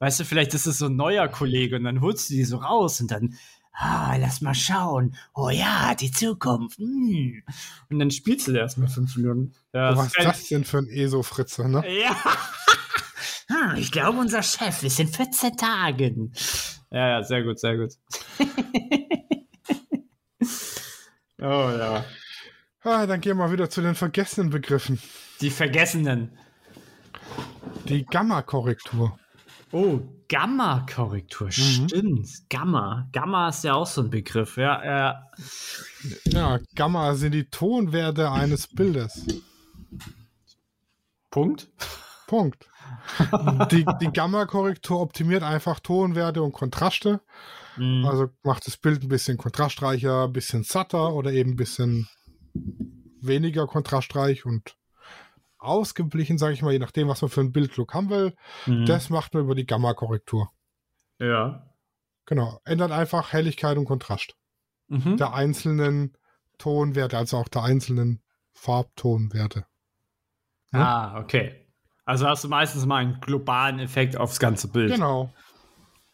Weißt 0.00 0.20
du, 0.20 0.24
vielleicht 0.24 0.54
ist 0.54 0.66
es 0.66 0.78
so 0.78 0.86
ein 0.86 0.96
neuer 0.96 1.28
Kollege 1.28 1.76
und 1.76 1.84
dann 1.84 2.00
holst 2.00 2.30
du 2.30 2.34
die 2.34 2.44
so 2.44 2.58
raus 2.58 3.00
und 3.00 3.10
dann, 3.10 3.36
ah, 3.72 4.14
lass 4.16 4.40
mal 4.40 4.54
schauen. 4.54 5.16
Oh 5.34 5.50
ja, 5.50 5.94
die 5.94 6.12
Zukunft. 6.12 6.78
hm. 6.78 7.42
Und 7.90 7.98
dann 7.98 8.10
spielst 8.10 8.46
du 8.46 8.52
erstmal 8.52 8.88
fünf 8.88 9.16
Minuten. 9.16 9.54
Ja, 9.72 9.92
Oh, 9.92 9.96
was 9.96 10.06
ist 10.08 10.24
das 10.24 10.48
denn 10.48 10.64
für 10.64 10.78
ein 10.78 10.88
ESO-Fritze, 10.88 11.68
ne? 11.68 11.84
Ja. 12.00 12.16
Hm, 13.50 13.76
ich 13.78 13.90
glaube, 13.90 14.18
unser 14.18 14.42
Chef 14.42 14.82
ist 14.82 15.00
in 15.00 15.08
14 15.08 15.56
Tagen. 15.56 16.34
Ja, 16.90 17.08
ja, 17.08 17.22
sehr 17.22 17.42
gut, 17.44 17.58
sehr 17.58 17.78
gut. 17.78 17.94
oh 21.40 21.70
ja. 21.78 22.04
Ah, 22.82 23.06
dann 23.06 23.22
gehen 23.22 23.38
wir 23.38 23.50
wieder 23.50 23.70
zu 23.70 23.80
den 23.80 23.94
vergessenen 23.94 24.50
Begriffen. 24.50 25.00
Die 25.40 25.48
Vergessenen. 25.48 26.38
Die 27.86 28.04
Gamma-Korrektur. 28.04 29.18
Oh, 29.72 30.00
Gamma-Korrektur. 30.28 31.50
Stimmt. 31.50 32.48
Gamma. 32.48 33.08
Gamma 33.12 33.48
ist 33.48 33.64
ja 33.64 33.74
auch 33.74 33.86
so 33.86 34.02
ein 34.02 34.10
Begriff. 34.10 34.56
Ja, 34.56 34.84
ja. 34.84 35.30
Ja, 36.24 36.58
Gamma 36.74 37.14
sind 37.14 37.32
die 37.32 37.48
Tonwerte 37.48 38.30
eines 38.30 38.66
Bildes. 38.66 39.26
Punkt. 41.30 41.68
Punkt. 42.26 42.68
Die, 43.70 43.86
die 44.00 44.12
Gamma-Korrektur 44.12 45.00
optimiert 45.00 45.42
einfach 45.42 45.80
Tonwerte 45.80 46.42
und 46.42 46.52
Kontraste. 46.52 47.20
Mhm. 47.76 48.04
Also 48.04 48.28
macht 48.42 48.66
das 48.66 48.76
Bild 48.76 49.02
ein 49.02 49.08
bisschen 49.08 49.38
kontrastreicher, 49.38 50.24
ein 50.24 50.32
bisschen 50.32 50.64
satter 50.64 51.14
oder 51.14 51.32
eben 51.32 51.52
ein 51.52 51.56
bisschen 51.56 52.08
weniger 53.20 53.66
kontrastreich 53.66 54.44
und 54.46 54.76
ausgeglichen, 55.58 56.38
sage 56.38 56.54
ich 56.54 56.62
mal, 56.62 56.72
je 56.72 56.78
nachdem, 56.78 57.08
was 57.08 57.20
man 57.22 57.30
für 57.30 57.40
einen 57.40 57.52
Bildlook 57.52 57.94
haben 57.94 58.10
will. 58.10 58.34
Mhm. 58.66 58.86
Das 58.86 59.10
macht 59.10 59.34
man 59.34 59.42
über 59.44 59.54
die 59.54 59.66
Gamma-Korrektur. 59.66 60.50
ja. 61.18 61.64
Genau. 62.26 62.60
Ändert 62.66 62.90
einfach 62.92 63.32
Helligkeit 63.32 63.78
und 63.78 63.86
Kontrast 63.86 64.34
Mhm. 64.88 65.16
der 65.16 65.32
einzelnen 65.32 66.14
Tonwerte, 66.58 67.16
also 67.16 67.38
auch 67.38 67.48
der 67.48 67.62
einzelnen 67.62 68.22
Farbtonwerte. 68.52 69.64
Ah, 70.72 71.18
okay. 71.20 71.66
Also 72.04 72.26
hast 72.26 72.44
du 72.44 72.48
meistens 72.48 72.84
mal 72.84 72.96
einen 72.98 73.20
globalen 73.20 73.78
Effekt 73.78 74.16
aufs 74.18 74.38
ganze 74.38 74.68
Bild. 74.68 74.92
Genau. 74.92 75.32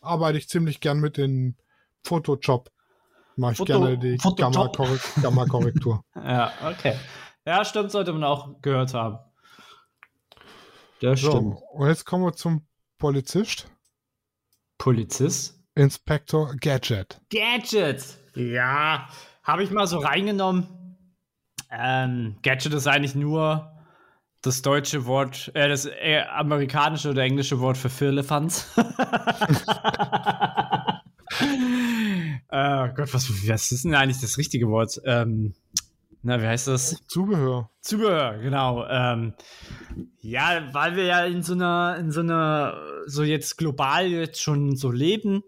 Arbeite 0.01 0.39
ich 0.39 0.49
ziemlich 0.49 0.79
gern 0.81 1.01
mit 1.01 1.17
den 1.17 1.57
Photoshop. 2.05 2.71
Mache 3.37 3.53
ich 3.53 3.59
Foto- 3.59 3.81
gerne 3.81 3.99
die 3.99 4.17
Gamma-Korrektur. 5.21 6.05
Ja, 6.15 6.53
okay. 6.71 6.95
Ja, 7.45 7.65
stimmt, 7.65 7.91
sollte 7.91 8.13
man 8.13 8.23
auch 8.23 8.61
gehört 8.63 8.95
haben. 8.95 9.19
Das 11.01 11.21
so, 11.21 11.31
stimmt. 11.31 11.59
und 11.73 11.89
jetzt 11.89 12.05
kommen 12.05 12.25
wir 12.25 12.33
zum 12.33 12.67
Polizist. 12.99 13.69
Polizist? 14.79 15.61
Inspector 15.75 16.55
Gadget. 16.61 17.21
Gadget. 17.31 18.05
Ja, 18.35 19.09
habe 19.43 19.63
ich 19.63 19.71
mal 19.71 19.87
so 19.87 19.99
reingenommen. 19.99 20.69
Ähm, 21.71 22.37
Gadget 22.43 22.75
ist 22.75 22.87
eigentlich 22.87 23.15
nur 23.15 23.71
das 24.43 24.63
deutsche 24.63 25.07
Wort, 25.07 25.51
äh, 25.55 25.69
das 25.69 25.87
äh, 25.87 26.23
amerikanische 26.31 27.11
oder 27.11 27.23
englische 27.23 27.61
Wort 27.61 27.77
für 27.77 27.91
Firlefanz. 27.91 28.69
äh, 32.51 32.89
Gott, 32.95 33.13
was, 33.13 33.49
was 33.49 33.73
ist 33.73 33.85
denn 33.85 33.95
eigentlich 33.95 34.21
das 34.21 34.39
richtige 34.39 34.69
Wort? 34.69 35.01
Ähm, 35.05 35.55
na, 36.27 36.41
wie 36.41 36.47
heißt 36.47 36.69
das? 36.69 36.97
Zubehör. 37.07 37.69
Zubehör, 37.83 38.39
genau. 38.39 38.87
Ähm, 38.89 39.35
ja, 40.21 40.67
weil 40.73 40.97
wir 40.97 41.05
ja 41.05 41.27
in 41.27 41.43
so 41.43 41.53
einer, 41.53 41.99
in 42.01 42.11
so 42.11 42.21
einer, 42.21 42.81
so 43.05 43.23
jetzt 43.23 43.59
global 43.59 44.07
jetzt 44.07 44.41
schon 44.41 44.75
so 44.75 44.91
leben, 44.91 45.43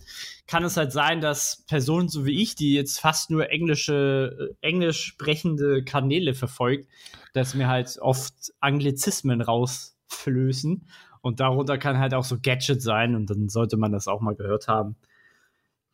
kann 0.47 0.64
es 0.64 0.77
halt 0.77 0.93
sein, 0.93 1.22
dass 1.22 1.64
Personen 1.66 2.11
so 2.11 2.27
wie 2.27 2.43
ich, 2.43 2.57
die 2.57 2.74
jetzt 2.74 3.01
fast 3.01 3.31
nur 3.31 3.49
englische, 3.51 4.55
äh, 4.61 4.66
englisch 4.66 5.03
sprechende 5.03 5.83
Kanäle 5.83 6.35
verfolgt, 6.35 6.91
dass 7.33 7.55
mir 7.55 7.68
halt 7.68 7.97
oft 8.03 8.35
Anglizismen 8.61 9.41
rausflößen. 9.41 10.87
Und 11.22 11.41
darunter 11.41 11.79
kann 11.79 11.99
halt 11.99 12.12
auch 12.12 12.24
so 12.24 12.37
Gadget 12.39 12.83
sein 12.83 13.14
und 13.14 13.31
dann 13.31 13.49
sollte 13.49 13.79
man 13.79 13.93
das 13.93 14.09
auch 14.09 14.20
mal 14.20 14.35
gehört 14.35 14.68
haben. 14.68 14.97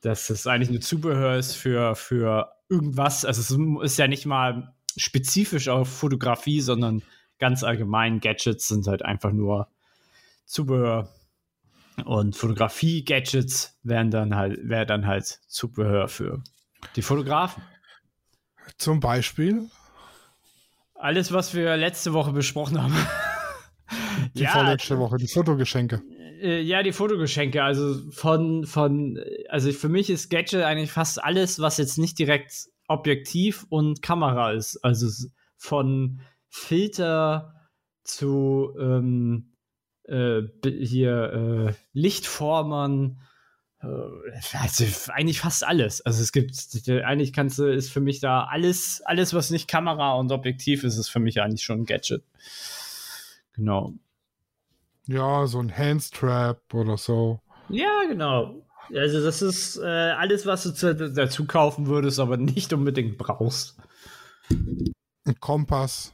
Dass 0.01 0.29
es 0.29 0.49
eigentlich 0.49 0.71
nur 0.71 0.81
Zubehör 0.81 1.37
ist 1.37 1.55
für, 1.55 1.95
für 1.95 2.53
irgendwas. 2.73 3.25
Also 3.25 3.41
es 3.41 3.93
ist 3.93 3.99
ja 3.99 4.09
nicht 4.09 4.27
mal 4.27 4.75
spezifisch 4.97 5.69
auf 5.69 5.89
Fotografie, 5.89 6.61
sondern 6.61 7.03
ganz 7.39 7.63
allgemein 7.63 8.21
Gadgets 8.21 8.69
sind 8.69 8.87
halt 8.87 9.05
einfach 9.05 9.33
nur 9.33 9.69
Zubehör. 10.47 11.09
Und 12.07 12.37
Fotografie-Gadgets 12.37 13.79
wären 13.83 14.11
dann 14.11 14.35
halt, 14.35 14.59
wäre 14.67 14.87
dann 14.87 15.07
halt 15.07 15.41
Zubehör 15.47 16.09
für 16.09 16.43
die 16.97 17.03
Fotografen. 17.03 17.63
Zum 18.79 19.01
Beispiel 19.01 19.69
Alles, 20.95 21.33
was 21.33 21.53
wir 21.53 21.77
letzte 21.77 22.13
Woche 22.13 22.33
besprochen 22.33 22.81
haben. 22.83 22.95
die 24.35 24.47
vorletzte 24.47 24.99
Woche, 24.99 25.17
die 25.17 25.29
Fotogeschenke. 25.29 26.03
Äh, 26.43 26.61
ja, 26.61 26.83
die 26.83 26.93
Fotogeschenke, 26.93 27.63
also 27.63 28.11
von, 28.11 28.67
von, 28.67 29.23
also 29.49 29.71
für 29.73 29.89
mich 29.89 30.11
ist 30.11 30.29
Gadget 30.29 30.63
eigentlich 30.63 30.91
fast 30.91 31.23
alles, 31.23 31.61
was 31.61 31.79
jetzt 31.79 31.99
nicht 31.99 32.19
direkt 32.19 32.69
Objektiv 32.89 33.65
und 33.69 34.03
Kamera 34.03 34.53
ist. 34.53 34.77
Also 34.83 35.29
von 35.57 36.21
Filter 36.49 37.55
zu 38.03 38.75
ähm, 38.79 39.53
äh, 40.05 40.43
hier 40.65 41.69
äh, 41.69 41.75
Lichtformern, 41.93 43.21
äh, 43.81 43.87
also 44.59 44.85
eigentlich 45.13 45.41
fast 45.41 45.65
alles. 45.65 46.01
Also 46.01 46.23
es 46.23 46.33
gibt, 46.33 46.89
eigentlich 46.89 47.33
kannst 47.33 47.59
du, 47.61 47.65
ist 47.73 47.93
für 47.93 48.01
mich 48.01 48.19
da 48.19 48.45
alles, 48.45 49.01
alles, 49.05 49.33
was 49.33 49.51
nicht 49.51 49.69
Kamera 49.69 50.15
und 50.15 50.33
Objektiv 50.33 50.83
ist, 50.83 50.99
ist 50.99 51.09
für 51.09 51.21
mich 51.21 51.41
eigentlich 51.41 51.63
schon 51.63 51.83
ein 51.83 51.87
Gadget. 51.87 52.25
Genau. 53.55 53.95
Ja, 55.07 55.47
so 55.47 55.59
ein 55.59 55.77
Handstrap 55.77 56.75
oder 56.75 56.97
so. 56.97 57.41
Ja, 57.69 58.03
genau. 58.09 58.63
Also 58.95 59.23
das 59.23 59.43
ist 59.43 59.79
äh, 59.79 59.87
alles, 59.87 60.47
was 60.47 60.65
du 60.65 60.75
zu, 60.75 60.95
dazu 60.95 61.47
kaufen 61.47 61.87
würdest, 61.87 62.21
aber 62.21 62.37
nicht 62.37 62.73
unbedingt 62.73 63.19
brauchst. 63.19 63.77
Ein 65.25 65.41
Kompass. 65.41 66.13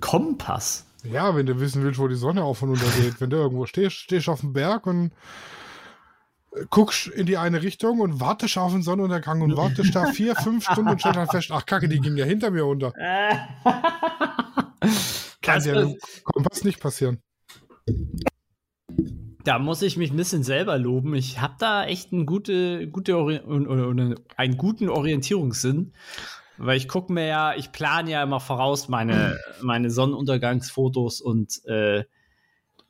Kompass? 0.00 0.86
Ja, 1.04 1.34
wenn 1.34 1.46
du 1.46 1.58
wissen 1.60 1.82
willst, 1.82 1.98
wo 1.98 2.08
die 2.08 2.16
Sonne 2.16 2.44
auf 2.44 2.62
und 2.62 2.70
unter 2.70 2.86
geht. 3.00 3.20
wenn 3.20 3.30
du 3.30 3.38
irgendwo 3.38 3.66
stehst, 3.66 3.96
stehst 3.96 4.28
auf 4.28 4.40
dem 4.40 4.52
Berg 4.52 4.86
und 4.86 5.12
guckst 6.68 7.06
in 7.06 7.26
die 7.26 7.38
eine 7.38 7.62
Richtung 7.62 8.00
und 8.00 8.20
wartest 8.20 8.58
auf 8.58 8.72
den 8.72 8.82
Sonnenuntergang 8.82 9.40
und 9.40 9.56
wartest 9.56 9.94
da 9.94 10.06
vier, 10.06 10.34
fünf 10.34 10.64
Stunden 10.64 10.90
und 10.90 11.00
stellst 11.00 11.16
dann 11.16 11.28
fest, 11.28 11.50
ach 11.52 11.64
kacke, 11.64 11.88
die 11.88 12.00
ging 12.00 12.16
ja 12.16 12.26
hinter 12.26 12.50
mir 12.50 12.66
unter. 12.66 12.92
Kann 15.42 15.62
dir 15.62 15.74
im 15.74 15.96
Kompass 16.24 16.64
nicht 16.64 16.80
passieren. 16.80 17.22
Da 19.44 19.58
muss 19.58 19.82
ich 19.82 19.96
mich 19.96 20.10
ein 20.10 20.16
bisschen 20.16 20.44
selber 20.44 20.78
loben. 20.78 21.14
Ich 21.14 21.40
habe 21.40 21.54
da 21.58 21.84
echt 21.84 22.12
einen, 22.12 22.26
gute, 22.26 22.88
gute 22.88 23.16
Ori 23.16 23.40
einen 24.36 24.56
guten 24.56 24.88
Orientierungssinn. 24.88 25.92
Weil 26.62 26.76
ich 26.76 26.88
gucke 26.88 27.10
mir 27.10 27.26
ja, 27.26 27.54
ich 27.54 27.72
plane 27.72 28.10
ja 28.10 28.22
immer 28.22 28.38
voraus 28.38 28.88
meine, 28.88 29.38
meine 29.62 29.90
Sonnenuntergangsfotos 29.90 31.22
und 31.22 31.64
äh, 31.64 32.04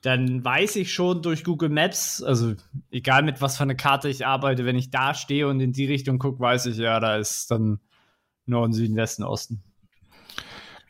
dann 0.03 0.45
weiß 0.45 0.75
ich 0.75 0.93
schon 0.93 1.23
durch 1.23 1.45
Google 1.45 1.69
Maps, 1.69 2.21
also 2.21 2.55
egal 2.91 3.23
mit 3.23 3.41
was 3.41 3.57
für 3.57 3.63
eine 3.63 3.77
Karte 3.77 4.09
ich 4.09 4.27
arbeite, 4.27 4.65
wenn 4.65 4.75
ich 4.75 4.91
da 4.91 5.15
stehe 5.15 5.47
und 5.47 5.61
in 5.61 5.73
die 5.73 5.87
Richtung 5.87 6.19
gucke, 6.19 6.41
weiß 6.41 6.67
ich, 6.67 6.79
ja, 6.79 6.99
da 6.99 7.17
ist 7.17 7.51
dann 7.53 7.79
Norden, 8.47 8.73
Süden, 8.73 8.97
Westen, 8.97 9.23
Osten. 9.23 9.63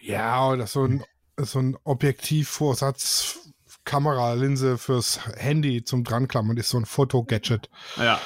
Ja, 0.01 0.49
oder 0.49 0.67
so 0.67 0.85
ein, 0.85 1.05
so 1.45 1.59
ein 1.59 1.77
Objektivvorsatz 1.85 3.39
Kameralinse 3.85 4.79
fürs 4.79 5.21
Handy 5.37 5.85
zum 5.85 6.05
Dranklammern 6.05 6.57
ist 6.57 6.69
so 6.69 6.79
ein 6.79 6.87
Fotogadget. 6.87 7.71
Ja. 7.97 8.21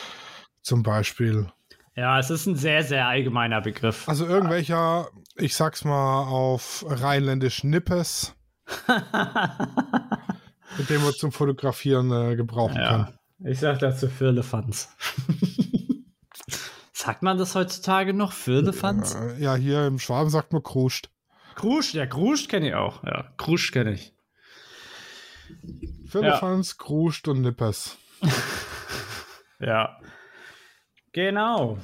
Zum 0.62 0.82
Beispiel. 0.82 1.48
Ja, 1.96 2.18
es 2.18 2.30
ist 2.30 2.46
ein 2.46 2.56
sehr, 2.56 2.82
sehr 2.82 3.06
allgemeiner 3.06 3.60
Begriff. 3.60 4.08
Also 4.08 4.26
irgendwelcher, 4.26 5.08
ich 5.36 5.54
sag's 5.54 5.84
mal 5.84 6.24
auf 6.24 6.84
rheinländisch 6.88 7.62
Nippes, 7.62 8.34
mit 10.76 10.90
dem 10.90 11.04
man 11.04 11.14
zum 11.14 11.30
Fotografieren 11.30 12.10
äh, 12.10 12.34
gebrauchen 12.36 12.76
ja. 12.76 12.88
kann. 12.88 13.18
Ich 13.44 13.60
sag 13.60 13.78
dazu 13.78 14.08
Firlefanz. 14.08 14.88
sagt 16.92 17.22
man 17.22 17.38
das 17.38 17.54
heutzutage 17.54 18.12
noch? 18.12 18.32
Firlefanz? 18.32 19.14
Äh, 19.14 19.40
ja, 19.40 19.54
hier 19.54 19.86
im 19.86 20.00
Schwaben 20.00 20.30
sagt 20.30 20.52
man 20.52 20.62
Kruscht. 20.62 21.10
Kruscht, 21.54 21.94
ja, 21.94 22.06
Kruscht 22.06 22.48
kenne 22.48 22.68
ich 22.68 22.74
auch. 22.74 23.02
Ja, 23.04 23.32
Kruscht 23.36 23.72
kenne 23.72 23.92
ich. 23.92 24.12
Firlefanz, 26.06 26.76
ja. 26.78 26.84
Kruscht 26.84 27.28
und 27.28 27.40
Nippes. 27.42 27.98
ja. 29.60 29.98
Genau. 31.12 31.78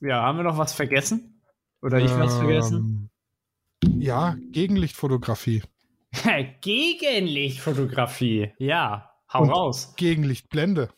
Ja, 0.00 0.22
haben 0.22 0.38
wir 0.38 0.44
noch 0.44 0.58
was 0.58 0.72
vergessen? 0.72 1.42
Oder 1.80 1.98
ich 1.98 2.10
ähm, 2.10 2.20
was 2.20 2.36
vergessen? 2.36 3.10
Ja, 3.98 4.36
Gegenlichtfotografie. 4.50 5.62
Gegenlichtfotografie, 6.60 8.52
ja. 8.58 9.10
Hau 9.32 9.42
Und 9.42 9.50
raus. 9.50 9.94
Gegenlichtblende. 9.96 10.90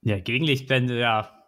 Ja, 0.00 0.18
Gegenlichtblende, 0.18 0.98
ja. 0.98 1.41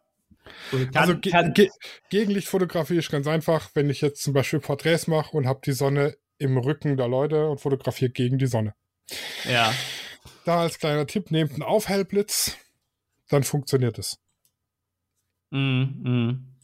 Kann, 0.76 0.96
also 0.96 1.18
Ge 1.18 1.32
Ge 1.52 1.70
Gegenlichtfotografie 2.10 2.96
ist 2.96 3.10
ganz 3.10 3.26
einfach, 3.26 3.70
wenn 3.74 3.90
ich 3.90 4.00
jetzt 4.00 4.22
zum 4.22 4.32
Beispiel 4.32 4.60
Porträts 4.60 5.06
mache 5.06 5.36
und 5.36 5.46
habe 5.46 5.60
die 5.64 5.72
Sonne 5.72 6.16
im 6.38 6.56
Rücken 6.56 6.96
der 6.96 7.08
Leute 7.08 7.48
und 7.48 7.60
fotografiere 7.60 8.10
gegen 8.10 8.38
die 8.38 8.46
Sonne. 8.46 8.74
Ja. 9.48 9.72
Da 10.44 10.60
als 10.60 10.78
kleiner 10.78 11.06
Tipp, 11.06 11.30
nehmt 11.30 11.52
einen 11.52 11.62
Aufhellblitz, 11.62 12.56
dann 13.28 13.44
funktioniert 13.44 13.98
es. 13.98 14.18
Mm, 15.50 15.82
mm. 15.82 16.54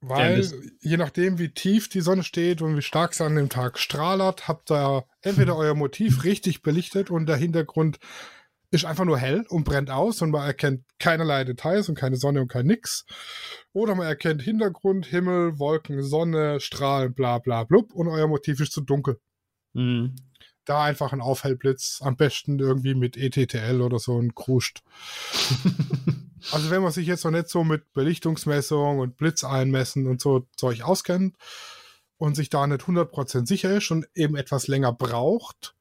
Weil 0.00 0.48
je 0.80 0.96
nachdem, 0.96 1.38
wie 1.38 1.48
tief 1.48 1.88
die 1.88 2.02
Sonne 2.02 2.22
steht 2.22 2.62
und 2.62 2.76
wie 2.76 2.82
stark 2.82 3.14
sie 3.14 3.24
an 3.24 3.34
dem 3.34 3.48
Tag 3.48 3.78
strahlert, 3.78 4.46
habt 4.46 4.70
ihr 4.70 5.04
entweder 5.22 5.56
euer 5.56 5.74
Motiv 5.74 6.24
richtig 6.24 6.62
belichtet 6.62 7.10
und 7.10 7.26
der 7.26 7.36
Hintergrund 7.36 7.98
ist 8.70 8.84
einfach 8.84 9.04
nur 9.04 9.18
hell 9.18 9.44
und 9.48 9.64
brennt 9.64 9.90
aus 9.90 10.20
und 10.20 10.30
man 10.30 10.46
erkennt 10.46 10.84
keinerlei 10.98 11.44
Details 11.44 11.88
und 11.88 11.94
keine 11.94 12.16
Sonne 12.16 12.40
und 12.42 12.48
kein 12.48 12.66
Nix. 12.66 13.06
Oder 13.72 13.94
man 13.94 14.06
erkennt 14.06 14.42
Hintergrund, 14.42 15.06
Himmel, 15.06 15.58
Wolken, 15.58 16.02
Sonne, 16.02 16.60
Strahlen, 16.60 17.14
bla 17.14 17.38
bla 17.38 17.64
blub 17.64 17.92
und 17.92 18.08
euer 18.08 18.26
Motiv 18.26 18.60
ist 18.60 18.72
zu 18.72 18.82
dunkel. 18.82 19.18
Mhm. 19.72 20.16
Da 20.64 20.82
einfach 20.82 21.14
ein 21.14 21.22
Aufhellblitz, 21.22 22.00
am 22.02 22.16
besten 22.16 22.58
irgendwie 22.58 22.94
mit 22.94 23.16
ETTL 23.16 23.80
oder 23.80 23.98
so 23.98 24.20
ein 24.20 24.34
Kruscht. 24.34 24.82
Also 26.52 26.70
wenn 26.70 26.82
man 26.82 26.92
sich 26.92 27.06
jetzt 27.06 27.24
noch 27.24 27.30
nicht 27.30 27.48
so 27.48 27.64
mit 27.64 27.92
Belichtungsmessung 27.92 28.98
und 29.00 29.16
Blitzeinmessen 29.16 30.06
und 30.06 30.20
so 30.20 30.46
Zeug 30.56 30.82
auskennt 30.82 31.36
und 32.16 32.36
sich 32.36 32.48
da 32.48 32.66
nicht 32.66 32.82
100% 32.82 33.46
sicher 33.46 33.76
ist 33.76 33.90
und 33.90 34.06
eben 34.14 34.36
etwas 34.36 34.68
länger 34.68 34.92
braucht, 34.92 35.74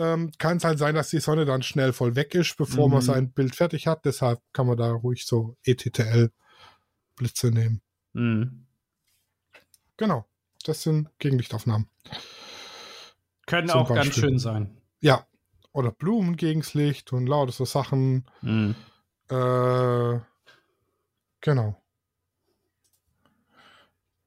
ähm, 0.00 0.32
kann 0.38 0.56
es 0.56 0.64
halt 0.64 0.78
sein, 0.78 0.94
dass 0.94 1.10
die 1.10 1.20
Sonne 1.20 1.44
dann 1.44 1.62
schnell 1.62 1.92
voll 1.92 2.16
weg 2.16 2.34
ist, 2.34 2.56
bevor 2.56 2.88
mhm. 2.88 2.94
man 2.94 3.02
sein 3.02 3.32
Bild 3.32 3.54
fertig 3.54 3.86
hat. 3.86 4.04
Deshalb 4.04 4.40
kann 4.52 4.66
man 4.66 4.76
da 4.76 4.90
ruhig 4.90 5.26
so 5.26 5.56
ETTL-Blitze 5.64 7.50
nehmen. 7.50 7.82
Mhm. 8.12 8.66
Genau, 9.96 10.26
das 10.64 10.82
sind 10.82 11.10
Gegenlichtaufnahmen. 11.18 11.88
Können 13.46 13.68
Zum 13.68 13.80
auch 13.80 13.88
Beispiel. 13.88 14.04
ganz 14.04 14.14
schön 14.16 14.38
sein. 14.38 14.76
Ja, 15.00 15.26
oder 15.72 15.92
Blumen 15.92 16.36
gegens 16.36 16.74
Licht 16.74 17.12
und 17.12 17.26
lauter 17.26 17.52
so 17.52 17.64
Sachen. 17.64 18.26
Mhm. 18.40 18.74
Äh, 19.28 20.18
genau. 21.40 21.79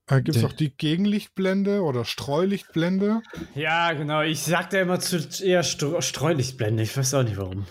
Äh, 0.08 0.22
Gibt 0.22 0.36
es 0.38 0.44
auch 0.44 0.54
die 0.54 0.76
Gegenlichtblende 0.76 1.82
oder 1.82 2.04
Streulichtblende? 2.04 3.22
Ja, 3.56 3.94
genau. 3.94 4.22
Ich 4.22 4.42
sagte 4.42 4.78
immer 4.80 5.00
zu 5.00 5.18
eher 5.44 5.64
Stro 5.64 6.02
Streulichtblende. 6.02 6.84
Ich 6.84 6.96
weiß 6.96 7.14
auch 7.14 7.24
nicht 7.24 7.38
warum. 7.38 7.66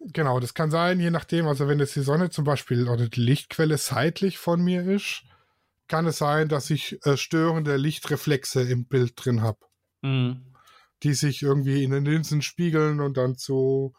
Genau, 0.00 0.40
das 0.40 0.54
kann 0.54 0.72
sein, 0.72 0.98
je 0.98 1.10
nachdem. 1.10 1.46
Also, 1.46 1.68
wenn 1.68 1.78
jetzt 1.78 1.94
die 1.94 2.02
Sonne 2.02 2.30
zum 2.30 2.44
Beispiel 2.44 2.88
oder 2.88 3.08
die 3.08 3.20
Lichtquelle 3.20 3.78
seitlich 3.78 4.38
von 4.38 4.62
mir 4.62 4.84
ist, 4.84 5.22
kann 5.86 6.06
es 6.06 6.18
sein, 6.18 6.48
dass 6.48 6.70
ich 6.70 6.98
äh, 7.06 7.16
störende 7.16 7.76
Lichtreflexe 7.76 8.62
im 8.62 8.86
Bild 8.86 9.12
drin 9.14 9.42
habe. 9.42 9.58
Mhm. 10.00 10.54
Die 11.04 11.14
sich 11.14 11.42
irgendwie 11.42 11.84
in 11.84 11.92
den 11.92 12.04
Linsen 12.04 12.42
spiegeln 12.42 13.00
und 13.00 13.16
dann 13.16 13.36
zu 13.36 13.94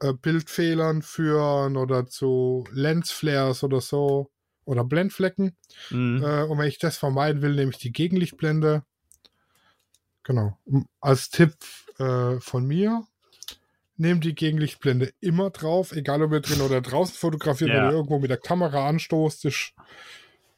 äh, 0.00 0.14
Bildfehlern 0.14 1.02
führen 1.02 1.76
oder 1.76 2.06
zu 2.06 2.66
Lensflares 2.72 3.62
oder 3.62 3.82
so 3.82 4.30
oder 4.70 4.84
Blendflecken. 4.84 5.56
Mhm. 5.90 6.22
Äh, 6.22 6.42
und 6.44 6.58
wenn 6.58 6.68
ich 6.68 6.78
das 6.78 6.96
vermeiden 6.96 7.42
will, 7.42 7.54
nehme 7.54 7.70
ich 7.70 7.78
die 7.78 7.92
Gegenlichtblende. 7.92 8.84
Genau. 10.22 10.58
Als 11.00 11.30
Tipp 11.30 11.54
äh, 11.98 12.38
von 12.40 12.66
mir, 12.66 13.06
nehmt 13.96 14.24
die 14.24 14.34
Gegenlichtblende 14.34 15.12
immer 15.20 15.50
drauf, 15.50 15.92
egal 15.92 16.22
ob 16.22 16.32
ihr 16.32 16.40
drin 16.40 16.60
oder 16.60 16.80
draußen 16.80 17.14
fotografiert 17.14 17.70
ja. 17.70 17.88
oder 17.88 17.96
irgendwo 17.96 18.18
mit 18.18 18.30
der 18.30 18.38
Kamera 18.38 18.88
anstoßt, 18.88 19.44
ist, 19.44 19.74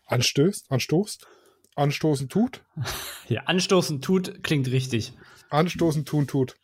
anstößt, 0.06 0.70
anstoßt, 0.70 1.26
anstoßen 1.74 2.28
tut. 2.28 2.62
Ja, 3.28 3.44
anstoßen 3.44 4.02
tut 4.02 4.42
klingt 4.42 4.70
richtig. 4.70 5.14
Anstoßen 5.48 6.04
tun 6.04 6.26
tut. 6.26 6.56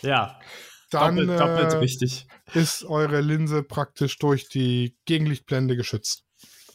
Ja 0.00 0.38
dann 0.90 1.16
doppelt, 1.16 1.40
doppelt 1.40 1.72
äh, 1.72 1.76
richtig. 1.78 2.26
ist 2.54 2.84
eure 2.84 3.20
Linse 3.20 3.62
praktisch 3.62 4.18
durch 4.18 4.48
die 4.48 4.96
Gegenlichtblende 5.04 5.76
geschützt. 5.76 6.24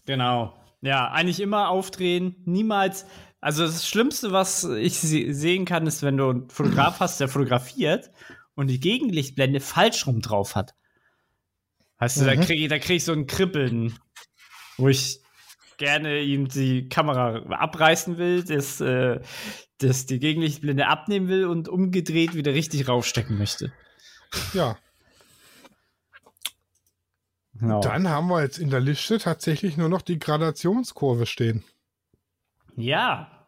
Genau. 0.05 0.53
Ja, 0.81 1.11
eigentlich 1.11 1.39
immer 1.39 1.69
aufdrehen, 1.69 2.35
niemals. 2.45 3.05
Also 3.39 3.65
das 3.65 3.87
Schlimmste, 3.87 4.31
was 4.31 4.63
ich 4.63 4.99
sehen 4.99 5.65
kann, 5.65 5.87
ist, 5.87 6.03
wenn 6.03 6.17
du 6.17 6.29
einen 6.29 6.49
Fotograf 6.49 6.99
hast, 6.99 7.19
der 7.19 7.27
fotografiert 7.27 8.11
und 8.55 8.67
die 8.67 8.79
Gegenlichtblende 8.79 9.59
falsch 9.59 10.07
rum 10.07 10.21
drauf 10.21 10.55
hat. 10.55 10.75
Weißt 11.99 12.17
du, 12.17 12.21
mhm. 12.21 12.25
da 12.25 12.35
kriege 12.35 12.67
da 12.67 12.79
krieg 12.79 12.97
ich 12.97 13.05
so 13.05 13.13
ein 13.13 13.27
Kribbeln, 13.27 13.97
wo 14.77 14.89
ich 14.89 15.21
gerne 15.77 16.21
ihm 16.21 16.47
die 16.47 16.89
Kamera 16.89 17.43
abreißen 17.49 18.17
will, 18.17 18.43
das, 18.43 18.79
äh, 18.81 19.19
das 19.77 20.05
die 20.05 20.19
Gegenlichtblende 20.19 20.87
abnehmen 20.87 21.27
will 21.27 21.45
und 21.45 21.67
umgedreht 21.67 22.35
wieder 22.35 22.53
richtig 22.53 22.87
raufstecken 22.87 23.37
möchte. 23.37 23.71
Ja. 24.53 24.77
Genau. 27.63 27.79
Dann 27.79 28.09
haben 28.09 28.27
wir 28.27 28.41
jetzt 28.41 28.57
in 28.57 28.69
der 28.69 28.81
Liste 28.81 29.19
tatsächlich 29.19 29.77
nur 29.77 29.87
noch 29.87 30.01
die 30.01 30.19
Gradationskurve 30.19 31.25
stehen. 31.25 31.63
Ja. 32.75 33.47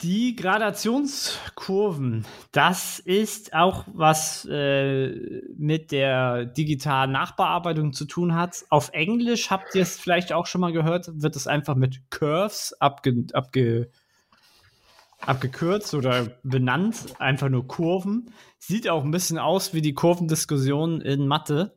Die 0.00 0.34
Gradationskurven, 0.34 2.24
das 2.50 3.00
ist 3.00 3.52
auch 3.52 3.84
was 3.92 4.48
äh, 4.50 5.42
mit 5.58 5.92
der 5.92 6.46
digitalen 6.46 7.12
Nachbearbeitung 7.12 7.92
zu 7.92 8.06
tun 8.06 8.34
hat. 8.34 8.64
Auf 8.70 8.88
Englisch 8.94 9.50
habt 9.50 9.74
ihr 9.74 9.82
es 9.82 9.98
vielleicht 9.98 10.32
auch 10.32 10.46
schon 10.46 10.62
mal 10.62 10.72
gehört, 10.72 11.20
wird 11.20 11.36
es 11.36 11.46
einfach 11.46 11.74
mit 11.74 12.10
Curves 12.10 12.72
abge, 12.80 13.26
abge 13.34 13.90
abgekürzt 15.20 15.92
oder 15.92 16.28
benannt, 16.44 17.14
einfach 17.18 17.50
nur 17.50 17.66
Kurven. 17.66 18.32
Sieht 18.58 18.88
auch 18.88 19.04
ein 19.04 19.10
bisschen 19.10 19.36
aus 19.36 19.74
wie 19.74 19.82
die 19.82 19.92
Kurvendiskussion 19.92 21.02
in 21.02 21.26
Mathe. 21.26 21.74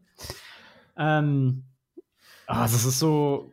Ähm, 0.98 1.64
ah, 2.48 2.64
das 2.64 2.86
ist 2.86 3.00
so, 3.00 3.52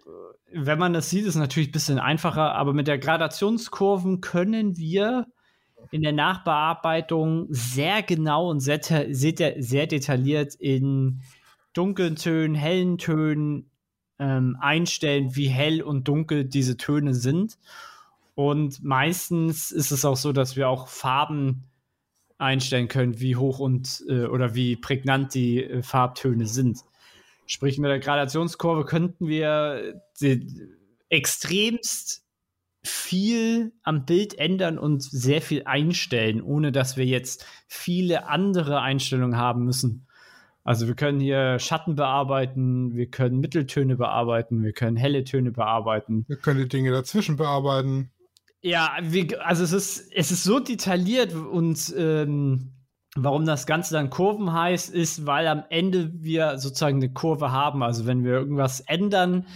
wenn 0.53 0.78
man 0.78 0.93
das 0.93 1.11
sieht, 1.11 1.22
ist 1.22 1.34
es 1.34 1.36
natürlich 1.36 1.68
ein 1.68 1.72
bisschen 1.72 1.99
einfacher, 1.99 2.55
aber 2.55 2.72
mit 2.72 2.89
der 2.89 2.99
Gradationskurven 2.99 4.20
können 4.20 4.76
wir 4.76 5.26
in 5.91 6.03
der 6.03 6.12
Nachbearbeitung 6.12 7.47
sehr 7.51 8.03
genau 8.03 8.51
und 8.51 8.61
sehr, 8.61 8.80
sehr, 8.82 9.55
sehr 9.59 9.86
detailliert 9.86 10.55
in 10.55 11.22
dunklen 11.72 12.16
Tönen, 12.16 12.55
hellen 12.55 12.99
Tönen 12.99 13.70
ähm, 14.18 14.57
einstellen, 14.61 15.36
wie 15.36 15.49
hell 15.49 15.82
und 15.82 16.09
dunkel 16.09 16.45
diese 16.45 16.76
Töne 16.76 17.14
sind. 17.14 17.59
Und 18.34 18.82
meistens 18.82 19.70
ist 19.70 19.91
es 19.91 20.05
auch 20.05 20.16
so, 20.16 20.32
dass 20.32 20.57
wir 20.57 20.68
auch 20.68 20.89
Farben 20.89 21.64
einstellen 22.39 22.89
können, 22.89 23.20
wie 23.20 23.36
hoch 23.36 23.59
und 23.59 24.05
äh, 24.09 24.26
oder 24.26 24.55
wie 24.55 24.76
prägnant 24.76 25.34
die 25.34 25.62
äh, 25.62 25.82
Farbtöne 25.82 26.47
sind. 26.47 26.78
Sprich, 27.51 27.78
mit 27.78 27.88
der 27.90 27.99
Gradationskurve 27.99 28.84
könnten 28.84 29.26
wir 29.26 30.01
extremst 31.09 32.22
viel 32.84 33.72
am 33.82 34.05
Bild 34.05 34.38
ändern 34.38 34.78
und 34.78 35.03
sehr 35.03 35.40
viel 35.40 35.62
einstellen, 35.64 36.42
ohne 36.42 36.72
dass 36.72 36.99
wir 36.99 37.07
jetzt 37.07 37.46
viele 37.66 38.28
andere 38.28 38.82
Einstellungen 38.82 39.38
haben 39.38 39.64
müssen. 39.64 40.07
Also 40.62 40.88
wir 40.88 40.94
können 40.94 41.20
hier 41.20 41.59
Schatten 41.59 41.94
bearbeiten, 41.94 42.94
wir 42.94 43.07
können 43.07 43.40
Mitteltöne 43.40 43.96
bearbeiten, 43.96 44.62
wir 44.62 44.74
können 44.74 44.99
helle 44.99 45.24
Töne 45.24 45.51
bearbeiten. 45.51 46.26
Wir 46.28 46.36
können 46.36 46.61
die 46.61 46.68
Dinge 46.68 46.90
dazwischen 46.90 47.38
bearbeiten. 47.38 48.11
Ja, 48.61 48.99
wir, 49.01 49.46
also 49.46 49.64
es 49.64 49.72
ist, 49.72 50.12
es 50.12 50.30
ist 50.30 50.44
so 50.44 50.61
detailliert 50.61 51.32
und 51.34 51.94
ähm, 51.96 52.74
warum 53.24 53.46
das 53.46 53.66
Ganze 53.66 53.94
dann 53.94 54.10
Kurven 54.10 54.52
heißt, 54.52 54.90
ist, 54.92 55.26
weil 55.26 55.46
am 55.46 55.64
Ende 55.70 56.10
wir 56.14 56.58
sozusagen 56.58 56.96
eine 56.96 57.12
Kurve 57.12 57.52
haben. 57.52 57.82
Also 57.82 58.06
wenn 58.06 58.24
wir 58.24 58.32
irgendwas 58.32 58.80
ändern, 58.80 59.46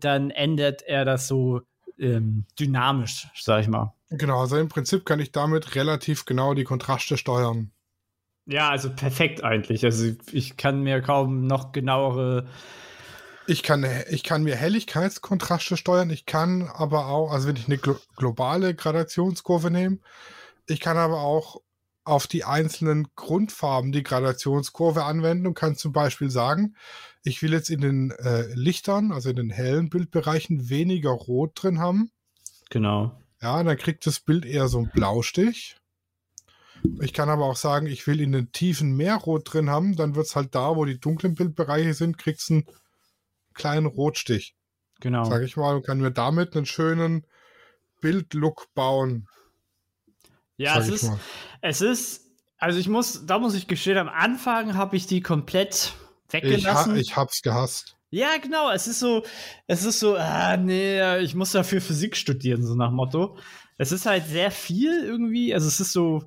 dann 0.00 0.30
ändert 0.30 0.82
er 0.82 1.04
das 1.04 1.28
so 1.28 1.62
ähm, 1.98 2.44
dynamisch, 2.58 3.28
sag 3.34 3.62
ich 3.62 3.68
mal. 3.68 3.94
Genau, 4.10 4.40
also 4.40 4.56
im 4.56 4.68
Prinzip 4.68 5.04
kann 5.04 5.20
ich 5.20 5.32
damit 5.32 5.74
relativ 5.74 6.24
genau 6.24 6.54
die 6.54 6.64
Kontraste 6.64 7.16
steuern. 7.16 7.70
Ja, 8.46 8.70
also 8.70 8.90
perfekt 8.90 9.44
eigentlich. 9.44 9.84
Also 9.84 10.12
ich 10.32 10.56
kann 10.56 10.82
mir 10.82 11.00
kaum 11.02 11.46
noch 11.46 11.72
genauere. 11.72 12.46
Ich 13.46 13.62
kann, 13.62 13.86
ich 14.10 14.24
kann 14.24 14.42
mir 14.42 14.56
Helligkeitskontraste 14.56 15.76
steuern. 15.76 16.10
Ich 16.10 16.26
kann 16.26 16.68
aber 16.74 17.06
auch, 17.06 17.32
also 17.32 17.48
wenn 17.48 17.56
ich 17.56 17.66
eine 17.66 17.78
glo 17.78 17.96
globale 18.16 18.74
Gradationskurve 18.74 19.70
nehme, 19.70 19.98
ich 20.66 20.80
kann 20.80 20.96
aber 20.96 21.20
auch 21.20 21.60
auf 22.04 22.26
die 22.26 22.44
einzelnen 22.44 23.08
Grundfarben 23.14 23.92
die 23.92 24.02
Gradationskurve 24.02 25.04
anwenden 25.04 25.46
und 25.46 25.54
kann 25.54 25.76
zum 25.76 25.92
Beispiel 25.92 26.30
sagen, 26.30 26.74
ich 27.22 27.42
will 27.42 27.52
jetzt 27.52 27.70
in 27.70 27.80
den 27.80 28.10
äh, 28.12 28.52
Lichtern, 28.54 29.12
also 29.12 29.30
in 29.30 29.36
den 29.36 29.50
hellen 29.50 29.90
Bildbereichen, 29.90 30.70
weniger 30.70 31.10
Rot 31.10 31.62
drin 31.62 31.78
haben. 31.78 32.10
Genau. 32.70 33.18
Ja, 33.42 33.62
dann 33.62 33.76
kriegt 33.76 34.06
das 34.06 34.20
Bild 34.20 34.44
eher 34.44 34.68
so 34.68 34.78
einen 34.78 34.90
Blaustich. 34.90 35.76
Ich 37.00 37.12
kann 37.12 37.28
aber 37.28 37.44
auch 37.44 37.56
sagen, 37.56 37.86
ich 37.86 38.06
will 38.06 38.20
in 38.20 38.32
den 38.32 38.52
Tiefen 38.52 38.96
mehr 38.96 39.16
Rot 39.16 39.52
drin 39.52 39.68
haben, 39.68 39.96
dann 39.96 40.14
wird 40.14 40.26
es 40.26 40.36
halt 40.36 40.54
da, 40.54 40.76
wo 40.76 40.84
die 40.84 40.98
dunklen 40.98 41.34
Bildbereiche 41.34 41.92
sind, 41.92 42.16
kriegt 42.16 42.40
es 42.40 42.50
einen 42.50 42.64
kleinen 43.54 43.86
Rotstich. 43.86 44.56
Genau. 45.00 45.24
Sag 45.24 45.42
ich 45.42 45.56
mal, 45.56 45.76
und 45.76 45.86
kann 45.86 46.00
mir 46.00 46.10
damit 46.10 46.56
einen 46.56 46.66
schönen 46.66 47.26
Bildlook 48.00 48.68
bauen. 48.74 49.28
Ja, 50.60 50.78
es 50.78 50.88
ist, 50.88 51.10
es 51.62 51.80
ist, 51.80 52.30
also 52.58 52.78
ich 52.78 52.86
muss, 52.86 53.24
da 53.24 53.38
muss 53.38 53.54
ich 53.54 53.66
gestehen, 53.66 53.96
am 53.96 54.10
Anfang 54.10 54.74
habe 54.74 54.94
ich 54.94 55.06
die 55.06 55.22
komplett 55.22 55.94
weggelassen. 56.28 56.96
Ich, 56.96 56.98
ha 56.98 57.12
ich 57.12 57.16
hab's 57.16 57.40
gehasst. 57.40 57.96
Ja, 58.10 58.36
genau. 58.42 58.70
Es 58.70 58.86
ist 58.86 58.98
so, 58.98 59.24
es 59.66 59.84
ist 59.84 60.00
so, 60.00 60.16
ah, 60.16 60.58
nee, 60.58 61.18
ich 61.20 61.34
muss 61.34 61.52
dafür 61.52 61.80
Physik 61.80 62.14
studieren, 62.14 62.62
so 62.62 62.74
nach 62.74 62.90
Motto. 62.90 63.38
Es 63.78 63.90
ist 63.90 64.04
halt 64.04 64.26
sehr 64.26 64.50
viel 64.50 65.02
irgendwie. 65.02 65.54
Also 65.54 65.66
es 65.66 65.80
ist 65.80 65.92
so 65.92 66.24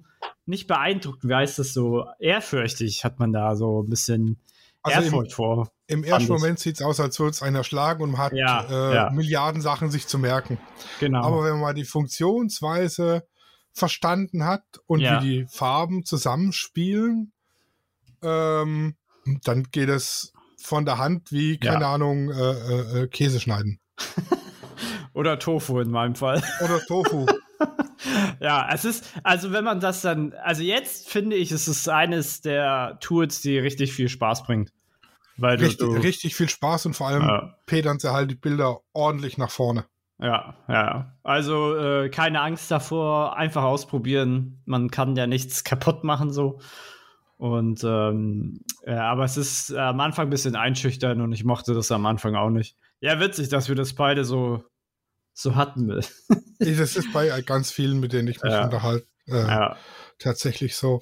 nicht 0.47 0.65
beeindruckend, 0.67 1.29
wie 1.29 1.35
heißt 1.35 1.59
das 1.59 1.73
so? 1.73 2.05
Ehrfürchtig 2.17 3.05
hat 3.05 3.19
man 3.19 3.33
da 3.33 3.55
so 3.55 3.83
ein 3.83 3.89
bisschen 3.89 4.41
also 4.81 4.99
Ehrfurcht 4.99 5.29
im, 5.29 5.35
vor. 5.35 5.71
Im 5.85 6.03
ersten 6.03 6.31
Moment 6.31 6.57
sieht 6.57 6.77
es 6.77 6.81
aus, 6.81 6.99
als 6.99 7.19
würde 7.19 7.31
es 7.31 7.43
einer 7.43 7.63
schlagen 7.63 8.01
und 8.01 8.11
man 8.11 8.21
hat 8.21 8.33
ja, 8.33 8.65
äh, 8.67 8.95
ja. 8.95 9.09
Milliarden 9.11 9.61
Sachen 9.61 9.91
sich 9.91 10.07
zu 10.07 10.17
merken. 10.17 10.57
Genau. 10.99 11.21
Aber 11.21 11.43
wenn 11.43 11.51
man 11.51 11.61
mal 11.61 11.73
die 11.75 11.85
Funktionsweise 11.85 13.27
verstanden 13.73 14.45
hat 14.45 14.63
und 14.85 15.01
Ja. 15.01 15.21
wie 15.21 15.25
die 15.25 15.45
Farben 15.47 16.05
zusammenspielen, 16.05 17.33
ähm, 18.21 18.95
dann 19.43 19.63
geht 19.71 19.89
es 19.89 20.31
von 20.61 20.85
der 20.85 20.97
Hand 20.97 21.31
wie, 21.31 21.57
keine 21.57 21.85
Ja. 21.85 21.93
Ahnung, 21.93 22.29
äh, 22.31 22.33
äh, 22.33 23.03
äh, 23.03 23.07
Käse 23.07 23.39
schneiden. 23.39 23.79
Oder 25.13 25.37
Tofu 25.39 25.79
in 25.79 25.91
meinem 25.91 26.15
Fall. 26.15 26.41
Oder 26.63 26.79
Tofu. 26.85 27.27
Ja, 28.41 28.67
es 28.73 28.83
ist, 28.83 29.05
also 29.23 29.53
wenn 29.53 29.63
man 29.63 29.79
das 29.79 30.01
dann, 30.01 30.33
also 30.33 30.61
jetzt 30.61 31.07
finde 31.07 31.37
ich, 31.37 31.51
es 31.53 31.69
ist 31.69 31.87
eines 31.87 32.41
der 32.41 32.97
Tools, 32.99 33.39
die 33.41 33.57
richtig 33.57 33.93
viel 33.93 34.09
Spaß 34.09 34.43
bringt. 34.43 34.73
Weil 35.37 35.55
richtig, 35.57 35.87
du 35.87 35.95
richtig 35.97 36.35
viel 36.35 36.49
Spaß 36.49 36.87
und 36.87 36.95
vor 36.95 37.07
allem 37.07 37.21
Ja. 37.21 37.55
pedern 37.65 37.99
sie 37.99 38.11
halt 38.11 38.29
die 38.29 38.35
Bilder 38.35 38.81
ordentlich 38.91 39.37
nach 39.37 39.51
vorne. 39.51 39.85
Ja, 40.23 40.55
ja. 40.69 41.17
Also 41.21 41.75
äh, 41.75 42.09
keine 42.09 42.39
Angst 42.39 42.71
davor, 42.71 43.35
einfach 43.35 43.63
ausprobieren. 43.63 44.61
Man 44.65 44.89
kann 44.89 45.17
ja 45.17 45.27
nichts 45.27 45.65
kaputt 45.65 46.05
machen 46.05 46.31
so. 46.31 46.59
Und 47.35 47.83
ähm, 47.83 48.61
ja, 48.87 49.11
aber 49.11 49.25
es 49.25 49.35
ist 49.35 49.71
äh, 49.71 49.77
am 49.77 49.99
Anfang 49.99 50.27
ein 50.27 50.29
bisschen 50.29 50.55
einschüchtern 50.55 51.19
und 51.19 51.33
ich 51.33 51.43
mochte 51.43 51.73
das 51.73 51.91
am 51.91 52.05
Anfang 52.05 52.35
auch 52.35 52.49
nicht. 52.49 52.77
Ja, 53.01 53.19
witzig, 53.19 53.49
dass 53.49 53.67
wir 53.67 53.75
das 53.75 53.93
beide 53.95 54.23
so, 54.23 54.63
so 55.33 55.55
hatten. 55.55 55.87
Das 56.59 56.95
ist 56.95 57.11
bei 57.11 57.41
ganz 57.41 57.71
vielen, 57.71 57.99
mit 57.99 58.13
denen 58.13 58.29
ich 58.29 58.41
mich 58.41 58.53
Ja. 58.53 58.63
unterhalte, 58.63 59.05
äh, 59.27 59.33
ja. 59.45 59.75
tatsächlich 60.19 60.77
so. 60.77 61.01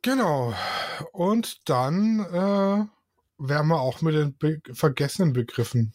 Genau. 0.00 0.54
Und 1.12 1.68
dann 1.68 2.20
äh, 2.20 2.86
wären 3.38 3.66
wir 3.68 3.80
auch 3.80 4.00
mit 4.00 4.14
den 4.14 4.38
be 4.38 4.60
vergessenen 4.72 5.34
Begriffen. 5.34 5.92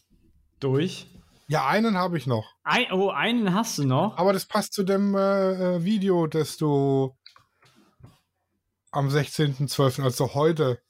Durch. 0.60 1.08
Ja, 1.48 1.66
einen 1.68 1.98
habe 1.98 2.18
ich 2.18 2.28
noch. 2.28 2.54
Ein, 2.64 2.92
oh, 2.92 3.10
einen 3.10 3.54
hast 3.54 3.78
du 3.78 3.86
noch. 3.86 4.18
Aber 4.18 4.34
das 4.34 4.46
passt 4.46 4.74
zu 4.74 4.84
dem 4.84 5.16
äh, 5.16 5.76
äh, 5.78 5.84
Video, 5.84 6.28
das 6.28 6.58
du 6.58 7.16
am 8.92 9.08
16.12., 9.10 10.04
also 10.04 10.34
heute, 10.34 10.82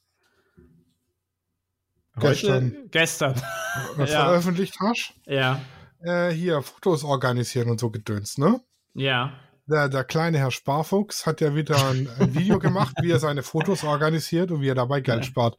gestern, 2.18 2.64
Heute? 2.72 2.88
Gestern. 2.90 3.34
äh, 3.98 3.98
Ja. 4.10 4.24
veröffentlicht 4.24 4.76
hast. 4.80 5.14
Ja. 5.26 5.60
Äh, 6.00 6.30
hier 6.30 6.62
Fotos 6.62 7.04
organisieren 7.04 7.70
und 7.70 7.78
so 7.78 7.90
gedöns, 7.90 8.38
ne? 8.38 8.60
Ja. 8.94 9.32
Der, 9.66 9.88
der 9.88 10.02
kleine 10.04 10.38
Herr 10.38 10.50
Sparfuchs 10.50 11.26
hat 11.26 11.40
ja 11.40 11.54
wieder 11.54 11.76
ein, 11.90 12.08
ein 12.18 12.34
Video 12.34 12.58
gemacht, 12.58 12.96
wie 13.00 13.10
er 13.10 13.18
seine 13.20 13.42
Fotos 13.42 13.84
organisiert 13.84 14.50
und 14.50 14.60
wie 14.60 14.68
er 14.68 14.74
dabei 14.74 15.00
Geld 15.02 15.18
Ja. 15.24 15.30
spart. 15.30 15.54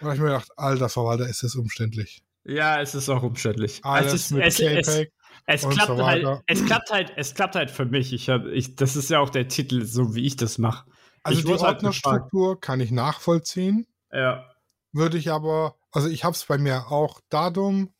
Und 0.00 0.06
da 0.06 0.06
hab 0.08 0.14
ich 0.14 0.20
mir 0.20 0.28
gedacht, 0.28 0.50
alter 0.56 0.88
Verwalter, 0.88 1.28
ist 1.28 1.42
das 1.42 1.54
umständlich. 1.54 2.24
Ja, 2.48 2.80
es 2.80 2.94
ist 2.94 3.08
auch 3.08 3.22
umständlich. 3.22 3.80
Alles 3.84 4.14
es 4.14 4.20
ist, 4.22 4.30
mit 4.32 4.44
es, 4.44 4.58
es, 4.58 4.86
JPEG. 4.86 5.12
es 5.46 5.64
und 5.64 5.70
klappt 5.70 5.88
so 5.88 6.06
halt, 6.06 6.26
es 6.46 6.64
klappt 6.64 6.90
halt, 6.90 7.12
es 7.16 7.34
klappt 7.34 7.54
halt 7.56 7.70
für 7.70 7.84
mich. 7.84 8.12
Ich 8.12 8.30
hab, 8.30 8.46
ich, 8.46 8.74
das 8.74 8.96
ist 8.96 9.10
ja 9.10 9.20
auch 9.20 9.30
der 9.30 9.48
Titel, 9.48 9.84
so 9.84 10.14
wie 10.14 10.24
ich 10.24 10.36
das 10.36 10.56
mache. 10.58 10.88
Also 11.22 11.40
ich 11.40 11.44
die 11.44 11.50
halt 11.52 11.60
Ordnerstruktur 11.62 12.58
kann 12.60 12.80
ich 12.80 12.90
nachvollziehen. 12.90 13.86
Ja. 14.10 14.50
Würde 14.92 15.18
ich 15.18 15.30
aber, 15.30 15.76
also 15.92 16.08
ich 16.08 16.24
habe 16.24 16.34
es 16.34 16.44
bei 16.46 16.56
mir 16.56 16.90
auch 16.90 17.20
Datum, 17.28 17.92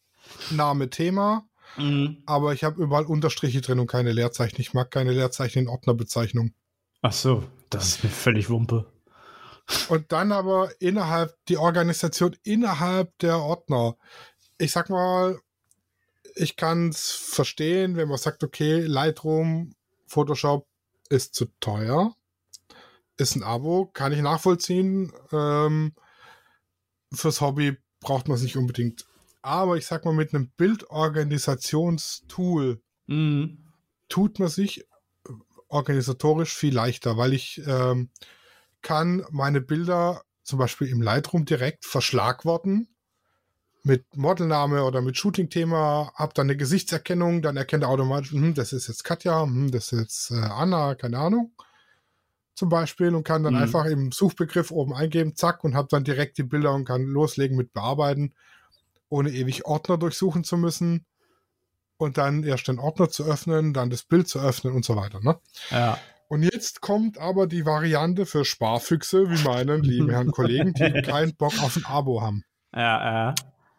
Name, 0.50 0.90
Thema, 0.90 1.44
Mhm. 1.76 2.22
aber 2.24 2.54
ich 2.54 2.64
habe 2.64 2.82
überall 2.82 3.04
Unterstriche 3.04 3.60
drin 3.60 3.78
und 3.78 3.86
keine 3.88 4.12
Leerzeichen. 4.12 4.58
Ich 4.60 4.72
mag 4.72 4.90
keine 4.90 5.12
Leerzeichen 5.12 5.60
in 5.60 5.68
Ordnerbezeichnung. 5.68 6.54
Ach 7.02 7.12
so, 7.12 7.44
das 7.68 7.88
ist 7.88 8.04
mir 8.04 8.10
völlig 8.10 8.48
Wumpe. 8.48 8.90
Und 9.90 10.10
dann 10.12 10.32
aber 10.32 10.70
innerhalb, 10.80 11.34
die 11.48 11.58
Organisation 11.58 12.34
innerhalb 12.42 13.16
der 13.18 13.38
Ordner. 13.38 13.96
Ich 14.58 14.72
sag 14.72 14.90
mal, 14.90 15.40
ich 16.34 16.56
kann 16.56 16.88
es 16.88 17.12
verstehen, 17.12 17.94
wenn 17.96 18.08
man 18.08 18.18
sagt, 18.18 18.42
okay, 18.42 18.80
Lightroom, 18.80 19.76
Photoshop 20.06 20.66
ist 21.08 21.34
zu 21.34 21.46
teuer. 21.60 22.16
Ist 23.16 23.36
ein 23.36 23.44
Abo, 23.44 23.86
kann 23.86 24.12
ich 24.12 24.20
nachvollziehen. 24.20 25.12
Ähm, 25.32 25.94
fürs 27.12 27.40
Hobby 27.40 27.76
braucht 28.00 28.28
man 28.28 28.36
es 28.36 28.42
nicht 28.42 28.56
unbedingt. 28.56 29.06
Aber 29.42 29.76
ich 29.76 29.86
sag 29.86 30.04
mal, 30.04 30.12
mit 30.12 30.34
einem 30.34 30.50
Bildorganisationstool 30.50 32.82
Mhm. 33.06 33.64
tut 34.08 34.38
man 34.38 34.48
sich 34.48 34.84
organisatorisch 35.68 36.54
viel 36.54 36.74
leichter, 36.74 37.16
weil 37.16 37.32
ich 37.32 37.62
ähm, 37.66 38.10
kann 38.82 39.24
meine 39.30 39.62
Bilder 39.62 40.22
zum 40.42 40.58
Beispiel 40.58 40.88
im 40.88 41.00
Lightroom 41.00 41.44
direkt 41.44 41.84
verschlagworten 41.84 42.88
mit 43.88 44.16
Modelname 44.16 44.84
oder 44.84 45.00
mit 45.00 45.16
Shooting-Thema, 45.16 46.12
habe 46.14 46.34
dann 46.34 46.46
eine 46.46 46.56
Gesichtserkennung, 46.56 47.42
dann 47.42 47.56
erkennt 47.56 47.82
er 47.82 47.88
automatisch, 47.88 48.32
hm, 48.32 48.54
das 48.54 48.72
ist 48.72 48.86
jetzt 48.86 49.02
Katja, 49.02 49.42
hm, 49.42 49.70
das 49.70 49.92
ist 49.92 49.98
jetzt 49.98 50.30
äh, 50.30 50.34
Anna, 50.34 50.94
keine 50.94 51.18
Ahnung, 51.18 51.52
zum 52.54 52.68
Beispiel 52.68 53.14
und 53.14 53.24
kann 53.24 53.42
dann 53.42 53.54
Mhm. 53.54 53.62
einfach 53.62 53.86
im 53.86 54.12
Suchbegriff 54.12 54.70
oben 54.70 54.92
eingeben, 54.94 55.34
zack, 55.34 55.64
und 55.64 55.74
habe 55.74 55.88
dann 55.90 56.04
direkt 56.04 56.38
die 56.38 56.42
Bilder 56.42 56.74
und 56.74 56.84
kann 56.84 57.02
loslegen 57.02 57.56
mit 57.56 57.72
Bearbeiten, 57.72 58.34
ohne 59.08 59.30
ewig 59.30 59.64
Ordner 59.64 59.96
durchsuchen 59.96 60.44
zu 60.44 60.58
müssen 60.58 61.06
und 61.96 62.18
dann 62.18 62.44
erst 62.44 62.68
den 62.68 62.78
Ordner 62.78 63.08
zu 63.08 63.24
öffnen, 63.24 63.72
dann 63.72 63.90
das 63.90 64.02
Bild 64.02 64.28
zu 64.28 64.38
öffnen 64.38 64.74
und 64.74 64.84
so 64.84 64.96
weiter. 64.96 65.20
Ne? 65.20 65.38
Ja. 65.70 65.98
Und 66.28 66.42
jetzt 66.42 66.82
kommt 66.82 67.16
aber 67.16 67.46
die 67.46 67.64
Variante 67.64 68.26
für 68.26 68.44
Sparfüchse 68.44 69.30
wie 69.30 69.42
meinen 69.42 69.82
lieben 69.82 70.10
Herrn 70.10 70.30
Kollegen, 70.30 70.74
die 70.74 71.00
keinen 71.00 71.34
Bock 71.34 71.54
auf 71.62 71.74
ein 71.76 71.86
Abo 71.86 72.20
haben. 72.20 72.44
Ja, 72.74 73.30
ja. 73.30 73.34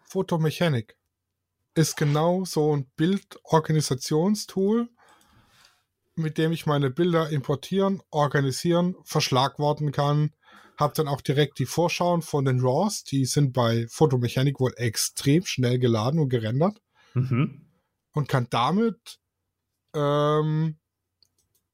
Photomechanik 0.09 0.97
ist 1.75 1.95
genau 1.95 2.43
so 2.43 2.75
ein 2.75 2.89
Bildorganisationstool, 2.95 4.89
mit 6.15 6.37
dem 6.37 6.51
ich 6.51 6.65
meine 6.65 6.89
Bilder 6.89 7.29
importieren, 7.29 8.01
organisieren, 8.09 8.95
verschlagworten 9.03 9.91
kann. 9.91 10.33
Hab 10.77 10.95
dann 10.95 11.07
auch 11.07 11.21
direkt 11.21 11.59
die 11.59 11.65
Vorschauen 11.65 12.21
von 12.21 12.45
den 12.45 12.59
RAWs, 12.59 13.03
die 13.03 13.25
sind 13.25 13.53
bei 13.53 13.85
Photomechanik 13.87 14.59
wohl 14.59 14.73
extrem 14.77 15.45
schnell 15.45 15.77
geladen 15.79 16.19
und 16.19 16.29
gerendert 16.29 16.81
Mhm. 17.13 17.65
und 18.13 18.27
kann 18.27 18.47
damit 18.49 19.19
ähm, 19.93 20.77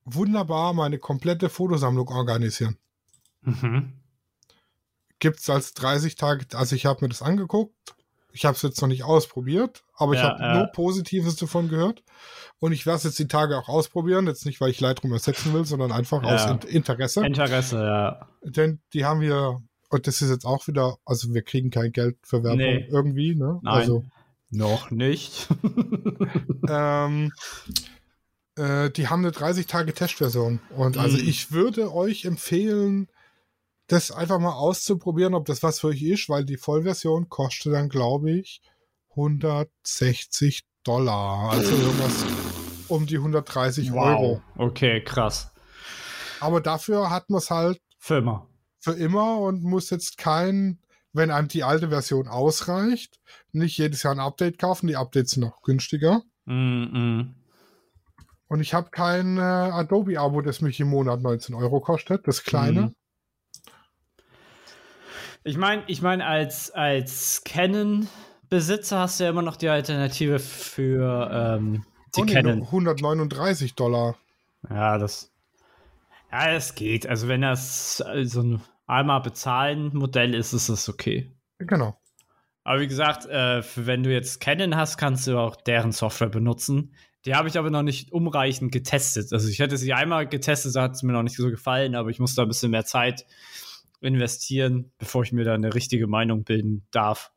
wunderbar 0.06 0.74
meine 0.74 1.00
komplette 1.00 1.50
Fotosammlung 1.50 2.08
organisieren. 2.10 2.78
Mhm. 3.42 3.94
Gibt 5.20 5.40
es 5.40 5.50
als 5.50 5.74
30 5.74 6.16
Tage, 6.16 6.46
also 6.58 6.76
ich 6.76 6.86
habe 6.86 7.04
mir 7.04 7.10
das 7.10 7.22
angeguckt, 7.22 7.95
ich 8.36 8.46
habe 8.46 8.56
es 8.56 8.62
jetzt 8.62 8.82
noch 8.82 8.88
nicht 8.90 9.04
ausprobiert, 9.04 9.84
aber 9.96 10.14
ich 10.14 10.20
Ja, 10.20 10.30
habe 10.30 10.44
ja. 10.44 10.58
nur 10.58 10.68
Positives 10.68 11.36
davon 11.38 11.70
gehört 11.70 12.04
und 12.60 12.72
ich 12.74 12.86
werde 12.86 12.98
es 12.98 13.04
jetzt 13.06 13.20
die 13.20 13.28
Tage 13.28 13.58
auch 13.58 13.70
ausprobieren, 13.70 14.28
jetzt 14.28 14.46
nicht, 14.46 14.62
weil 14.62 14.70
ich 14.72 14.80
Lightroom 14.82 15.14
ersetzen 15.14 15.54
will, 15.54 15.66
sondern 15.66 15.92
einfach 15.92 16.22
Ja. 16.24 16.36
aus 16.36 16.46
In- 16.46 16.70
Interesse, 16.70 17.26
Interesse, 17.26 17.78
ja. 17.78 18.28
denn 18.44 18.80
die 18.94 19.06
haben 19.06 19.22
wir, 19.22 19.62
und 19.90 20.08
das 20.08 20.22
ist 20.22 20.30
jetzt 20.30 20.46
auch 20.46 20.68
wieder, 20.68 20.98
also 21.06 21.34
wir 21.34 21.42
kriegen 21.44 21.70
kein 21.72 21.92
Geld 21.92 22.18
für 22.24 22.44
Werbung 22.44 22.58
Nee. 22.60 22.88
irgendwie, 22.92 23.36
ne? 23.36 23.60
Nein. 23.64 23.74
Also 23.74 24.04
Noch 24.52 24.92
nicht. 24.92 25.48
ähm, 26.70 27.32
äh, 28.56 28.90
die 28.92 29.08
haben 29.08 29.26
eine 29.26 29.32
30-Tage-Testversion. 29.32 30.60
Und 30.76 30.98
also 30.98 31.18
Mhm. 31.18 31.28
ich 31.28 31.52
würde 31.52 31.94
euch 31.94 32.26
empfehlen, 32.26 33.08
das 33.88 34.12
einfach 34.12 34.40
mal 34.40 34.54
auszuprobieren, 34.54 35.34
ob 35.34 35.46
das 35.46 35.62
was 35.64 35.80
für 35.80 35.88
euch 35.88 36.02
ist, 36.02 36.30
weil 36.30 36.46
die 36.46 36.58
Vollversion 36.58 37.30
kostet 37.30 37.74
dann, 37.74 37.90
glaube 37.90 38.32
ich, 38.32 38.62
160 39.12 40.64
Dollar. 40.84 41.52
Also 41.52 41.72
irgendwas 41.76 42.26
um 42.88 43.06
die 43.06 43.18
130 43.18 43.92
Euro. 43.92 44.42
Okay, 44.56 45.04
krass. 45.04 45.52
Aber 46.40 46.62
dafür 46.62 47.10
hat 47.10 47.30
man 47.30 47.40
es 47.40 47.50
halt 47.50 47.82
Firma. 47.98 48.48
für 48.80 48.94
immer 48.94 49.40
und 49.40 49.64
muss 49.64 49.90
jetzt 49.90 50.18
kein, 50.18 50.80
wenn 51.14 51.32
einem 51.32 51.48
die 51.48 51.64
alte 51.64 51.90
Version 51.90 52.28
ausreicht, 52.28 53.20
nicht 53.52 53.78
jedes 53.78 54.04
Jahr 54.04 54.14
ein 54.14 54.20
Update 54.20 54.60
kaufen. 54.60 54.88
Die 54.88 54.98
Updates 54.98 55.32
sind 55.32 55.42
noch 55.42 55.62
günstiger. 55.62 56.22
Mhm. 56.46 57.36
Und 58.48 58.60
ich 58.60 58.74
habe 58.76 58.92
kein 58.92 59.38
äh, 59.38 59.42
Adobe-Abo, 59.42 60.42
das 60.42 60.62
mich 60.62 60.80
im 60.80 60.90
Monat 60.90 61.22
19 61.22 61.56
Euro 61.56 61.80
kostet, 61.80 62.28
das 62.28 62.44
kleine. 62.44 62.82
Mhm. 62.82 62.96
Ich 65.48 65.58
meine, 65.58 65.84
ich 65.86 66.02
meine, 66.02 66.26
als, 66.26 66.72
als 66.72 67.44
Canon-Besitzer 67.46 68.98
hast 68.98 69.20
du 69.20 69.26
ja 69.26 69.30
immer 69.30 69.44
noch 69.44 69.58
die 69.58 69.70
Alternative 69.70 70.40
für 70.40 71.30
ähm, 71.32 71.86
die 72.16 72.22
Oh, 72.22 72.24
nee, 72.26 72.34
Canon. 72.34 72.58
nur 72.58 72.68
139 72.68 73.76
Dollar. 73.76 74.16
Ja, 74.68 74.98
das. 74.98 75.32
Ja, 76.32 76.52
das 76.52 76.74
geht. 76.74 77.06
Also, 77.06 77.28
wenn 77.28 77.42
das 77.42 78.04
äh, 78.12 78.26
so 78.26 78.42
ein 78.42 78.62
einmal 78.88 79.22
bezahlen 79.22 79.96
Modell 79.96 80.34
ist, 80.34 80.52
ist 80.54 80.70
das 80.70 80.90
okay. 80.90 81.32
Genau. 81.60 81.96
Aber 82.64 82.80
wie 82.80 82.88
gesagt, 82.88 83.28
äh, 83.28 83.62
für 83.62 83.86
wenn 83.86 84.02
du 84.02 84.12
jetzt 84.12 84.42
Canon 84.42 84.76
hast, 84.76 84.98
kannst 84.98 85.28
du 85.28 85.38
auch 85.38 85.56
deren 85.56 85.92
Software 85.92 86.30
benutzen. 86.30 86.96
Die 87.26 87.36
habe 87.36 87.48
ich 87.48 87.60
aber 87.60 87.70
noch 87.70 87.84
nicht 87.84 88.12
umreichend 88.12 88.72
getestet. 88.72 89.32
Also 89.32 89.48
ich 89.48 89.60
hätte 89.60 89.78
sie 89.78 89.94
einmal 89.94 90.28
getestet, 90.28 90.76
da 90.76 90.82
hat 90.84 90.94
es 90.94 91.04
mir 91.04 91.14
noch 91.14 91.24
nicht 91.24 91.38
so 91.38 91.50
gefallen, 91.52 91.94
aber 91.94 92.10
ich 92.10 92.20
muss 92.20 92.34
da 92.34 92.42
ein 92.42 92.48
bisschen 92.48 92.72
mehr 92.72 92.86
Zeit 92.86 93.26
investieren, 94.06 94.92
bevor 94.98 95.24
ich 95.24 95.32
mir 95.32 95.44
da 95.44 95.54
eine 95.54 95.74
richtige 95.74 96.08
Meinung 96.08 96.44
bilden 96.44 96.86
darf. 96.92 97.32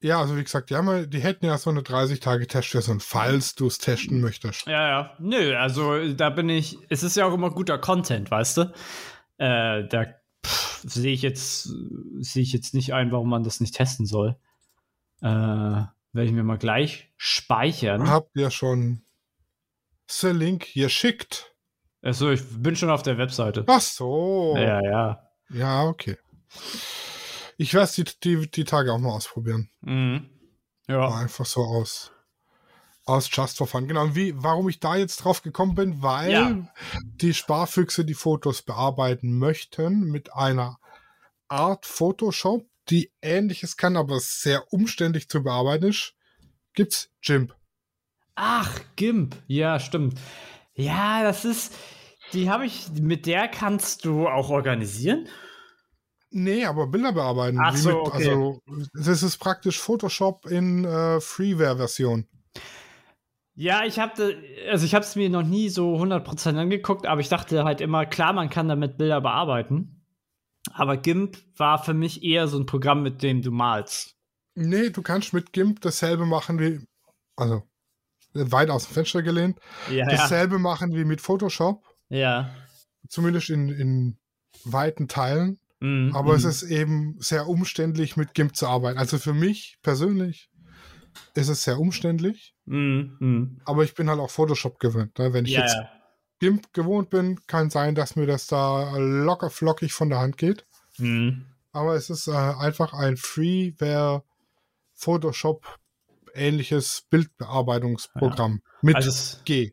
Ja, 0.00 0.20
also 0.20 0.36
wie 0.36 0.44
gesagt, 0.44 0.68
die, 0.70 0.74
haben, 0.76 0.86
ja- 0.88 1.06
die 1.06 1.20
hätten 1.20 1.46
ja 1.46 1.56
so 1.56 1.70
eine 1.70 1.80
30-Tage-Testversion, 1.80 3.00
falls 3.00 3.54
du 3.54 3.66
es 3.66 3.78
testen 3.78 4.20
möchtest. 4.20 4.66
Ja, 4.66 4.86
ja. 4.88 5.16
Nö, 5.18 5.56
also 5.56 6.12
da 6.12 6.28
bin 6.30 6.48
ich. 6.50 6.76
Es 6.90 7.02
ist 7.02 7.16
ja 7.16 7.24
auch 7.24 7.32
immer 7.32 7.50
guter 7.50 7.78
Content, 7.78 8.30
weißt 8.30 8.58
du? 8.58 8.62
Äh, 9.38 9.88
da 9.88 10.06
sehe 10.86 11.12
ich 11.14 11.22
jetzt 11.22 11.70
sehe 12.18 12.42
ich 12.42 12.52
jetzt 12.52 12.74
nicht 12.74 12.92
ein, 12.92 13.12
warum 13.12 13.30
man 13.30 13.44
das 13.44 13.60
nicht 13.60 13.74
testen 13.74 14.04
soll. 14.04 14.36
Äh, 15.22 15.26
werde 15.26 15.88
ich 16.28 16.32
mir 16.32 16.44
mal 16.44 16.58
gleich 16.58 17.10
speichern. 17.16 18.08
Habt 18.10 18.36
ihr 18.36 18.50
schon 18.50 19.00
the 20.06 20.28
Link 20.28 20.64
hier 20.64 20.90
schickt? 20.90 21.54
Achso, 22.02 22.30
ich 22.30 22.42
bin 22.62 22.76
schon 22.76 22.90
auf 22.90 23.02
der 23.02 23.16
Webseite. 23.16 23.64
Ach 23.66 23.80
so. 23.80 24.54
Ja, 24.58 24.82
ja. 24.82 25.23
Ja, 25.50 25.84
okay. 25.84 26.16
Ich 27.56 27.74
werde 27.74 27.84
es 27.84 27.92
die, 27.94 28.04
die, 28.22 28.50
die 28.50 28.64
Tage 28.64 28.92
auch 28.92 28.98
mal 28.98 29.12
ausprobieren. 29.12 29.70
Mhm. 29.80 30.28
Ja. 30.88 31.14
Einfach 31.14 31.46
so 31.46 31.62
aus. 31.62 32.10
Aus 33.06 33.28
Just 33.30 33.58
for 33.58 33.66
Fun. 33.66 33.86
Genau. 33.86 34.02
Und 34.02 34.14
wie, 34.16 34.32
warum 34.36 34.68
ich 34.68 34.80
da 34.80 34.96
jetzt 34.96 35.18
drauf 35.18 35.42
gekommen 35.42 35.74
bin, 35.74 36.02
weil 36.02 36.32
Ja. 36.32 36.56
die 37.02 37.34
Sparfüchse 37.34 38.04
die 38.04 38.14
Fotos 38.14 38.62
bearbeiten 38.62 39.38
möchten 39.38 40.04
mit 40.10 40.32
einer 40.34 40.78
Art 41.48 41.84
Photoshop, 41.86 42.66
die 42.88 43.12
ähnliches 43.22 43.76
kann, 43.76 43.96
aber 43.96 44.18
sehr 44.20 44.72
umständlich 44.72 45.28
zu 45.28 45.42
bearbeiten 45.42 45.88
ist. 45.88 46.14
Gibt's 46.72 47.10
GIMP. 47.20 47.54
Ach, 48.34 48.80
GIMP. 48.96 49.36
Ja, 49.46 49.78
stimmt. 49.78 50.18
Ja, 50.74 51.22
das 51.22 51.44
ist. 51.44 51.74
Die 52.34 52.50
habe 52.50 52.66
ich. 52.66 52.90
Mit 53.00 53.26
der 53.26 53.48
kannst 53.48 54.04
du 54.04 54.28
auch 54.28 54.50
organisieren. 54.50 55.28
Nee, 56.30 56.64
aber 56.64 56.88
Bilder 56.88 57.12
bearbeiten. 57.12 57.60
Ach 57.62 57.76
so, 57.76 57.88
mit, 57.88 57.96
okay. 57.96 58.28
Also, 58.28 58.60
das 58.92 59.22
ist 59.22 59.36
praktisch 59.38 59.80
Photoshop 59.80 60.46
in 60.46 60.84
äh, 60.84 61.20
Freeware-Version. 61.20 62.26
Ja, 63.54 63.84
ich 63.84 64.00
habe 64.00 64.36
also 64.68 64.84
ich 64.84 64.94
habe 64.96 65.04
es 65.04 65.14
mir 65.14 65.30
noch 65.30 65.44
nie 65.44 65.68
so 65.68 65.94
100% 65.94 66.58
angeguckt, 66.58 67.06
aber 67.06 67.20
ich 67.20 67.28
dachte 67.28 67.62
halt 67.62 67.80
immer, 67.80 68.04
klar, 68.04 68.32
man 68.32 68.50
kann 68.50 68.68
damit 68.68 68.98
Bilder 68.98 69.20
bearbeiten. 69.20 70.04
Aber 70.72 70.96
GIMP 70.96 71.36
war 71.56 71.82
für 71.82 71.94
mich 71.94 72.24
eher 72.24 72.48
so 72.48 72.58
ein 72.58 72.66
Programm, 72.66 73.02
mit 73.02 73.22
dem 73.22 73.42
du 73.42 73.52
malst. 73.52 74.16
Nee, 74.56 74.90
du 74.90 75.02
kannst 75.02 75.34
mit 75.34 75.52
GIMP 75.52 75.80
dasselbe 75.82 76.26
machen 76.26 76.58
wie, 76.58 76.80
also 77.36 77.62
weit 78.32 78.70
aus 78.70 78.86
dem 78.86 78.94
Fenster 78.94 79.22
gelehnt, 79.22 79.58
Ja, 79.90 80.06
dasselbe 80.06 80.58
machen 80.58 80.94
wie 80.94 81.04
mit 81.04 81.20
Photoshop, 81.20 81.84
ja. 82.08 82.54
zumindest 83.08 83.50
in, 83.50 83.68
in 83.68 84.18
weiten 84.64 85.08
Teilen. 85.08 85.58
Mhm, 85.80 86.12
Aber 86.14 86.34
es 86.34 86.44
mhm. 86.44 86.50
ist 86.50 86.62
eben 86.62 87.16
sehr 87.18 87.48
umständlich, 87.48 88.16
mit 88.16 88.34
GIMP 88.34 88.56
zu 88.56 88.66
arbeiten. 88.66 88.98
Also 88.98 89.18
für 89.18 89.34
mich 89.34 89.78
persönlich 89.82 90.50
ist 91.34 91.48
es 91.48 91.62
sehr 91.62 91.78
umständlich, 91.78 92.54
mhm. 92.64 93.60
aber 93.64 93.84
ich 93.84 93.94
bin 93.94 94.08
halt 94.08 94.20
auch 94.20 94.30
Photoshop 94.30 94.78
gewöhnt. 94.80 95.18
Ne? 95.18 95.32
Wenn 95.32 95.44
ich 95.44 95.52
Ja, 95.52 95.60
jetzt 95.60 95.74
ja. 95.74 95.88
GIMP 96.40 96.72
gewohnt 96.72 97.10
bin, 97.10 97.40
kann 97.46 97.70
sein, 97.70 97.94
dass 97.94 98.16
mir 98.16 98.26
das 98.26 98.46
da 98.46 98.96
locker 98.96 99.50
flockig 99.50 99.92
von 99.92 100.08
der 100.08 100.20
Hand 100.20 100.38
geht. 100.38 100.66
Mhm. 100.98 101.46
Aber 101.72 101.96
es 101.96 102.08
ist 102.08 102.28
äh, 102.28 102.32
einfach 102.32 102.92
ein 102.92 103.16
Freeware 103.16 104.22
Photoshop 104.94 105.66
ähnliches 106.34 107.06
Bildbearbeitungsprogramm 107.10 108.62
mit 108.82 108.96
Also 108.96 109.38
G. 109.44 109.72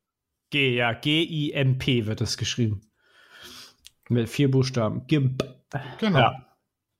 G, 0.51 0.75
ja, 0.75 0.93
G-I-M-P 0.93 2.05
wird 2.05 2.21
das 2.21 2.37
geschrieben. 2.37 2.81
Mit 4.09 4.29
vier 4.29 4.51
Buchstaben. 4.51 5.07
GIMP. 5.07 5.43
Genau. 5.99 6.19
Ja. 6.19 6.45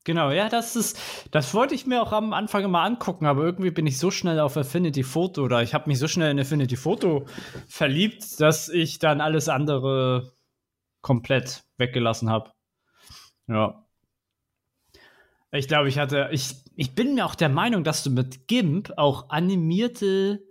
Genau, 0.04 0.32
ja, 0.32 0.50
das 0.50 0.76
ist, 0.76 1.00
das 1.30 1.54
wollte 1.54 1.76
ich 1.76 1.86
mir 1.86 2.02
auch 2.02 2.12
am 2.12 2.34
Anfang 2.34 2.64
immer 2.64 2.82
angucken, 2.82 3.28
aber 3.28 3.44
irgendwie 3.44 3.70
bin 3.70 3.86
ich 3.86 4.00
so 4.00 4.10
schnell 4.10 4.40
auf 4.40 4.58
Affinity 4.58 5.04
Photo 5.04 5.44
oder 5.44 5.62
ich 5.62 5.76
habe 5.76 5.88
mich 5.88 6.00
so 6.00 6.08
schnell 6.08 6.32
in 6.32 6.40
Affinity 6.40 6.76
Photo 6.76 7.28
verliebt, 7.68 8.42
dass 8.42 8.68
ich 8.68 8.98
dann 8.98 9.22
alles 9.22 9.48
andere 9.48 10.34
komplett 11.02 11.66
weggelassen 11.78 12.32
habe. 12.32 12.52
Ja. 13.48 13.86
Ich 15.52 15.68
glaube, 15.68 15.90
ich 15.90 16.00
hatte, 16.00 16.30
ich, 16.32 16.56
ich 16.76 16.96
bin 16.96 17.14
mir 17.14 17.26
auch 17.26 17.36
der 17.36 17.50
Meinung, 17.50 17.84
dass 17.84 18.04
du 18.04 18.10
mit 18.10 18.48
GIMP 18.48 18.94
auch 18.98 19.30
animierte 19.30 20.42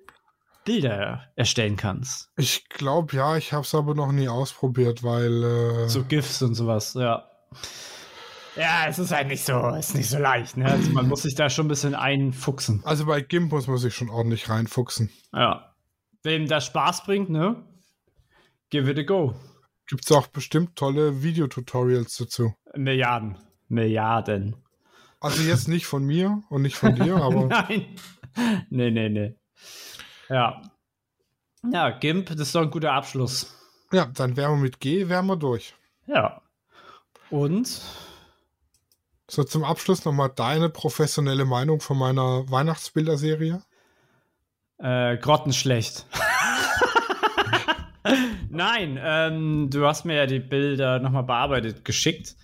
Bilder 0.70 1.24
erstellen 1.34 1.76
kannst. 1.76 2.30
Ich 2.36 2.68
glaube, 2.68 3.16
ja, 3.16 3.36
ich 3.36 3.52
habe 3.52 3.64
es 3.64 3.74
aber 3.74 3.96
noch 3.96 4.12
nie 4.12 4.28
ausprobiert, 4.28 5.02
weil 5.02 5.42
äh, 5.42 5.88
So 5.88 6.04
GIFs 6.04 6.42
und 6.42 6.54
sowas, 6.54 6.94
ja. 6.94 7.28
Ja, 8.54 8.86
es 8.86 9.00
ist 9.00 9.10
halt 9.10 9.26
nicht 9.26 9.44
so, 9.44 9.58
ist 9.70 9.96
nicht 9.96 10.08
so 10.08 10.18
leicht. 10.18 10.56
Ne? 10.56 10.66
Also 10.66 10.92
man 10.92 11.08
muss 11.08 11.22
sich 11.22 11.34
da 11.34 11.50
schon 11.50 11.66
ein 11.66 11.70
bisschen 11.70 11.96
einfuchsen. 11.96 12.82
Also 12.84 13.04
bei 13.06 13.20
GIMP 13.20 13.50
muss 13.50 13.66
man 13.66 13.78
sich 13.78 13.96
schon 13.96 14.10
ordentlich 14.10 14.48
reinfuchsen. 14.48 15.10
Ja. 15.32 15.74
Wem 16.22 16.46
das 16.46 16.66
Spaß 16.66 17.02
bringt, 17.02 17.30
ne? 17.30 17.64
Give 18.70 18.88
it 18.88 18.98
a 18.98 19.02
go. 19.02 19.34
Gibt 19.88 20.04
es 20.04 20.16
auch 20.16 20.28
bestimmt 20.28 20.76
tolle 20.76 21.24
Videotutorials 21.24 22.16
dazu. 22.16 22.54
Milliarden. 22.76 23.38
Milliarden. 23.66 24.54
Also 25.18 25.42
jetzt 25.42 25.66
nicht 25.66 25.86
von 25.86 26.04
mir 26.04 26.44
und 26.48 26.62
nicht 26.62 26.76
von 26.76 26.94
dir, 26.94 27.16
aber. 27.22 27.46
Nein. 27.46 27.86
Nee, 28.70 28.92
nee, 28.92 29.08
nee. 29.08 29.34
Ja. 30.30 30.62
Ja, 31.72 31.90
GIMP, 31.90 32.28
das 32.30 32.38
ist 32.40 32.54
doch 32.54 32.62
ein 32.62 32.70
guter 32.70 32.92
Abschluss. 32.92 33.54
Ja, 33.92 34.06
dann 34.06 34.36
wären 34.36 34.52
wir 34.52 34.62
mit 34.62 34.80
G, 34.80 35.08
wären 35.08 35.26
wir 35.26 35.36
durch. 35.36 35.74
Ja. 36.06 36.40
Und? 37.28 37.82
So, 39.28 39.44
zum 39.44 39.64
Abschluss 39.64 40.04
nochmal 40.04 40.30
deine 40.34 40.70
professionelle 40.70 41.44
Meinung 41.44 41.80
von 41.80 41.98
meiner 41.98 42.48
Weihnachtsbilderserie. 42.50 43.62
Äh, 44.78 45.18
grottenschlecht. 45.18 46.06
Nein, 48.48 48.98
ähm, 49.02 49.68
du 49.70 49.86
hast 49.86 50.04
mir 50.04 50.14
ja 50.14 50.26
die 50.26 50.40
Bilder 50.40 51.00
nochmal 51.00 51.24
bearbeitet 51.24 51.84
geschickt. 51.84 52.36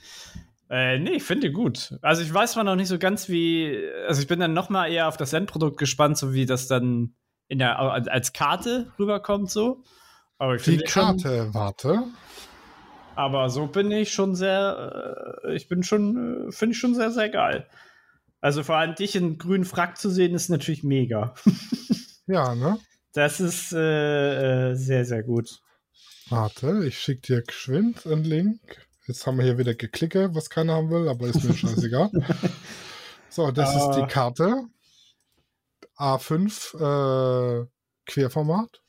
Äh, 0.69 0.99
nee, 0.99 1.13
ich 1.13 1.23
finde 1.23 1.49
die 1.49 1.53
gut. 1.53 1.97
Also 2.03 2.23
ich 2.23 2.35
weiß 2.35 2.53
zwar 2.53 2.65
noch 2.65 2.77
nicht 2.77 2.89
so 2.89 2.99
ganz 2.99 3.29
wie, 3.29 3.81
also 4.07 4.21
ich 4.21 4.27
bin 4.27 4.41
dann 4.41 4.53
nochmal 4.53 4.91
eher 4.91 5.09
auf 5.09 5.17
das 5.17 5.33
Endprodukt 5.33 5.79
gespannt, 5.79 6.19
so 6.19 6.35
wie 6.35 6.47
das 6.47 6.67
dann 6.67 7.15
in 7.49 7.59
der, 7.59 7.79
als 7.79 8.33
Karte 8.33 8.93
rüberkommt 8.99 9.51
so. 9.51 9.83
Aber 10.39 10.57
die 10.57 10.79
Karte, 10.79 11.45
schon, 11.45 11.55
warte. 11.55 12.05
Aber 13.15 13.49
so 13.49 13.67
bin 13.67 13.91
ich 13.91 14.13
schon 14.13 14.35
sehr, 14.35 15.41
äh, 15.45 15.55
ich 15.57 15.69
bin 15.69 15.83
schon, 15.83 16.49
äh, 16.49 16.53
finde 16.53 16.75
ich 16.75 16.79
schon 16.79 16.95
sehr, 16.95 17.11
sehr 17.11 17.31
geil. 17.31 17.67
Also 18.41 18.63
vor 18.63 18.77
allem 18.77 18.95
dich 18.95 19.17
in 19.17 19.39
grünen 19.39 19.65
Frack 19.65 19.97
zu 19.97 20.11
sehen, 20.11 20.35
ist 20.35 20.51
natürlich 20.51 20.85
mega. 20.85 21.35
ja, 22.27 22.55
ne? 22.55 22.79
Das 23.15 23.41
ist 23.41 23.73
äh, 23.73 24.71
äh, 24.71 24.75
sehr, 24.75 25.07
sehr 25.07 25.23
gut. 25.23 25.61
Warte, 26.29 26.85
ich 26.85 26.99
schicke 26.99 27.23
dir 27.23 27.43
geschwind 27.43 28.07
einen 28.07 28.25
Link. 28.25 28.61
Jetzt 29.07 29.27
haben 29.27 29.39
wir 29.39 29.45
hier 29.45 29.59
wieder 29.59 29.75
geklicke, 29.75 30.35
was 30.35 30.51
keiner 30.51 30.75
haben 30.75 30.91
will, 30.91 31.09
aber 31.09 31.29
ist 31.29 31.43
mir 31.43 31.55
scheißegal. 31.57 32.11
so, 33.31 33.51
das 33.51 33.75
uh. 33.75 33.79
ist 33.79 33.97
die. 33.97 34.07
Karte. 34.07 34.65
A5 35.97 37.63
äh, 37.63 37.67
Querformat. 38.07 38.83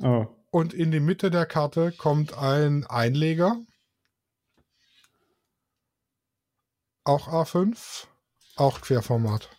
Oh. 0.00 0.26
Und 0.50 0.72
in 0.72 0.90
die 0.90 1.00
Mitte 1.00 1.30
der 1.30 1.46
Karte 1.46 1.92
kommt 1.92 2.36
ein 2.36 2.86
Einleger. 2.86 3.56
Auch 7.04 7.28
A5, 7.28 8.06
auch 8.56 8.80
Querformat. 8.80 9.50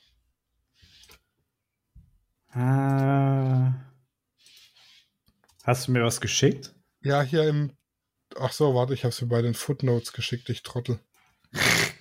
Ah. 2.51 3.73
Hast 5.63 5.87
du 5.87 5.91
mir 5.91 6.03
was 6.03 6.21
geschickt? 6.21 6.73
Ja, 7.01 7.21
hier 7.21 7.47
im. 7.47 7.75
Ach 8.39 8.51
so, 8.51 8.73
warte, 8.73 8.93
ich 8.93 9.03
habe 9.03 9.09
es 9.09 9.21
mir 9.21 9.27
bei 9.27 9.41
den 9.41 9.53
Footnotes 9.53 10.13
geschickt, 10.13 10.49
ich 10.49 10.63
Trottel. 10.63 10.99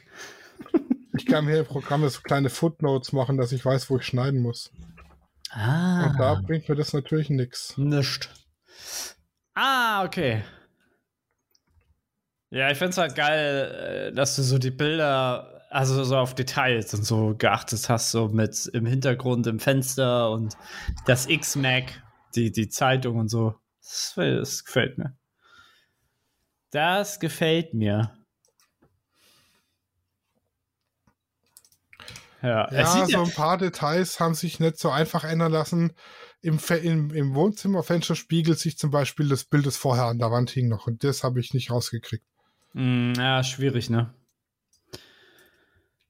ich 1.25 1.33
kann 1.33 1.47
hier 1.47 1.61
im 1.61 1.67
Programm 1.67 2.07
so 2.07 2.21
kleine 2.21 2.51
Footnotes 2.51 3.13
machen, 3.13 3.39
dass 3.39 3.53
ich 3.53 3.65
weiß, 3.65 3.89
wo 3.89 3.97
ich 3.97 4.05
schneiden 4.05 4.43
muss. 4.43 4.71
Ah. 5.51 6.07
Und 6.07 6.19
da 6.19 6.35
bringt 6.35 6.69
mir 6.69 6.75
das 6.75 6.93
natürlich 6.93 7.31
nichts. 7.31 7.79
Nicht. 7.79 8.29
Ah, 9.55 10.05
okay. 10.05 10.45
Ja, 12.51 12.71
ich 12.71 12.77
finde 12.77 12.91
es 12.91 12.99
halt 12.99 13.15
geil, 13.15 14.11
äh, 14.11 14.15
dass 14.15 14.37
du 14.37 14.43
so 14.43 14.59
die 14.59 14.71
Bilder, 14.71 15.63
also 15.71 16.05
so 16.05 16.19
auf 16.19 16.35
Details 16.35 16.93
und 16.93 17.05
so 17.05 17.35
geachtet 17.37 17.89
hast, 17.89 18.11
so 18.11 18.29
mit 18.29 18.67
im 18.75 18.85
Hintergrund, 18.85 19.47
im 19.47 19.61
Fenster 19.61 20.31
und 20.31 20.57
das 21.07 21.27
X-Mac, 21.27 22.03
die, 22.35 22.53
die 22.53 22.69
Zeitung 22.69 23.17
und 23.17 23.29
so. 23.29 23.55
Das, 23.81 24.13
das 24.17 24.65
gefällt 24.65 24.99
mir. 24.99 25.17
Das 26.71 27.19
gefällt 27.19 27.73
mir. 27.73 28.13
Ja, 32.45 32.71
ja 32.71 33.07
so 33.07 33.23
ein 33.23 33.31
paar 33.31 33.57
Details 33.57 34.21
haben 34.21 34.35
sich 34.35 34.61
nicht 34.61 34.79
so 34.79 34.91
einfach 34.91 35.25
ändern 35.25 35.51
lassen. 35.51 35.95
Im, 36.43 36.59
im, 36.83 37.11
im 37.11 37.35
Wohnzimmerfenster 37.35 38.15
spiegelt 38.15 38.59
sich 38.59 38.77
zum 38.77 38.91
Beispiel 38.91 39.31
das 39.31 39.45
Bild, 39.45 39.65
das 39.65 39.79
vorher 39.79 40.05
an 40.05 40.19
der 40.19 40.31
Wand 40.31 40.51
hing 40.51 40.69
noch. 40.69 40.87
Und 40.87 41.05
das 41.05 41.25
habe 41.25 41.41
ich 41.41 41.55
nicht 41.55 41.71
rausgekriegt. 41.71 42.23
Mm, 42.75 43.15
ja, 43.17 43.43
schwierig, 43.43 43.89
ne? 43.89 44.13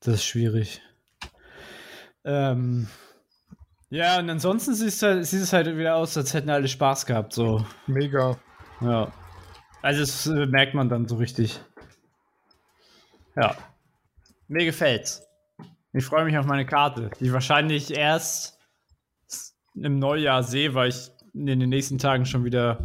Das 0.01 0.14
ist 0.14 0.24
schwierig. 0.24 0.82
Ähm, 2.24 2.89
ja, 3.91 4.18
und 4.18 4.28
ansonsten 4.28 4.74
sieht 4.74 4.89
es, 4.89 5.03
halt, 5.03 5.24
sieht 5.24 5.43
es 5.43 5.53
halt 5.53 5.68
wieder 5.76 5.95
aus, 5.95 6.16
als 6.16 6.35
hätten 6.35 6.51
alle 6.51 6.66
Spaß 6.66 7.07
gehabt. 7.07 7.32
So. 7.32 7.64
Mega. 7.87 8.37
Ja. 8.80 9.12
Also, 9.82 10.01
das 10.01 10.26
äh, 10.26 10.47
merkt 10.47 10.74
man 10.74 10.89
dann 10.89 11.07
so 11.07 11.14
richtig. 11.14 11.61
Ja. 13.37 13.57
Mir 14.49 14.64
gefällt's. 14.64 15.24
Ich 15.97 16.05
freue 16.05 16.24
mich 16.24 16.36
auf 16.36 16.45
meine 16.45 16.66
Karte, 16.66 17.11
die 17.20 17.26
ich 17.26 17.32
wahrscheinlich 17.32 17.97
erst 17.97 18.59
im 19.76 20.01
Neujahr 20.01 20.42
sehe, 20.42 20.74
weil 20.74 20.88
ich 20.88 21.11
in 21.32 21.47
den 21.47 21.68
nächsten 21.68 21.99
Tagen 21.99 22.26
schon 22.26 22.45
wieder 22.45 22.84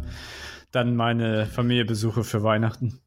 dann 0.70 0.94
meine 0.94 1.46
Familie 1.46 1.84
besuche 1.84 2.22
für 2.22 2.44
Weihnachten. 2.44 3.00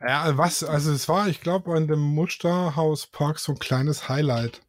Ja, 0.00 0.36
was, 0.36 0.64
also 0.64 0.90
es 0.90 1.08
war, 1.08 1.28
ich 1.28 1.40
glaube, 1.40 1.74
an 1.74 1.86
dem 1.86 2.00
Musterhauspark 2.00 3.38
so 3.38 3.52
ein 3.52 3.58
kleines 3.60 4.08
Highlight. 4.08 4.62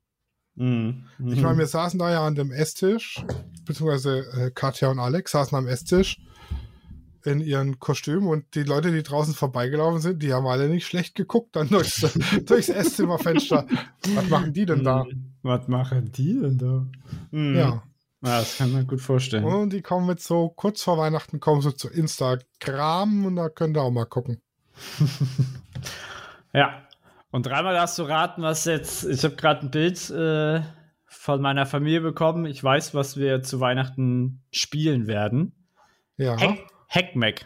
Mhm. 0.53 1.05
Ich 1.17 1.41
meine, 1.41 1.57
wir 1.57 1.67
saßen 1.67 1.97
da 1.99 2.11
ja 2.11 2.25
an 2.25 2.35
dem 2.35 2.51
Esstisch, 2.51 3.25
beziehungsweise 3.65 4.19
äh, 4.19 4.51
Katja 4.51 4.89
und 4.89 4.99
Alex 4.99 5.31
saßen 5.31 5.57
am 5.57 5.67
Esstisch 5.67 6.19
in 7.23 7.39
ihren 7.39 7.79
Kostümen 7.79 8.27
und 8.27 8.55
die 8.55 8.63
Leute, 8.63 8.91
die 8.91 9.03
draußen 9.03 9.33
vorbeigelaufen 9.33 9.99
sind, 9.99 10.23
die 10.23 10.33
haben 10.33 10.47
alle 10.47 10.69
nicht 10.69 10.85
schlecht 10.85 11.15
geguckt 11.15 11.55
dann 11.55 11.69
durchs, 11.69 12.01
durchs 12.45 12.69
Esszimmerfenster. 12.69 13.65
Was 14.15 14.29
machen 14.29 14.53
die 14.53 14.65
denn 14.65 14.83
da? 14.83 15.03
Hm, 15.03 15.33
was 15.41 15.67
machen 15.67 16.11
die 16.11 16.39
denn 16.39 16.57
da? 16.57 16.87
Mhm. 17.31 17.55
Ja. 17.55 17.83
Ja, 18.23 18.39
das 18.39 18.57
kann 18.57 18.71
man 18.71 18.87
gut 18.87 18.99
vorstellen. 18.99 19.43
Und 19.43 19.73
die 19.73 19.83
kommen 19.83 20.09
jetzt 20.09 20.25
so 20.25 20.49
kurz 20.49 20.81
vor 20.81 20.97
Weihnachten, 20.97 21.39
kommen 21.39 21.61
so 21.61 21.71
zu 21.71 21.87
Instagram 21.87 23.25
und 23.25 23.35
da 23.35 23.47
könnt 23.47 23.77
ihr 23.77 23.83
auch 23.83 23.91
mal 23.91 24.05
gucken. 24.05 24.41
ja. 26.53 26.81
Und 27.29 27.45
dreimal 27.45 27.79
hast 27.79 27.99
du 27.99 28.03
raten, 28.03 28.41
was 28.41 28.65
jetzt. 28.65 29.03
Ich 29.03 29.23
habe 29.23 29.35
gerade 29.35 29.67
ein 29.67 29.71
Bild 29.71 30.09
äh, 30.09 30.61
von 31.05 31.41
meiner 31.41 31.67
Familie 31.67 32.01
bekommen. 32.01 32.45
Ich 32.45 32.63
weiß, 32.63 32.95
was 32.95 33.17
wir 33.17 33.43
zu 33.43 33.59
Weihnachten 33.59 34.41
spielen 34.51 35.05
werden. 35.05 35.53
Ja. 36.15 36.39
Hack 36.39 36.57
Hackmack. 36.87 37.45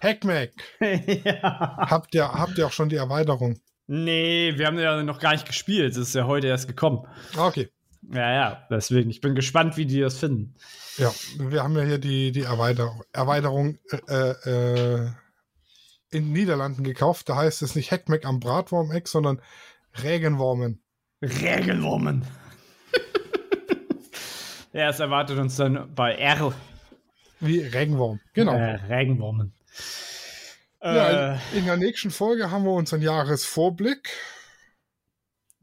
Hackmack. 0.00 0.50
ja. 0.80 1.76
Habt 1.78 2.14
ihr, 2.14 2.32
habt 2.32 2.58
ihr 2.58 2.66
auch 2.66 2.72
schon 2.72 2.88
die 2.88 2.96
Erweiterung? 2.96 3.60
Nee, 3.86 4.54
wir 4.56 4.66
haben 4.66 4.78
ja 4.78 5.02
noch 5.02 5.20
gar 5.20 5.32
nicht 5.32 5.46
gespielt. 5.46 5.92
Es 5.92 5.96
ist 5.98 6.14
ja 6.14 6.26
heute 6.26 6.46
erst 6.46 6.68
gekommen. 6.68 7.06
Okay. 7.36 7.68
Ja, 8.10 8.32
ja, 8.32 8.66
deswegen. 8.70 9.10
Ich 9.10 9.20
bin 9.20 9.34
gespannt, 9.34 9.76
wie 9.76 9.86
die 9.86 10.00
das 10.00 10.18
finden. 10.18 10.54
Ja, 10.98 11.12
wir 11.38 11.62
haben 11.62 11.76
ja 11.76 11.84
hier 11.84 11.98
die, 11.98 12.32
die 12.32 12.42
Erweiterung, 12.42 13.02
Erweiterung 13.12 13.78
äh, 14.08 14.30
äh, 14.30 15.06
in 16.10 16.24
den 16.24 16.32
Niederlanden 16.32 16.84
gekauft. 16.84 17.28
Da 17.28 17.36
heißt 17.36 17.62
es 17.62 17.74
nicht 17.74 17.92
Hackmack 17.92 18.24
am 18.24 18.40
Bratwurm-Eck, 18.40 19.08
sondern 19.08 19.40
Regenwormen. 20.02 20.82
Regenwormen. 21.22 22.24
ja, 24.72 24.88
es 24.88 24.98
erwartet 25.00 25.38
uns 25.38 25.56
dann 25.56 25.94
bei 25.94 26.14
R 26.14 26.52
wie 27.42 27.60
Regenwurm, 27.60 28.20
genau. 28.32 28.54
Äh, 28.54 28.76
Regenwurmen. 28.76 29.52
Ja, 30.82 31.08
in, 31.08 31.38
äh. 31.38 31.58
in 31.58 31.66
der 31.66 31.76
nächsten 31.76 32.10
Folge 32.10 32.50
haben 32.50 32.64
wir 32.64 32.72
unseren 32.72 33.02
Jahresvorblick. 33.02 34.10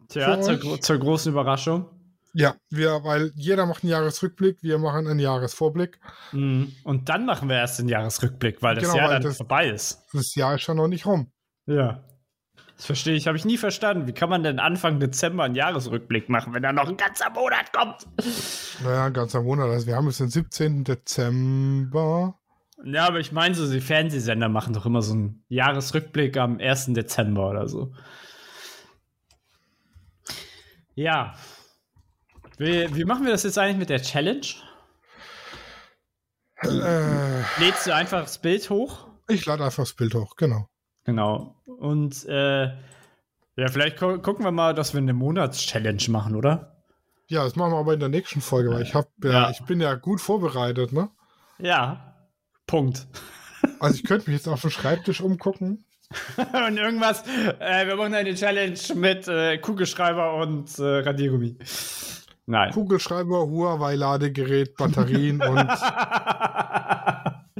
Tja, 0.07 0.41
zur, 0.41 0.81
zur, 0.81 0.97
großen 0.97 1.31
Überraschung. 1.31 1.87
Ja, 2.33 2.55
wir, 2.69 3.03
weil 3.03 3.31
jeder 3.35 3.65
macht 3.65 3.83
einen 3.83 3.91
Jahresrückblick, 3.91 4.61
wir 4.61 4.77
machen 4.77 5.07
einen 5.07 5.19
Jahresvorblick. 5.19 5.99
Mhm. 6.31 6.73
Und 6.83 7.09
dann 7.09 7.25
machen 7.25 7.49
wir 7.49 7.57
erst 7.57 7.79
den 7.79 7.89
Jahresrückblick, 7.89 8.61
weil 8.61 8.75
das 8.75 8.85
genau, 8.85 8.97
Jahr 8.97 9.09
dann 9.09 9.23
das, 9.23 9.37
vorbei 9.37 9.69
ist. 9.69 10.03
Das 10.13 10.35
Jahr 10.35 10.55
ist 10.55 10.67
ja 10.67 10.73
noch 10.73 10.87
nicht 10.87 11.05
rum. 11.05 11.31
Ja. 11.65 12.03
Das 12.79 12.85
verstehe 12.85 13.15
ich, 13.15 13.27
habe 13.27 13.35
ich 13.35 13.43
nie 13.43 13.57
verstanden. 13.57 14.07
Wie 14.07 14.13
kann 14.13 14.29
man 14.29 14.41
denn 14.41 14.57
Anfang 14.57 15.01
Dezember 15.01 15.43
einen 15.43 15.53
Jahresrückblick 15.53 16.29
machen, 16.29 16.53
wenn 16.53 16.63
da 16.63 16.71
noch 16.71 16.87
ein 16.87 16.95
ganzer 16.95 17.29
Monat 17.29 17.73
kommt? 17.73 18.07
Naja, 18.81 19.07
ein 19.07 19.13
ganzer 19.13 19.41
Monat. 19.41 19.67
Also 19.67 19.85
wir 19.85 19.97
haben 19.97 20.05
jetzt 20.05 20.21
den 20.21 20.29
17. 20.29 20.85
Dezember. 20.85 22.39
Ja, 22.85 23.05
aber 23.05 23.19
ich 23.19 23.33
meine 23.33 23.53
so, 23.53 23.69
die 23.69 23.81
Fernsehsender 23.81 24.47
machen 24.47 24.73
doch 24.73 24.85
immer 24.85 25.01
so 25.01 25.11
einen 25.11 25.43
Jahresrückblick 25.49 26.37
am 26.37 26.57
1. 26.57 26.93
Dezember 26.93 27.49
oder 27.49 27.67
so. 27.67 27.91
Ja. 30.95 31.33
Wie, 32.57 32.95
wie 32.95 33.03
machen 33.03 33.25
wir 33.25 33.33
das 33.33 33.43
jetzt 33.43 33.57
eigentlich 33.57 33.79
mit 33.79 33.89
der 33.89 34.01
Challenge? 34.01 34.47
Äh, 36.61 37.41
Lädst 37.59 37.87
du 37.87 37.93
einfach 37.93 38.21
das 38.21 38.37
Bild 38.37 38.69
hoch? 38.69 39.09
Ich 39.27 39.45
lade 39.45 39.65
einfach 39.65 39.83
das 39.83 39.95
Bild 39.95 40.15
hoch, 40.15 40.37
genau. 40.37 40.68
Genau. 41.09 41.55
Und 41.65 42.23
äh, 42.27 42.65
ja, 43.55 43.67
vielleicht 43.67 43.99
gu 43.99 44.19
gucken 44.19 44.45
wir 44.45 44.51
mal, 44.51 44.75
dass 44.75 44.93
wir 44.93 44.99
eine 44.99 45.13
Monatschallenge 45.13 46.03
machen, 46.09 46.35
oder? 46.35 46.75
Ja, 47.27 47.43
das 47.43 47.55
machen 47.55 47.71
wir 47.73 47.77
aber 47.79 47.95
in 47.95 47.99
der 47.99 48.09
nächsten 48.09 48.41
Folge, 48.41 48.69
weil 48.69 48.83
ich 48.83 48.93
hab 48.93 49.07
ja, 49.23 49.31
Ja. 49.31 49.49
ich 49.49 49.61
bin 49.63 49.81
ja 49.81 49.95
gut 49.95 50.21
vorbereitet, 50.21 50.93
ne? 50.93 51.09
Ja. 51.57 52.13
Punkt. 52.67 53.07
Also 53.81 53.95
ich 53.95 54.05
könnte 54.05 54.29
mich 54.29 54.39
jetzt 54.39 54.47
auf 54.47 54.61
dem 54.61 54.69
Schreibtisch 54.69 55.19
umgucken. 55.19 55.83
und 56.67 56.77
irgendwas, 56.77 57.23
äh, 57.59 57.85
wir 57.87 57.97
machen 57.97 58.13
eine 58.13 58.33
Challenge 58.33 58.79
mit 58.95 59.27
äh, 59.27 59.57
Kugelschreiber 59.57 60.35
und 60.35 60.79
äh, 60.79 60.99
Radiergummi. 60.99 61.57
Nein. 62.45 62.71
Kugelschreiber, 62.71 63.47
Huawei-Ladegerät, 63.47 64.77
Batterien 64.77 65.41
und 65.41 65.57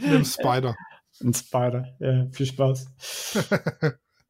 einem 0.02 0.24
Spider. 0.24 0.74
Ein 1.22 1.34
Spider. 1.34 1.96
Ja, 2.00 2.28
viel 2.32 2.46
Spaß. 2.46 2.88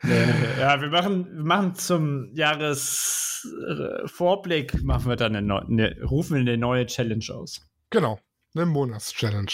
ja, 0.03 0.81
wir 0.81 0.89
machen, 0.89 1.35
wir 1.35 1.43
machen 1.43 1.75
zum 1.75 2.33
Jahresvorblick, 2.35 4.83
machen 4.83 5.09
wir 5.09 5.15
dann 5.15 5.35
eine, 5.35 5.61
eine, 5.61 6.01
rufen 6.03 6.35
wir 6.35 6.41
eine 6.41 6.57
neue 6.57 6.85
Challenge 6.85 7.25
aus. 7.33 7.61
Genau, 7.89 8.19
eine 8.55 8.65
Monatschallenge. 8.65 9.51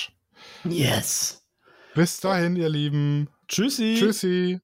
Yes. 0.63 1.45
Bis 1.93 2.19
dahin, 2.19 2.55
ihr 2.55 2.69
Lieben. 2.69 3.29
Tschüssi. 3.47 3.95
Tschüssi. 3.97 4.59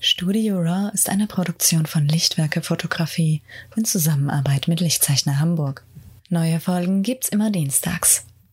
Studio 0.00 0.58
Raw 0.58 0.90
ist 0.92 1.08
eine 1.08 1.26
Produktion 1.26 1.86
von 1.86 2.06
Lichtwerke 2.06 2.62
Fotografie 2.62 3.42
in 3.76 3.84
Zusammenarbeit 3.84 4.68
mit 4.68 4.80
Lichtzeichner 4.80 5.40
Hamburg. 5.40 5.84
Neue 6.28 6.60
Folgen 6.60 7.02
gibt's 7.02 7.28
immer 7.28 7.50
dienstags. 7.50 8.25